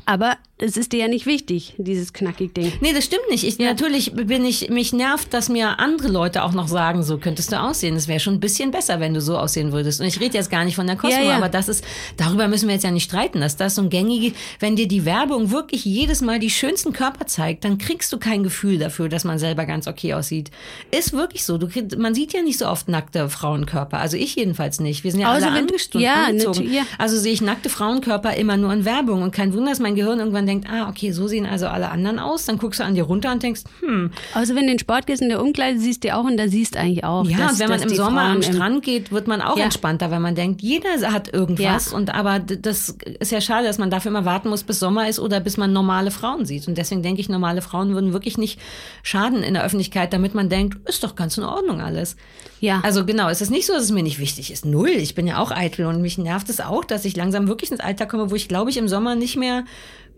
Aber 0.06 0.38
es 0.58 0.78
ist 0.78 0.92
dir 0.92 1.00
ja 1.00 1.08
nicht 1.08 1.26
wichtig, 1.26 1.74
dieses 1.78 2.14
knackig 2.14 2.54
Ding. 2.54 2.72
Nee, 2.82 2.94
das 2.94 3.06
stimmt 3.06 3.28
nicht. 3.32 3.44
Ich, 3.44 3.58
Natürlich 3.58 4.14
bin 4.14 4.46
ich, 4.46 4.70
mich 4.70 4.94
nervt, 4.94 5.34
dass 5.34 5.50
mir 5.50 5.80
andere 5.80 6.08
Leute 6.08 6.44
auch 6.44 6.52
noch 6.52 6.68
sagen, 6.68 7.02
so 7.04 7.18
könntest 7.18 7.52
du 7.52 7.60
aussehen. 7.60 7.96
Es 7.96 8.08
wäre 8.08 8.20
schon 8.20 8.36
ein 8.36 8.40
bisschen 8.40 8.70
besser, 8.70 9.00
wenn 9.00 9.14
du 9.16 9.22
so 9.22 9.38
aussehen 9.38 9.72
würdest. 9.72 10.02
Und 10.02 10.06
ich 10.08 10.20
rede 10.20 10.38
jetzt 10.38 10.52
gar 10.52 10.64
nicht 10.64 10.76
von 10.76 10.86
der 10.86 10.98
Cosmo, 10.98 11.18
Ja, 11.18 11.24
ja. 11.24 11.38
aber 11.38 11.50
das 11.50 11.68
ist, 11.68 11.84
darüber 12.18 12.48
müssen 12.48 12.68
wir 12.68 12.76
jetzt 12.76 12.84
ja 12.84 12.92
nicht 12.92 13.06
streiten, 13.06 13.42
dass 13.42 13.58
das 13.58 13.74
so 13.76 13.82
ein 13.82 13.90
gängige, 13.90 14.34
wenn 14.60 14.76
dir 14.76 14.88
die 14.88 15.04
Werbung 15.06 15.50
wirklich 15.50 15.84
jedes 15.84 16.22
Mal 16.22 16.38
die 16.38 16.52
schönsten 16.52 16.94
Körper 16.94 17.26
zeigt, 17.26 17.64
dann 17.66 17.80
kriegst 17.80 18.14
du 18.14 18.20
kein 18.20 18.44
Gefühl 18.44 18.78
dafür, 18.78 19.10
dass 19.10 19.24
man 19.24 19.40
selber 19.40 19.66
ganz 19.66 19.88
okay 19.88 20.14
aussieht. 20.14 20.52
Ist 20.92 21.14
wirklich 21.14 21.44
so. 21.44 21.58
Du 21.58 21.70
man 21.98 22.14
sieht 22.14 22.34
ja 22.34 22.44
nicht 22.44 22.60
so 22.60 22.68
oft 22.68 22.88
nackte 22.88 23.30
Frauenkörper. 23.30 23.98
Also 23.98 24.16
ich 24.18 24.36
jedenfalls 24.36 24.80
nicht. 24.80 25.04
Wir 25.04 25.12
sind 25.12 25.22
ja 25.22 25.36
Außer 25.36 25.48
alle 25.48 25.60
angestunden, 25.60 26.06
ja, 26.06 26.26
angezogen. 26.26 26.72
ja. 26.72 26.84
Also 27.00 27.18
sehe 27.18 27.34
ich 27.34 27.42
nackte 27.42 27.70
Frauenkörper 27.70 28.36
immer 28.36 28.58
nur 28.58 28.72
in 28.74 28.86
Werbung. 28.86 29.24
Und 29.24 29.32
kein 29.32 29.54
Wunder, 29.54 29.72
dass 29.72 29.80
mein 29.80 29.91
Gehirn 29.96 30.20
irgendwann 30.20 30.46
denkt, 30.46 30.68
ah, 30.70 30.90
okay, 30.90 31.12
so 31.12 31.28
sehen 31.28 31.46
also 31.46 31.68
alle 31.68 31.90
anderen 31.90 32.20
aus. 32.20 32.46
Dann 32.46 32.58
guckst 32.58 32.80
du 32.80 32.84
an 32.84 32.96
dir 32.96 33.04
runter 33.04 33.32
und 33.32 33.42
denkst, 33.44 33.62
hm, 33.82 34.12
Außer 34.34 34.50
wenn 34.50 34.56
du 34.56 34.62
in 34.62 34.68
den 34.68 34.80
Sport 34.80 35.08
gehst, 35.08 35.22
in 35.22 35.30
der 35.30 35.42
Umkleide 35.42 35.80
siehst 35.80 36.04
du 36.04 36.16
auch 36.16 36.24
und 36.24 36.38
da 36.38 36.48
siehst 36.48 36.78
eigentlich 36.78 37.04
auch. 37.04 37.26
ja, 37.26 37.38
dass, 37.38 37.54
und 37.54 37.60
wenn 37.60 37.70
man 37.70 37.82
im 37.82 37.90
Sommer 37.90 38.22
Frauen 38.22 38.36
am 38.38 38.42
Strand 38.44 38.84
geht, 38.84 39.12
wird 39.12 39.28
man 39.28 39.42
auch 39.42 39.58
Ja. 39.58 39.66
entspannter, 39.66 40.12
weil 40.12 40.20
man 40.20 40.36
denkt, 40.36 40.62
jeder 40.62 40.90
hat 41.12 41.34
irgendwas. 41.34 41.92
Ja. 41.92 41.98
Und 41.98 42.14
aber 42.14 42.40
das 42.40 42.96
ist 43.20 43.32
ja 43.32 43.42
schade, 43.42 43.68
dass 43.68 43.78
man 43.78 43.90
dafür 43.90 44.10
immer 44.12 44.26
warten 44.26 44.50
muss, 44.50 44.64
bis 44.64 44.80
Sommer 44.80 45.08
ist 45.10 45.20
oder 45.20 45.40
bis 45.40 45.58
man 45.58 45.74
normale 45.74 46.12
Frauen 46.12 46.46
sieht. 46.46 46.68
Und 46.68 46.78
deswegen 46.78 47.04
denke 47.04 47.22
ich, 47.22 47.30
normale 47.30 47.62
Frauen 47.62 47.94
würden 47.94 48.14
wirklich 48.14 48.38
nicht 48.38 48.60
schaden 49.04 49.44
in 49.44 49.54
der 49.54 49.64
Öffentlichkeit, 49.64 50.14
damit 50.14 50.34
man 50.36 50.50
denkt, 50.50 50.78
ist 50.88 51.04
doch 51.04 51.16
ganz 51.16 51.38
in 51.38 51.44
Ordnung 51.44 51.82
alles. 51.82 52.16
Ja. 52.62 52.80
Also 52.84 53.06
genau, 53.06 53.28
es 53.28 53.42
ist 53.42 53.50
nicht 53.50 53.66
so, 53.66 53.74
dass 53.74 53.84
es 53.84 53.92
mir 53.92 54.04
nicht 54.04 54.20
wichtig 54.20 54.52
ist. 54.52 54.66
Null. 54.66 54.90
Ich 54.90 55.16
bin 55.16 55.26
ja 55.28 55.40
auch 55.40 55.52
eitel 55.52 55.88
und 55.88 56.02
mich 56.02 56.18
nervt 56.18 56.48
es 56.48 56.62
auch, 56.62 56.86
dass 56.86 57.06
ich 57.06 57.18
langsam 57.18 57.48
wirklich 57.48 57.72
ins 57.72 57.82
Alter 57.82 58.06
komme, 58.06 58.30
wo 58.30 58.36
ich 58.36 58.48
glaube 58.48 58.70
ich 58.70 58.78
im 58.78 58.88
Sommer 58.88 59.16
nicht 59.16 59.36
mehr 59.36 59.66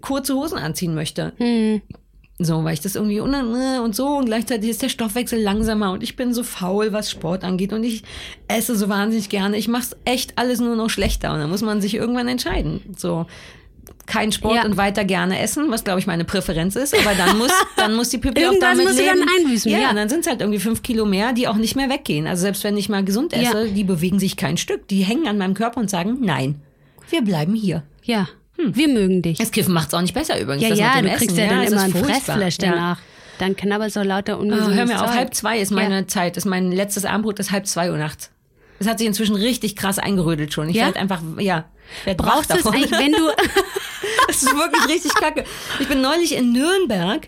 kurze 0.02 0.36
Hosen 0.36 0.58
anziehen 0.58 0.94
möchte. 0.94 1.32
Hm. 1.38 1.82
So, 2.40 2.64
weil 2.66 2.74
ich 2.74 2.82
das 2.82 2.96
irgendwie 2.96 3.22
un 3.22 3.34
und 3.80 3.96
so 3.96 4.18
und 4.18 4.26
gleichzeitig 4.26 4.70
ist 4.70 4.82
der 4.82 4.90
Stoffwechsel 4.90 5.40
langsamer 5.42 5.92
und 5.92 6.04
ich 6.04 6.18
bin 6.18 6.34
so 6.34 6.44
faul, 6.44 6.92
was 6.92 7.10
Sport 7.10 7.44
angeht 7.46 7.72
und 7.72 7.84
ich 7.84 8.04
esse 8.48 8.76
so 8.76 8.90
wahnsinnig 8.90 9.30
gerne. 9.30 9.56
Ich 9.56 9.70
mache 9.70 9.96
echt 10.04 10.38
alles 10.38 10.60
nur 10.60 10.76
noch 10.76 10.90
schlechter 10.90 11.32
und 11.34 11.40
dann 11.40 11.50
muss 11.50 11.62
man 11.62 11.80
sich 11.80 11.94
irgendwann 11.96 12.28
entscheiden. 12.28 12.82
So 12.98 13.26
kein 14.06 14.32
Sport 14.32 14.56
Ja. 14.56 14.66
und 14.66 14.76
weiter 14.78 15.06
gerne 15.06 15.40
essen, 15.40 15.72
was 15.72 15.84
glaube 15.84 16.00
ich 16.00 16.08
meine 16.08 16.26
Präferenz 16.26 16.76
ist, 16.76 16.94
aber 16.94 17.16
dann 17.16 17.38
muss 17.38 17.52
dann 17.78 17.96
muss 17.96 18.10
die 18.10 18.18
Pipi 18.18 18.46
auch 18.46 18.54
damit 18.60 18.86
musst 18.86 19.00
du 19.00 19.04
leben. 19.04 19.20
dann 19.20 19.30
einbüßen, 19.46 19.72
ja, 19.72 19.80
ja. 19.80 19.90
und 19.92 19.96
dann 19.96 20.10
sind 20.10 20.22
es 20.22 20.28
halt 20.28 20.42
irgendwie 20.42 20.60
fünf 20.60 20.84
Kilo 20.84 21.06
mehr, 21.06 21.34
die 21.34 21.48
auch 21.48 21.56
nicht 21.56 21.76
mehr 21.76 21.90
weggehen. 21.90 22.28
Also 22.28 22.42
selbst 22.42 22.64
wenn 22.64 22.76
ich 22.78 22.90
mal 22.90 23.04
gesund 23.04 23.34
esse, 23.34 23.66
Ja. 23.68 23.74
die 23.74 23.84
bewegen 23.84 24.20
sich 24.20 24.36
kein 24.38 24.58
Stück, 24.58 24.88
die 24.90 25.04
hängen 25.04 25.28
an 25.28 25.38
meinem 25.38 25.54
Körper 25.54 25.80
und 25.80 25.90
sagen, 25.90 26.18
nein, 26.22 26.62
wir 27.10 27.22
bleiben 27.22 27.54
hier. 27.56 27.84
Ja. 28.04 28.28
Wir 28.58 28.88
mögen 28.88 29.22
dich. 29.22 29.38
Das 29.40 29.52
Kiffen 29.52 29.74
macht's 29.74 29.94
auch 29.94 30.02
nicht 30.02 30.14
besser 30.14 30.40
übrigens. 30.40 30.64
Ja, 30.64 30.76
ja, 30.76 31.02
du 31.02 31.08
dem 31.08 31.16
kriegst 31.18 31.38
Essen. 31.38 31.40
ja 31.40 31.48
dann 31.50 31.64
immer 31.64 31.82
ein 31.82 31.92
Ja. 32.62 32.72
danach. 32.72 33.00
Dann 33.40 33.56
knabberst 33.56 33.96
du 33.96 34.02
auch 34.02 34.06
lauter 34.06 34.38
Oh, 34.38 34.42
ungesundes 34.42 34.76
hör 34.78 34.86
mir 34.86 35.02
auf, 35.04 35.14
halb 35.16 35.34
zwei 35.34 35.58
ist 35.60 35.72
meine. 35.72 36.06
Zeit, 36.08 36.38
ist 36.38 36.46
mein 36.46 36.72
letztes 36.72 37.04
Abendbrot, 37.04 37.40
ist 37.40 37.52
halb 37.52 37.66
zwei 37.66 37.90
Uhr 37.92 37.98
nachts. 37.98 38.30
Es 38.80 38.88
hat 38.88 39.00
sich 39.00 39.08
inzwischen 39.08 39.36
richtig 39.36 39.76
krass 39.76 39.98
eingerödelt 39.98 40.54
schon. 40.54 40.70
Ich 40.70 40.76
Ja? 40.76 40.86
werde 40.86 41.00
einfach, 41.00 41.22
ja, 41.40 41.66
werd 42.06 42.18
Brauchst 42.18 42.50
du 42.50 42.56
es 42.56 42.64
davon. 42.64 42.76
eigentlich, 42.76 42.92
wenn 42.92 43.12
du... 43.12 43.30
Das 44.28 44.44
ist 44.44 44.54
wirklich 44.54 44.88
richtig 44.88 45.14
kacke. 45.14 45.46
Ich 45.80 45.88
bin 45.88 46.02
neulich 46.02 46.36
in 46.36 46.52
Nürnberg, 46.52 47.28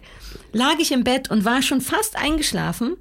lag 0.52 0.76
ich 0.80 0.92
im 0.92 1.04
Bett 1.04 1.30
und 1.30 1.46
war 1.46 1.62
schon 1.62 1.80
fast 1.80 2.18
eingeschlafen 2.18 2.98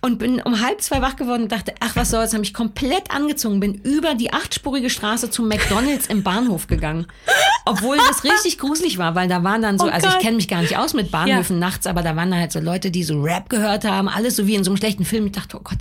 und 0.00 0.18
bin 0.18 0.42
um 0.42 0.60
halb 0.60 0.82
zwei 0.82 1.00
wach 1.00 1.14
geworden 1.14 1.44
und 1.44 1.52
dachte, 1.52 1.74
ach 1.78 1.94
was 1.94 2.10
soll's, 2.10 2.32
habe 2.32 2.40
mich 2.40 2.52
komplett 2.52 3.12
angezogen, 3.12 3.60
bin 3.60 3.74
über 3.74 4.14
die 4.14 4.32
achtspurige 4.32 4.90
Straße 4.90 5.30
zum 5.30 5.46
McDonalds 5.46 6.06
im 6.06 6.24
Bahnhof 6.24 6.66
gegangen. 6.66 7.06
Obwohl 7.64 7.96
das 7.96 8.24
richtig 8.24 8.58
gruselig 8.58 8.98
war, 8.98 9.14
weil 9.14 9.28
da 9.28 9.44
waren 9.44 9.62
dann 9.62 9.78
so, 9.78 9.86
Oh 9.86 9.88
also 9.88 10.08
ich 10.08 10.18
kenne 10.18 10.36
mich 10.36 10.48
gar 10.48 10.62
nicht 10.62 10.76
aus 10.76 10.92
mit 10.92 11.12
Bahnhöfen 11.12 11.60
nachts, 11.60 11.86
aber 11.86 12.02
da 12.02 12.16
waren 12.16 12.30
dann 12.32 12.40
halt 12.40 12.52
so 12.52 12.58
Leute, 12.58 12.90
die 12.90 13.04
so 13.04 13.20
Rap 13.22 13.48
gehört 13.48 13.84
haben, 13.84 14.08
alles 14.08 14.34
so 14.34 14.48
wie 14.48 14.56
in 14.56 14.64
so 14.64 14.72
einem 14.72 14.78
schlechten 14.78 15.04
Film. 15.04 15.26
Ich 15.26 15.32
dachte, 15.32 15.56
oh 15.56 15.62
Gott, 15.62 15.78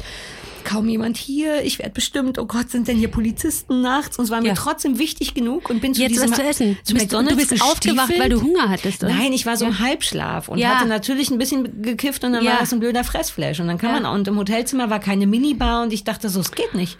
kaum 0.63 0.87
jemand 0.87 1.17
hier, 1.17 1.63
ich 1.63 1.79
werde 1.79 1.91
bestimmt, 1.91 2.37
oh 2.39 2.45
Gott, 2.45 2.69
sind 2.69 2.87
denn 2.87 2.97
hier 2.97 3.09
Polizisten 3.09 3.81
nachts? 3.81 4.17
Und 4.17 4.25
es 4.25 4.31
war 4.31 4.41
mir 4.41 4.49
Ja. 4.49 4.53
trotzdem 4.53 4.97
wichtig 4.99 5.33
genug 5.33 5.69
und 5.69 5.79
bin 5.81 5.93
zu 5.93 6.01
Jetzt 6.01 6.11
diesem 6.11 6.31
was 6.31 6.37
zu 6.37 6.43
essen. 6.43 6.77
zu 6.83 6.93
Bist, 6.93 7.11
du 7.11 7.17
McDonald's 7.17 7.47
bist 7.49 7.63
aufgewacht, 7.63 8.11
weil 8.17 8.29
du 8.29 8.41
Hunger 8.41 8.69
hattest, 8.69 9.03
oder? 9.03 9.13
Nein, 9.13 9.33
ich 9.33 9.45
war 9.45 9.57
so 9.57 9.65
im 9.65 9.79
Halbschlaf 9.79 10.47
und 10.49 10.57
Ja. 10.59 10.75
hatte 10.75 10.87
natürlich 10.87 11.29
ein 11.31 11.37
bisschen 11.37 11.81
gekifft 11.81 12.23
und 12.23 12.33
dann 12.33 12.43
Ja. 12.43 12.51
war 12.53 12.59
das 12.59 12.73
ein 12.73 12.79
blöder 12.79 13.03
Fressflash. 13.03 13.59
Und 13.59 13.67
dann 13.67 13.77
kann 13.77 13.93
Ja. 13.95 13.99
man, 14.01 14.13
und 14.19 14.27
im 14.27 14.37
Hotelzimmer 14.37 14.89
war 14.89 14.99
keine 14.99 15.27
Minibar 15.27 15.83
und 15.83 15.93
ich 15.93 16.03
dachte 16.03 16.29
so, 16.29 16.39
es 16.39 16.51
geht 16.51 16.73
nicht. 16.73 16.97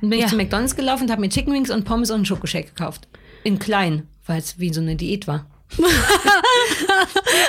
Und 0.00 0.10
bin 0.10 0.18
Ja. 0.18 0.24
ich 0.26 0.30
zu 0.30 0.36
McDonalds 0.36 0.76
gelaufen 0.76 1.04
und 1.04 1.10
habe 1.10 1.20
mir 1.20 1.28
Chicken 1.28 1.52
Wings 1.52 1.70
und 1.70 1.84
Pommes 1.84 2.10
und 2.10 2.16
einen 2.16 2.24
Schokoshake 2.26 2.68
gekauft. 2.74 3.08
In 3.42 3.58
klein, 3.58 4.08
weil 4.26 4.38
es 4.38 4.58
wie 4.58 4.72
so 4.72 4.80
eine 4.80 4.96
Diät 4.96 5.26
war. 5.26 5.46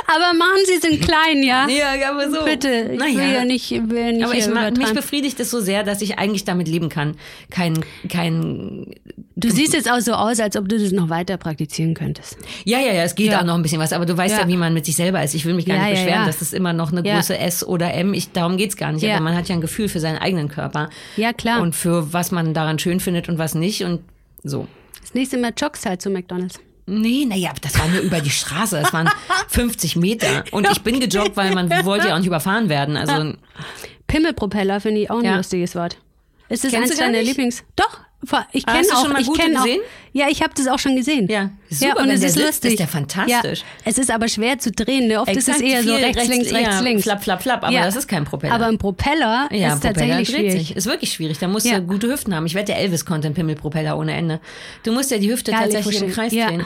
Aber 0.08 0.34
machen 0.38 0.60
Sie 0.65 0.73
es 0.73 0.84
in 0.84 0.99
klein, 0.99 1.43
ja? 1.43 1.67
Ja, 1.69 2.10
aber 2.12 2.30
so. 2.32 2.43
Bitte, 2.45 2.91
ich 2.93 2.99
will 3.17 3.34
ja 3.34 3.45
nicht, 3.45 3.69
will 3.71 4.13
nicht 4.13 4.23
Aber 4.25 4.34
ich, 4.34 4.45
hier 4.45 4.54
mag- 4.54 4.78
mich 4.78 4.93
befriedigt 4.93 5.39
es 5.39 5.51
so 5.51 5.60
sehr, 5.60 5.84
dass 5.84 6.01
ich 6.01 6.17
eigentlich 6.17 6.43
damit 6.45 6.67
leben 6.67 6.89
kann. 6.89 7.15
Kein, 7.49 7.84
kein, 8.10 8.95
Du 9.36 9.49
siehst 9.51 9.73
jetzt 9.73 9.91
auch 9.91 9.99
so 9.99 10.13
aus, 10.13 10.39
als 10.39 10.56
ob 10.56 10.69
du 10.69 10.80
das 10.80 10.91
noch 10.91 11.10
weiter 11.10 11.38
praktizieren 11.38 11.93
könntest. 11.93 12.38
ja, 12.63 12.80
ja, 12.80 12.93
ja, 12.93 13.04
es 13.04 13.15
geht 13.15 13.32
Ja. 13.32 13.41
auch 13.41 13.45
noch 13.45 13.56
ein 13.56 13.62
bisschen 13.62 13.80
was, 13.80 13.91
aber 13.93 14.06
du 14.06 14.15
weißt 14.17 14.36
ja, 14.36 14.41
Ja. 14.41 14.47
wie 14.47 14.58
man 14.58 14.73
mit 14.73 14.86
sich 14.86 14.95
selber 14.95 15.21
ist. 15.23 15.34
Ich 15.36 15.45
will 15.45 15.54
mich 15.54 15.65
gar 15.65 15.75
nicht 15.78 15.86
ja, 15.86 16.04
beschweren, 16.06 16.25
dass 16.25 16.39
das 16.39 16.54
immer 16.54 16.73
noch 16.73 16.91
eine. 16.91 17.04
Größe 17.04 17.38
S 17.38 17.63
oder 17.65 17.93
M, 17.93 18.13
ich, 18.13 18.32
darum 18.32 18.58
geht's 18.58 18.78
gar 18.78 18.91
nicht, 18.91 19.04
Ja. 19.04 19.15
aber 19.15 19.23
man 19.25 19.36
hat 19.36 19.47
ja 19.49 19.56
ein 19.56 19.62
Gefühl 19.62 19.89
für 19.89 19.99
seinen 19.99 20.17
eigenen 20.17 20.47
Körper. 20.47 20.89
Ja, 21.17 21.34
klar. 21.34 21.62
Und 21.62 21.75
für 21.75 22.12
was 22.13 22.32
man 22.32 22.54
daran 22.54 22.80
schön 22.80 22.99
findet 22.99 23.30
und 23.30 23.38
was 23.38 23.56
nicht 23.56 23.84
und 23.84 24.01
so. 24.43 24.67
Das 25.01 25.13
nächste 25.13 25.38
Mal 25.38 25.51
joggst 25.56 25.86
halt 25.86 26.01
zu 26.01 26.10
McDonalds. 26.10 26.60
Nee, 26.88 27.26
naja, 27.26 27.52
das 27.62 27.80
war 27.80 27.88
nur 27.88 28.02
über 28.02 28.21
die 28.21 28.30
Straße. 28.30 28.80
Das 28.82 28.93
waren 28.93 29.10
50 29.48 29.95
Meter. 29.95 30.43
Und 30.52 30.67
ich 30.71 30.82
bin 30.82 31.00
gejoggt, 31.00 31.36
weil 31.36 31.54
man 31.54 31.69
wollte 31.86 32.08
ja 32.10 32.13
auch 32.13 32.19
nicht 32.19 32.28
überfahren 32.28 32.69
werden. 32.69 32.95
Also, 32.95 33.34
Pimmelpropeller 34.08 34.80
finde 34.82 35.02
ich 35.02 35.10
auch 35.10 35.19
ein 35.19 35.26
Ja. 35.26 35.36
lustiges 35.38 35.76
Wort. 35.76 35.98
Ist 36.48 36.62
Kennst 36.62 36.91
eins 36.91 36.98
deiner? 37.00 37.21
Lieblings? 37.24 37.63
Doch, 37.76 38.00
ich 38.51 38.65
Hast 38.65 38.75
kenne 38.75 38.88
auch. 38.97 39.01
schon 39.04 39.13
mal 39.13 39.21
ich 39.21 39.28
gute 39.28 39.41
kenn 39.41 39.58
auch. 39.58 39.65
Ja, 40.13 40.28
ich 40.30 40.41
habe 40.41 40.54
das 40.56 40.67
auch 40.67 40.80
schon 40.80 40.95
gesehen. 40.95 41.28
Ja, 41.30 41.51
super, 41.69 41.95
ja, 41.97 42.01
und 42.04 42.10
es 42.10 42.23
ist 42.23 42.38
lustig. 42.39 42.71
ist 42.71 42.80
der 42.80 42.88
fantastisch. 42.88 43.60
Ja, 43.60 43.65
es 43.84 43.97
ist 43.97 44.10
aber 44.10 44.28
schwer 44.30 44.58
zu 44.58 44.71
drehen. 44.71 45.08
Ne? 45.08 45.19
Oft 45.19 45.30
ist 45.30 45.47
Exakt, 45.49 45.58
es 45.62 45.63
eher 45.63 45.84
so 45.84 45.93
viel 45.95 46.04
rechts, 46.06 46.28
links, 46.28 46.51
rechts, 46.54 46.75
ja, 46.75 46.80
links. 46.80 47.04
Flapp, 47.04 47.23
flapp, 47.23 47.41
flapp. 47.43 47.63
Aber 47.63 47.73
Ja. 47.73 47.84
das 47.86 47.95
ist 47.95 48.08
kein 48.08 48.23
Propeller. 48.23 48.54
Aber 48.56 48.65
ein 48.67 48.78
Propeller 48.78 49.49
ja, 49.51 49.73
ist 49.73 49.82
Propeller 49.82 49.93
tatsächlich 49.93 50.30
schwierig. 50.30 50.51
sich. 50.54 50.75
Ist 50.75 50.86
wirklich 50.88 51.12
schwierig. 51.12 51.38
Da 51.39 51.47
musst 51.47 51.65
Ja. 51.67 51.80
du 51.80 51.86
gute 51.86 52.08
Hüften 52.12 52.34
haben. 52.34 52.45
Ich 52.45 52.56
wette, 52.56 52.73
Elvis 52.73 53.06
konnte 53.06 53.28
einen 53.28 53.36
Pimmelpropeller 53.36 53.97
ohne 53.97 54.13
Ende. 54.15 54.39
Du 54.84 54.91
musst 54.93 55.12
ja 55.12 55.17
die 55.17 55.30
Hüfte 55.32 55.51
Herrlich 55.51 55.73
tatsächlich 55.75 56.01
im 56.01 56.12
Kreis 56.12 56.32
drehen. 56.32 56.65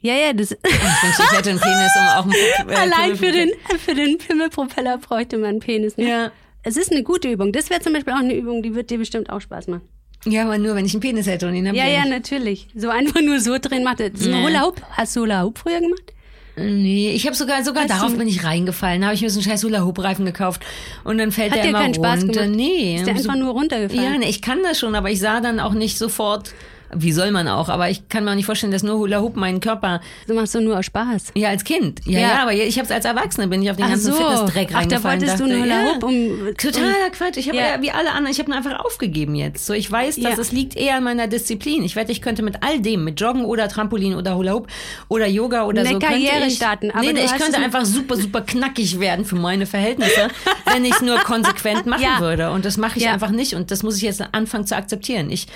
Ja, 0.00 0.14
ja, 0.14 0.26
ja 0.26 0.32
das 0.34 0.52
Ich 0.52 0.58
wünschte, 0.62 1.22
ich 1.24 1.38
hätte 1.38 1.50
einen 1.50 1.60
Penis, 1.60 1.92
um 1.96 2.06
auch 2.18 2.24
einen 2.24 2.68
äh, 2.70 2.74
allein 2.76 3.16
für 3.16 3.32
den, 3.32 3.48
Pimmelpropeller- 3.48 3.78
für 3.78 3.94
den 3.94 4.18
Pimmelpropeller 4.18 4.98
bräuchte 4.98 5.38
man 5.38 5.48
einen 5.50 5.60
Penis. 5.60 5.96
Ne? 5.96 6.08
Ja. 6.08 6.32
Es 6.62 6.76
ist 6.76 6.92
eine 6.92 7.02
gute 7.02 7.28
Übung. 7.30 7.52
Das 7.52 7.70
wäre 7.70 7.80
zum 7.80 7.92
Beispiel 7.94 8.12
auch 8.12 8.18
eine 8.18 8.34
Übung, 8.34 8.62
die 8.62 8.74
wird 8.74 8.90
dir 8.90 8.98
bestimmt 8.98 9.30
auch 9.30 9.40
Spaß 9.40 9.66
machen. 9.68 9.82
Ja, 10.24 10.44
aber 10.44 10.56
nur, 10.58 10.74
wenn 10.76 10.86
ich 10.86 10.92
einen 10.94 11.00
Penis 11.00 11.26
hätte 11.26 11.48
und 11.48 11.54
ihn 11.54 11.66
hab 11.68 11.74
Ja, 11.74 11.86
ja, 11.88 12.04
natürlich. 12.04 12.68
So 12.76 12.88
einfach 12.90 13.20
nur 13.20 13.40
so 13.40 13.56
drehen 13.60 13.82
macht 13.82 14.00
das. 14.00 14.10
Nee. 14.20 14.42
Hula 14.42 14.62
Hoop. 14.66 14.80
Hast 14.92 15.16
du 15.16 15.22
Hula 15.22 15.42
Hoop 15.42 15.58
früher 15.58 15.80
gemacht? 15.80 16.12
Nee, 16.54 17.10
ich 17.12 17.24
habe 17.26 17.34
sogar 17.34 17.64
sogar 17.64 17.84
Hast 17.84 17.90
darauf 17.92 18.12
du- 18.12 18.18
bin 18.18 18.28
ich 18.28 18.44
reingefallen. 18.44 19.04
Habe 19.04 19.14
ich 19.14 19.22
mir 19.22 19.30
so 19.30 19.40
einen 19.40 19.48
scheiß 19.48 19.64
Hula 19.64 19.84
Hoop 19.84 19.98
Reifen 19.98 20.26
gekauft 20.26 20.62
und 21.02 21.16
dann 21.18 21.32
fällt 21.32 21.50
Hat 21.50 21.56
der 21.56 21.62
dir 21.64 21.70
immer 21.70 21.80
keinen 21.80 21.94
Spaß 21.94 22.22
runter. 22.24 22.42
gemacht? 22.42 22.56
Nee, 22.56 22.96
Ist 22.96 23.06
der 23.06 23.16
so- 23.16 23.28
einfach 23.30 23.40
nur 23.40 23.52
runtergefallen? 23.52 24.02
Ja, 24.12 24.18
nee, 24.18 24.28
ich 24.28 24.42
kann 24.42 24.62
das 24.62 24.78
schon, 24.78 24.94
aber 24.94 25.10
ich 25.10 25.18
sah 25.18 25.40
dann 25.40 25.58
auch 25.60 25.72
nicht 25.72 25.96
sofort, 25.96 26.52
wie 26.94 27.12
soll 27.12 27.30
man 27.30 27.48
auch, 27.48 27.68
aber 27.68 27.88
ich 27.90 28.08
kann 28.08 28.24
mir 28.24 28.30
auch 28.32 28.34
nicht 28.34 28.46
vorstellen, 28.46 28.72
dass 28.72 28.82
nur 28.82 28.98
Hula 28.98 29.20
Hoop 29.20 29.36
meinen 29.36 29.60
Körper 29.60 30.00
Du 30.26 30.34
machst 30.34 30.54
doch 30.54 30.60
nur 30.60 30.78
aus 30.78 30.86
Spaß. 30.86 31.32
ja, 31.34 31.48
als 31.48 31.64
Kind. 31.64 32.00
Ja, 32.04 32.20
Ja. 32.20 32.28
ja, 32.28 32.42
aber 32.42 32.52
ich 32.52 32.76
habe 32.78 32.86
es 32.86 32.90
als 32.92 33.04
Erwachsene, 33.04 33.48
bin 33.48 33.62
ich 33.62 33.70
auf 33.70 33.76
den 33.76 33.86
Ach 33.86 33.90
ganzen 33.90 34.12
so. 34.12 34.18
Fitnessdreck 34.18 34.68
Ach, 34.74 34.86
da 34.86 35.02
wolltest 35.04 35.38
du 35.40 35.44
dachte, 35.44 35.52
einen 35.54 35.62
Hula 35.64 35.82
ja. 35.84 35.94
Hoop 35.94 36.04
um- 36.04 36.54
Totaler 36.56 37.10
Quatsch. 37.12 37.36
Ich 37.38 37.48
habe 37.48 37.56
Ja. 37.58 37.66
ja. 37.76 37.82
wie 37.82 37.90
alle 37.90 38.10
anderen, 38.10 38.28
ich 38.32 38.38
habe 38.38 38.52
einfach 38.52 38.78
aufgegeben 38.84 39.34
jetzt. 39.34 39.64
So, 39.66 39.72
ich 39.72 39.90
weiß, 39.90 40.16
dass 40.16 40.34
Ja. 40.36 40.38
es 40.40 40.52
liegt 40.52 40.76
eher 40.76 40.96
an 40.96 41.04
meiner 41.04 41.26
Disziplin. 41.28 41.82
Ich 41.84 41.96
wette, 41.96 42.12
ich 42.12 42.20
könnte 42.22 42.42
mit 42.42 42.62
all 42.62 42.80
dem, 42.80 43.04
mit 43.04 43.20
Joggen 43.20 43.44
oder 43.44 43.68
Trampolin 43.68 44.14
oder 44.14 44.36
Hula 44.36 44.52
Hoop 44.52 44.68
oder 45.08 45.26
Yoga 45.26 45.64
oder 45.64 45.80
Eine 45.80 45.90
so, 45.92 45.98
Karriere 45.98 46.46
ich, 46.46 46.56
starten, 46.56 46.90
aber 46.90 47.00
nee, 47.00 47.08
du 47.08 47.14
nee, 47.14 47.24
ich 47.24 47.34
könnte 47.36 47.58
einfach 47.58 47.84
super, 47.84 48.16
super 48.16 48.42
knackig 48.42 49.00
werden 49.00 49.24
für 49.24 49.36
meine 49.36 49.66
Verhältnisse, 49.66 50.28
wenn 50.72 50.84
ich 50.84 50.92
es 50.94 51.00
nur 51.02 51.18
konsequent 51.20 51.86
machen 51.86 52.02
Ja. 52.02 52.20
würde. 52.20 52.50
Und 52.50 52.64
das 52.64 52.76
mache 52.76 52.98
ich 52.98 53.04
Ja. 53.04 53.12
einfach 53.12 53.30
nicht. 53.30 53.54
Und 53.54 53.70
das 53.70 53.82
muss 53.82 53.96
ich 53.96 54.02
jetzt 54.02 54.22
anfangen 54.32 54.66
zu 54.66 54.76
akzeptieren. 54.76 55.30
Ich 55.30 55.46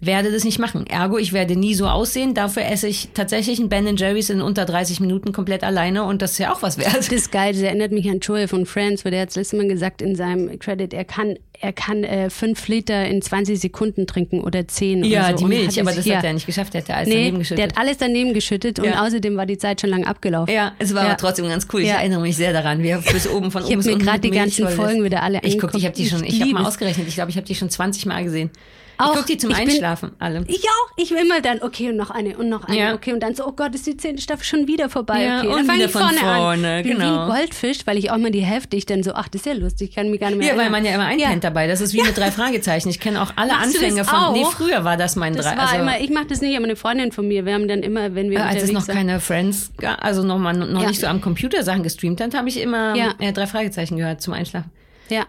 werde 0.00 0.30
das 0.32 0.44
nicht 0.44 0.58
machen. 0.58 0.86
Ergo, 0.86 1.16
ich 1.18 1.32
werde 1.32 1.56
nie 1.56 1.72
so 1.74 1.86
aussehen. 1.86 2.34
Dafür 2.34 2.66
esse 2.66 2.88
ich 2.88 3.10
tatsächlich 3.14 3.58
ein 3.58 3.68
Ben 3.70 3.96
Jerry's 3.96 4.28
in 4.28 4.42
unter 4.42 4.64
30 4.66 5.00
Minuten 5.00 5.32
komplett 5.32 5.62
alleine 5.64 6.04
und 6.04 6.20
das 6.20 6.32
ist 6.32 6.38
ja 6.38 6.52
auch 6.52 6.60
was 6.62 6.76
wert. 6.78 6.94
Das 6.96 7.08
ist 7.08 7.32
geil, 7.32 7.52
das 7.54 7.62
erinnert 7.62 7.92
mich 7.92 8.08
an 8.10 8.18
Joel 8.20 8.48
von 8.48 8.66
Friends, 8.66 9.04
wo 9.04 9.10
der 9.10 9.22
hat 9.22 9.28
das 9.28 9.36
letzte 9.36 9.56
Mal 9.56 9.68
gesagt 9.68 10.02
in 10.02 10.14
seinem 10.16 10.58
Credit, 10.58 10.92
er 10.92 11.04
kann, 11.04 11.36
er 11.58 11.72
kann 11.72 12.04
äh, 12.04 12.28
fünf 12.28 12.66
Liter 12.68 13.06
in 13.06 13.22
20 13.22 13.58
Sekunden 13.58 14.06
trinken 14.06 14.40
oder 14.40 14.66
zehn 14.68 15.04
Ja, 15.04 15.20
oder 15.20 15.30
so. 15.30 15.36
die 15.38 15.44
Und 15.44 15.50
Milch, 15.50 15.80
aber 15.80 15.92
das 15.92 16.04
ja. 16.04 16.16
hat 16.16 16.24
er 16.24 16.32
nicht 16.34 16.46
geschafft. 16.46 16.74
Der 16.74 16.82
hat 16.82 16.90
alles 16.90 17.08
Nee, 17.08 17.14
daneben 17.14 17.34
der 17.36 17.38
geschüttet. 17.38 17.64
hat 17.72 17.78
alles 17.78 17.96
daneben 17.96 18.34
geschüttet 18.34 18.78
und 18.80 18.84
Ja. 18.86 19.04
außerdem 19.06 19.36
war 19.36 19.46
die 19.46 19.58
Zeit 19.58 19.80
schon 19.80 19.90
lang 19.90 20.04
abgelaufen. 20.04 20.52
Ja, 20.54 20.72
es 20.78 20.92
war 20.94 21.02
Ja. 21.04 21.08
aber 21.10 21.16
trotzdem 21.18 21.46
ganz 21.48 21.66
cool. 21.72 21.80
Ich 21.82 21.88
Ja. 21.88 21.94
erinnere 21.96 22.20
mich 22.20 22.36
sehr 22.36 22.52
daran, 22.52 22.82
wie 22.82 22.88
er 22.88 22.98
bis 23.00 23.26
oben 23.28 23.50
von 23.50 23.62
Ich 23.62 23.68
oben 23.68 23.76
hab 23.76 23.78
bis 23.78 23.86
mir 23.86 24.12
mit 24.12 24.24
die 24.24 24.30
ganzen. 24.30 24.68
Folgen 24.68 25.02
wieder 25.04 25.22
alle 25.22 25.40
Ich 25.44 25.58
guck, 25.58 25.74
ich 25.74 25.84
habe 25.86 25.94
die 25.94 26.06
schon, 26.06 26.24
Ich 26.24 26.34
ich 26.34 26.40
habe 26.42 26.50
mal 26.52 26.66
ausgerechnet, 26.66 27.06
ich 27.08 27.14
glaube, 27.14 27.30
ich 27.30 27.36
habe 27.36 27.46
die 27.46 27.54
schon 27.54 27.70
20 27.70 28.04
Mal 28.06 28.22
gesehen. 28.24 28.50
Auch, 28.98 29.10
ich 29.10 29.16
gucke 29.16 29.26
die 29.26 29.38
zum 29.38 29.50
ich 29.50 29.56
bin- 29.58 29.68
Einschlafen, 29.68 30.12
alle. 30.18 30.44
Ich 30.48 30.62
auch. 30.64 30.92
Ich 30.96 31.10
will 31.10 31.18
immer 31.24 31.40
dann, 31.40 31.62
okay, 31.62 31.90
und 31.90 31.96
noch 31.96 32.10
eine 32.10 32.36
und 32.36 32.48
noch 32.48 32.64
eine, 32.68 32.78
Ja. 32.78 32.94
okay, 32.94 33.12
und 33.12 33.20
dann 33.20 33.34
so, 33.34 33.46
oh 33.46 33.52
Gott, 33.52 33.74
ist 33.74 33.86
die 33.86 33.96
zehnte 33.96 34.22
Staffel 34.22 34.44
schon 34.44 34.66
wieder 34.68 34.88
vorbei. 34.88 35.24
Ja, 35.24 35.38
okay, 35.38 35.48
und 35.48 35.56
dann 35.56 35.66
fang 35.66 35.76
wieder 35.76 35.86
ich 35.86 35.92
vorne, 35.92 36.16
vorne, 36.18 36.74
an. 36.76 36.82
Bin 36.82 36.92
wie 36.92 37.00
genau. 37.00 37.22
ein 37.22 37.28
Goldfisch, 37.28 37.78
weil 37.86 37.98
ich 37.98 38.10
auch 38.10 38.18
mal 38.18 38.30
die 38.30 38.44
Hälfte, 38.44 38.76
ich 38.76 38.86
dann 38.86 39.02
so, 39.02 39.12
ach, 39.14 39.28
das 39.28 39.40
ist 39.42 39.46
ja 39.46 39.52
lustig, 39.54 39.88
ich 39.90 39.94
kann 39.96 40.10
mich 40.10 40.20
gar 40.20 40.28
nicht 40.30 40.38
mehr 40.38 40.46
Ja, 40.48 40.52
weil 40.54 40.60
erinnern. 40.60 40.82
man 40.82 40.84
ja 40.84 40.94
immer 40.94 41.04
einpennt 41.06 41.42
Ja. 41.44 41.50
dabei. 41.50 41.66
Das 41.66 41.80
ist 41.80 41.92
wie 41.92 42.02
mit 42.02 42.16
drei 42.16 42.30
Fragezeichen. 42.30 42.88
Ich 42.88 43.00
kenne 43.00 43.20
auch 43.22 43.32
alle 43.36 43.52
Machst 43.52 43.74
Anfänge 43.76 44.04
von. 44.04 44.14
auch? 44.18 44.32
Nee, 44.32 44.44
früher 44.52 44.84
war 44.84 44.96
das 44.96 45.16
mein 45.16 45.34
Das 45.34 45.46
drei. 45.46 45.56
war 45.56 45.68
also, 45.70 45.76
immer, 45.82 46.00
ich 46.00 46.10
mache 46.10 46.26
das 46.26 46.40
nicht, 46.40 46.56
aber 46.56 46.64
eine 46.64 46.76
Freundin 46.76 47.10
von 47.12 47.26
mir, 47.26 47.44
wir 47.46 47.54
haben 47.54 47.66
dann 47.68 47.82
immer, 47.82 48.14
wenn 48.14 48.30
wir 48.30 48.38
äh, 48.38 48.42
als 48.42 48.62
es 48.62 48.72
noch 48.72 48.86
waren- 48.86 48.96
keine 48.96 49.20
Friends, 49.20 49.72
ga- 49.78 49.94
also 49.96 50.22
noch 50.22 50.38
mal 50.38 50.52
noch 50.52 50.82
Ja. 50.82 50.88
nicht 50.88 51.00
so 51.00 51.06
am 51.08 51.20
Computer 51.20 51.62
Sachen 51.64 51.82
gestreamt 51.82 52.20
hat, 52.20 52.34
habe 52.34 52.48
ich 52.48 52.60
immer 52.60 52.94
Ja. 52.94 53.14
äh, 53.18 53.32
drei 53.32 53.46
Fragezeichen 53.46 53.96
gehört 53.96 54.20
zum 54.22 54.34
Einschlafen. 54.34 54.70
Ja, 55.08 55.24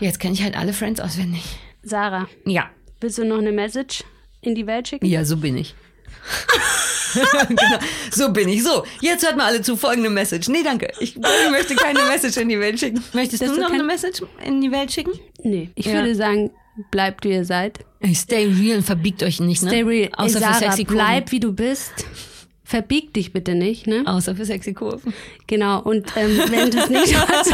Jetzt 0.00 0.18
kenne 0.20 0.32
ich 0.34 0.42
halt 0.42 0.56
alle 0.56 0.72
Friends 0.72 0.98
auswendig. 1.00 1.42
Sarah, 1.82 2.26
Ja, 2.46 2.70
willst 3.00 3.18
du 3.18 3.24
noch 3.24 3.38
eine 3.38 3.52
Message 3.52 4.04
in 4.42 4.54
die 4.54 4.66
Welt 4.66 4.88
schicken? 4.88 5.06
Ja, 5.06 5.24
so 5.24 5.36
bin 5.36 5.56
ich. 5.56 5.74
genau, 7.48 7.78
so 8.10 8.32
bin 8.32 8.48
ich. 8.48 8.62
So, 8.62 8.84
jetzt 9.00 9.24
hört 9.24 9.36
mal 9.36 9.46
alle 9.46 9.62
zu 9.62 9.76
folgende 9.76 10.10
Message. 10.10 10.48
Nee, 10.48 10.62
danke. 10.62 10.92
Ich 11.00 11.16
möchte 11.50 11.74
keine 11.74 12.02
Message 12.04 12.36
in 12.36 12.48
die 12.48 12.60
Welt 12.60 12.78
schicken. 12.78 13.02
Möchtest 13.12 13.42
Dass 13.42 13.50
du 13.52 13.60
noch 13.60 13.68
kein- 13.68 13.76
eine 13.80 13.84
Message 13.84 14.22
in 14.44 14.60
die 14.60 14.70
Welt 14.70 14.92
schicken? 14.92 15.12
Nee, 15.42 15.70
ich 15.74 15.86
Ja. 15.86 15.94
würde 15.94 16.14
sagen, 16.14 16.50
bleibt 16.90 17.24
wie 17.24 17.30
ihr 17.32 17.44
seid. 17.44 17.80
Stay 18.14 18.46
real 18.46 18.78
und 18.78 18.84
verbiegt 18.84 19.22
euch 19.22 19.40
nicht, 19.40 19.62
ne? 19.62 19.68
Stay 19.70 19.82
real. 19.82 20.04
Ey, 20.08 20.10
Außer 20.16 20.32
für 20.34 20.38
Sarah, 20.40 20.54
sexy 20.58 20.84
Kurven. 20.84 20.96
bleib 20.96 21.32
wie 21.32 21.40
du 21.40 21.52
bist. 21.52 21.92
Verbieg 22.64 23.12
dich 23.14 23.32
bitte 23.32 23.54
nicht, 23.56 23.86
ne? 23.88 24.04
Außer 24.06 24.36
für 24.36 24.44
sexy 24.44 24.72
Kurven. 24.74 25.12
Genau, 25.48 25.80
und 25.82 26.06
ähm, 26.16 26.40
wenn 26.50 26.70
du 26.70 26.78
es 26.78 26.88
nicht 26.88 27.12
machst, 27.28 27.52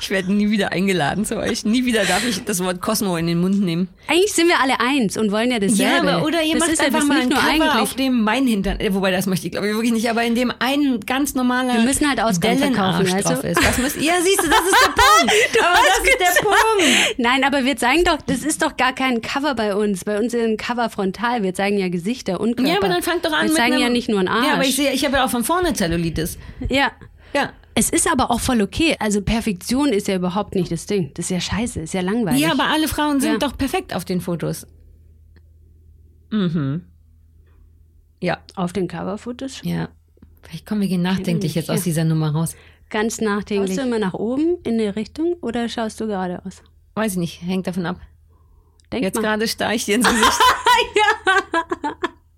Ich 0.00 0.10
werde 0.10 0.32
nie 0.32 0.50
wieder 0.50 0.72
eingeladen 0.72 1.24
zu 1.24 1.36
euch. 1.36 1.64
Nie 1.64 1.84
wieder 1.84 2.04
darf 2.04 2.24
ich 2.26 2.44
das 2.44 2.62
Wort 2.64 2.80
Cosmo 2.80 3.16
in 3.16 3.26
den 3.26 3.40
Mund 3.40 3.60
nehmen. 3.60 3.88
eigentlich 4.08 4.32
sind 4.32 4.48
wir 4.48 4.60
alle 4.60 4.80
eins 4.80 5.16
und 5.16 5.30
wollen 5.32 5.50
ja 5.50 5.58
dasselbe. 5.58 5.82
Ja, 5.82 5.98
aber 6.16 6.24
oder 6.26 6.42
ihr 6.42 6.52
das 6.54 6.60
macht 6.60 6.70
ist 6.72 6.78
ja 6.80 6.86
einfach 6.86 7.00
das 7.00 7.08
mal 7.08 7.14
nicht 7.14 7.24
ein 7.24 7.28
nur 7.30 7.38
Cover 7.38 7.50
eigentlich. 7.72 7.82
auf 7.82 7.94
dem 7.94 8.22
mein 8.22 8.46
Hintern. 8.46 8.78
Wobei, 8.90 9.10
das 9.10 9.26
möchte 9.26 9.46
ich 9.46 9.52
glaube 9.52 9.68
ich 9.68 9.74
wirklich 9.74 9.92
nicht. 9.92 10.08
Aber 10.10 10.22
in 10.22 10.34
dem 10.34 10.52
ein 10.58 11.00
ganz 11.00 11.34
normaler 11.34 11.74
Wir 11.74 11.80
müssen 11.82 12.08
halt 12.08 12.20
Ausgaben 12.20 12.58
verkaufen, 12.58 13.04
du? 13.06 13.22
drauf 13.22 13.44
ist. 13.44 13.62
Das 13.62 13.78
müsst, 13.78 13.96
ja, 14.00 14.14
siehst 14.22 14.42
du, 14.42 14.48
das 14.48 14.60
ist 14.60 14.76
der 14.86 14.92
Punkt. 14.92 15.64
aber 15.64 15.78
das 15.86 15.98
ist 16.08 16.20
der 16.20 16.42
Punkt. 16.42 17.18
Nein, 17.18 17.44
aber 17.44 17.64
wir 17.64 17.76
zeigen 17.76 18.04
doch, 18.04 18.18
das 18.26 18.42
ist 18.42 18.62
doch 18.62 18.76
gar 18.76 18.94
kein 18.94 19.20
Cover 19.22 19.54
bei 19.54 19.74
uns. 19.74 20.04
Bei 20.04 20.18
uns 20.18 20.32
ist 20.34 20.42
ein 20.44 20.56
Cover 20.56 20.90
frontal. 20.90 21.42
Wir 21.42 21.54
zeigen 21.54 21.78
ja 21.78 21.88
Gesichter 21.88 22.40
und 22.40 22.56
Körper. 22.56 22.70
Ja, 22.70 22.78
aber 22.78 22.88
dann 22.88 23.02
fangt 23.02 23.24
doch 23.24 23.32
an 23.32 23.42
Wir 23.46 23.48
mit 23.48 23.56
zeigen 23.56 23.72
einem, 23.74 23.82
ja 23.82 23.88
nicht 23.88 24.08
nur 24.08 24.18
einen 24.20 24.28
Arsch. 24.28 24.46
Ja, 24.46 24.54
aber 24.54 24.64
ich 24.64 24.76
sehe, 24.76 24.92
ich 24.92 25.04
habe 25.04 25.16
ja 25.16 25.24
auch 25.24 25.30
von 25.30 25.44
vorne 25.44 25.74
Zellulitis. 25.74 26.38
ja. 26.68 26.90
Ja. 27.32 27.52
Es 27.80 27.88
ist 27.88 28.06
aber 28.12 28.30
auch 28.30 28.40
voll 28.40 28.60
okay. 28.60 28.94
Also 29.00 29.22
Perfektion 29.22 29.88
ist 29.88 30.06
ja 30.06 30.16
überhaupt 30.16 30.54
nicht 30.54 30.70
das 30.70 30.84
Ding. 30.84 31.12
Das 31.14 31.24
ist 31.26 31.30
ja 31.30 31.40
scheiße, 31.40 31.80
ist 31.80 31.94
ja 31.94 32.02
langweilig. 32.02 32.38
Ja, 32.40 32.52
aber 32.52 32.64
alle 32.64 32.88
Frauen 32.88 33.20
sind 33.20 33.32
Ja. 33.32 33.38
doch 33.38 33.56
perfekt 33.56 33.94
auf 33.94 34.04
den 34.04 34.20
Fotos. 34.20 34.66
Mhm. 36.30 36.84
Ja, 38.20 38.38
Auf 38.54 38.74
den 38.74 38.86
Coverfotos 38.86 39.62
ja. 39.64 39.88
Vielleicht 40.42 40.66
kommen 40.66 40.82
wir 40.82 40.88
gehen 40.88 41.00
nachdenklich 41.02 41.54
jetzt 41.54 41.68
Ja. 41.68 41.74
aus 41.74 41.82
dieser 41.84 42.04
Nummer 42.04 42.30
raus. 42.32 42.54
ganz 42.90 43.20
nachdenklich. 43.20 43.70
Schaust 43.76 43.78
du 43.78 43.86
immer 43.86 43.98
nach 43.98 44.14
oben 44.14 44.58
in 44.64 44.74
eine 44.74 44.94
Richtung 44.96 45.34
oder 45.40 45.68
schaust 45.70 46.00
du 46.00 46.06
geradeaus? 46.06 46.62
Weiß 46.96 47.12
ich 47.12 47.18
nicht, 47.18 47.42
hängt 47.42 47.66
davon 47.66 47.86
ab. 47.86 47.98
Denk 48.92 49.04
Jetzt 49.04 49.14
mal. 49.16 49.22
gerade 49.22 49.48
starr 49.48 49.72
ich 49.74 49.84
dir 49.86 49.94
ins 49.94 50.06
Gesicht. 50.08 50.26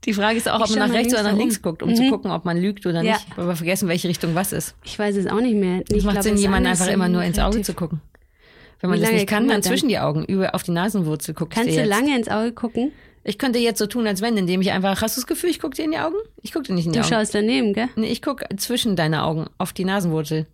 Die 0.04 0.12
Frage 0.14 0.36
ist 0.36 0.48
auch, 0.48 0.60
ob 0.60 0.68
Ich 0.68 0.76
man 0.76 0.88
nach 0.88 0.94
rechts 0.96 1.12
oder 1.14 1.22
nach 1.22 1.36
links 1.36 1.56
oben. 1.56 1.62
guckt, 1.62 1.82
um 1.82 1.94
zu 1.94 2.08
gucken, 2.10 2.30
ob 2.32 2.44
man 2.44 2.56
lügt 2.60 2.84
oder 2.86 3.02
Ja. 3.02 3.12
nicht. 3.14 3.26
Aber 3.36 3.54
vergessen, 3.54 3.88
welche 3.88 4.08
Richtung 4.08 4.34
was 4.34 4.52
ist. 4.52 4.74
Ich 4.84 4.98
weiß 4.98 5.16
es 5.16 5.26
auch 5.28 5.40
nicht 5.40 5.54
mehr. 5.54 5.82
Ich 5.88 6.02
macht 6.04 6.14
glaube, 6.14 6.22
Sinn, 6.28 6.36
jemanden 6.38 6.68
einfach 6.68 6.88
immer 6.88 7.08
nur 7.08 7.22
ins 7.22 7.38
Auge 7.38 7.62
zu 7.62 7.72
gucken. 7.74 8.00
Wenn 8.80 8.90
man 8.90 9.00
das 9.00 9.12
nicht 9.12 9.28
kann, 9.28 9.46
dann 9.46 9.62
zwischen 9.62 9.88
die 9.88 10.00
Augen, 10.00 10.24
über 10.24 10.56
auf 10.56 10.64
die 10.64 10.72
Nasenwurzel 10.72 11.34
guckst 11.34 11.56
Kannst 11.56 11.76
du 11.76 11.82
du 11.82 11.88
lange 11.88 12.16
ins 12.16 12.28
Auge 12.28 12.50
gucken? 12.52 12.90
Ich 13.22 13.38
könnte 13.38 13.60
jetzt 13.60 13.78
so 13.78 13.86
tun, 13.86 14.08
als 14.08 14.20
wenn, 14.20 14.36
indem 14.36 14.60
ich 14.60 14.72
einfach, 14.72 15.00
hast 15.00 15.16
du 15.16 15.20
das 15.20 15.28
Gefühl, 15.28 15.50
ich 15.50 15.60
gucke 15.60 15.76
dir 15.76 15.84
in 15.84 15.92
die 15.92 15.98
Augen? 15.98 16.16
Ich 16.42 16.52
gucke 16.52 16.64
dir 16.64 16.74
nicht 16.74 16.86
in 16.86 16.92
die 16.92 16.98
Du 16.98 17.04
Augen. 17.04 17.14
schaust 17.14 17.32
daneben, 17.36 17.72
gell? 17.72 17.88
Nee, 17.94 18.08
ich 18.10 18.20
gucke 18.20 18.44
zwischen 18.56 18.96
deine 18.96 19.22
Augen 19.22 19.46
auf 19.58 19.72
die 19.72 19.84
Nasenwurzel. 19.84 20.46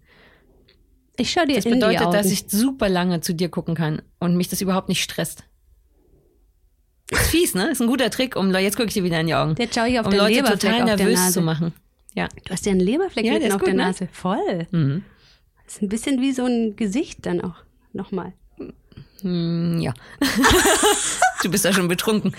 Ich 1.17 1.31
schau 1.31 1.47
dir 1.47 1.57
Das 1.57 1.65
in 1.65 1.73
die 1.73 1.79
bedeutet, 1.79 2.03
Augen. 2.03 2.13
dass 2.13 2.31
ich 2.31 2.45
super 2.49 2.91
lange 2.91 3.23
zu 3.23 3.33
dir 3.35 3.49
gucken 3.49 3.75
kann 3.75 4.03
und 4.21 4.37
mich 4.37 4.49
das 4.49 4.61
überhaupt 4.61 4.91
nicht 4.91 5.03
stresst. 5.03 5.45
Ist 7.11 7.31
fies, 7.31 7.55
ne? 7.55 7.71
Ist 7.71 7.81
ein 7.81 7.87
guter 7.87 8.11
Trick, 8.11 8.37
um 8.37 8.55
jetzt 8.55 8.77
gucke 8.77 8.89
ich 8.89 8.95
dir 8.95 9.05
wieder 9.05 9.21
in 9.21 9.29
die 9.29 9.35
Augen. 9.35 9.55
Jetzt 9.59 9.75
schau 9.75 9.85
ich 9.85 9.99
auf 9.99 10.07
um 10.07 10.13
den 10.13 10.21
Leute 10.21 10.35
Leberfleck 10.35 10.61
total 10.61 10.81
auf 10.83 10.87
der 10.87 10.97
nervös 10.97 11.19
Nase. 11.19 11.33
zu 11.33 11.41
machen. 11.41 11.73
Ja. 12.15 12.29
Du 12.45 12.53
hast 12.53 12.67
ja 12.67 12.73
einen 12.73 12.81
Leberfleck 12.81 13.25
Ja, 13.25 13.39
der 13.39 13.55
auf 13.55 13.61
gut, 13.61 13.69
der 13.69 13.75
ne? 13.75 13.83
Nase. 13.85 14.09
Voll. 14.13 14.67
Mhm. 14.71 15.05
Das 15.65 15.75
ist 15.77 15.83
ein 15.83 15.89
bisschen 15.89 16.21
wie 16.21 16.33
so 16.33 16.45
ein 16.45 16.77
Gesicht 16.77 17.25
dann 17.27 17.41
auch. 17.41 17.57
Nochmal. 17.93 18.33
Hm, 19.23 19.81
ja. 19.81 19.95
du 21.43 21.51
bist 21.51 21.65
da 21.65 21.73
schon 21.73 21.89
betrunken. 21.89 22.35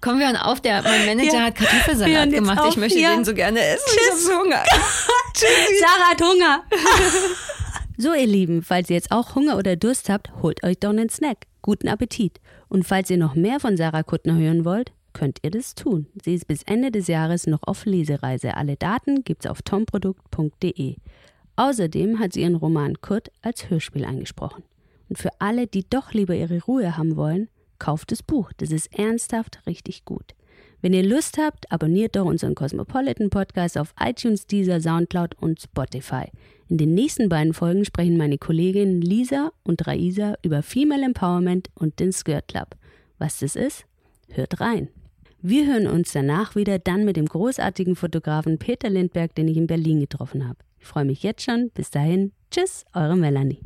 Kommen 0.00 0.18
wir 0.18 0.28
an 0.28 0.36
auf, 0.36 0.60
der, 0.60 0.82
mein 0.82 1.06
Manager 1.06 1.38
Ja. 1.38 1.44
hat 1.44 1.54
Kartoffelsalat 1.56 2.30
gemacht. 2.30 2.58
auf, 2.60 2.70
ich 2.70 2.76
möchte 2.76 2.98
ja. 2.98 3.14
den 3.14 3.24
so 3.24 3.34
gerne 3.34 3.60
essen. 3.60 3.84
Ich 3.86 4.10
hab 4.10 4.18
so 4.18 4.32
Hunger. 4.32 4.62
Sarah 5.34 6.10
hat 6.10 6.20
Hunger. 6.22 6.64
so, 7.98 8.12
ihr 8.14 8.26
Lieben, 8.26 8.62
falls 8.62 8.90
ihr 8.90 8.96
jetzt 8.96 9.10
auch 9.10 9.34
Hunger 9.34 9.56
oder 9.56 9.76
Durst 9.76 10.08
habt, 10.08 10.30
holt 10.42 10.62
euch 10.64 10.78
doch 10.78 10.90
einen 10.90 11.08
Snack. 11.08 11.38
Guten 11.66 11.88
Appetit. 11.88 12.40
Und 12.68 12.84
falls 12.84 13.10
ihr 13.10 13.16
noch 13.16 13.34
mehr 13.34 13.58
von 13.58 13.76
Sarah 13.76 14.04
Kuttner 14.04 14.38
hören 14.38 14.64
wollt, 14.64 14.92
könnt 15.12 15.40
ihr 15.42 15.50
das 15.50 15.74
tun. 15.74 16.06
Sie 16.24 16.32
ist 16.32 16.46
bis 16.46 16.62
Ende 16.62 16.92
des 16.92 17.08
Jahres 17.08 17.48
noch 17.48 17.64
auf 17.64 17.86
Lesereise. 17.86 18.56
Alle 18.56 18.76
Daten 18.76 19.24
gibt's 19.24 19.48
auf 19.48 19.62
tomprodukt.de. 19.62 20.94
Außerdem 21.56 22.20
hat 22.20 22.34
sie 22.34 22.42
ihren 22.42 22.54
Roman 22.54 23.00
Kurt 23.00 23.32
als 23.42 23.68
Hörspiel 23.68 24.04
eingesprochen. 24.04 24.62
Und 25.08 25.18
für 25.18 25.30
alle, 25.40 25.66
die 25.66 25.84
doch 25.90 26.12
lieber 26.12 26.36
ihre 26.36 26.62
Ruhe 26.62 26.96
haben 26.96 27.16
wollen, 27.16 27.48
kauft 27.80 28.12
das 28.12 28.22
Buch. 28.22 28.52
Das 28.58 28.70
ist 28.70 28.96
ernsthaft 28.96 29.66
richtig 29.66 30.04
gut. 30.04 30.36
Wenn 30.82 30.92
ihr 30.92 31.02
Lust 31.02 31.36
habt, 31.36 31.72
abonniert 31.72 32.14
doch 32.14 32.26
unseren 32.26 32.54
Cosmopolitan 32.54 33.28
Podcast 33.28 33.76
auf 33.76 33.92
iTunes, 33.98 34.46
Deezer, 34.46 34.80
Soundcloud 34.80 35.34
und 35.40 35.60
Spotify. 35.60 36.30
In 36.68 36.78
den 36.78 36.94
nächsten 36.94 37.28
beiden 37.28 37.54
Folgen 37.54 37.84
sprechen 37.84 38.16
meine 38.16 38.38
Kolleginnen 38.38 39.00
Lisa 39.00 39.52
und 39.62 39.86
Raisa 39.86 40.34
über 40.42 40.62
Female 40.62 41.04
Empowerment 41.04 41.68
und 41.74 42.00
den 42.00 42.12
Skirt 42.12 42.48
Club. 42.48 42.76
Was 43.18 43.38
das 43.38 43.54
ist? 43.54 43.86
Hört 44.30 44.60
rein. 44.60 44.88
Wir 45.40 45.66
hören 45.66 45.86
uns 45.86 46.12
danach 46.12 46.56
wieder, 46.56 46.80
dann 46.80 47.04
mit 47.04 47.16
dem 47.16 47.26
großartigen 47.26 47.94
Fotografen 47.94 48.58
Peter 48.58 48.90
Lindberg, 48.90 49.34
den 49.36 49.46
ich 49.46 49.56
in 49.56 49.68
Berlin 49.68 50.00
getroffen 50.00 50.48
habe. 50.48 50.58
Ich 50.80 50.86
freue 50.86 51.04
mich 51.04 51.22
jetzt 51.22 51.42
schon. 51.42 51.70
Bis 51.70 51.90
dahin. 51.90 52.32
Tschüss, 52.50 52.84
eure 52.94 53.16
Melanie. 53.16 53.60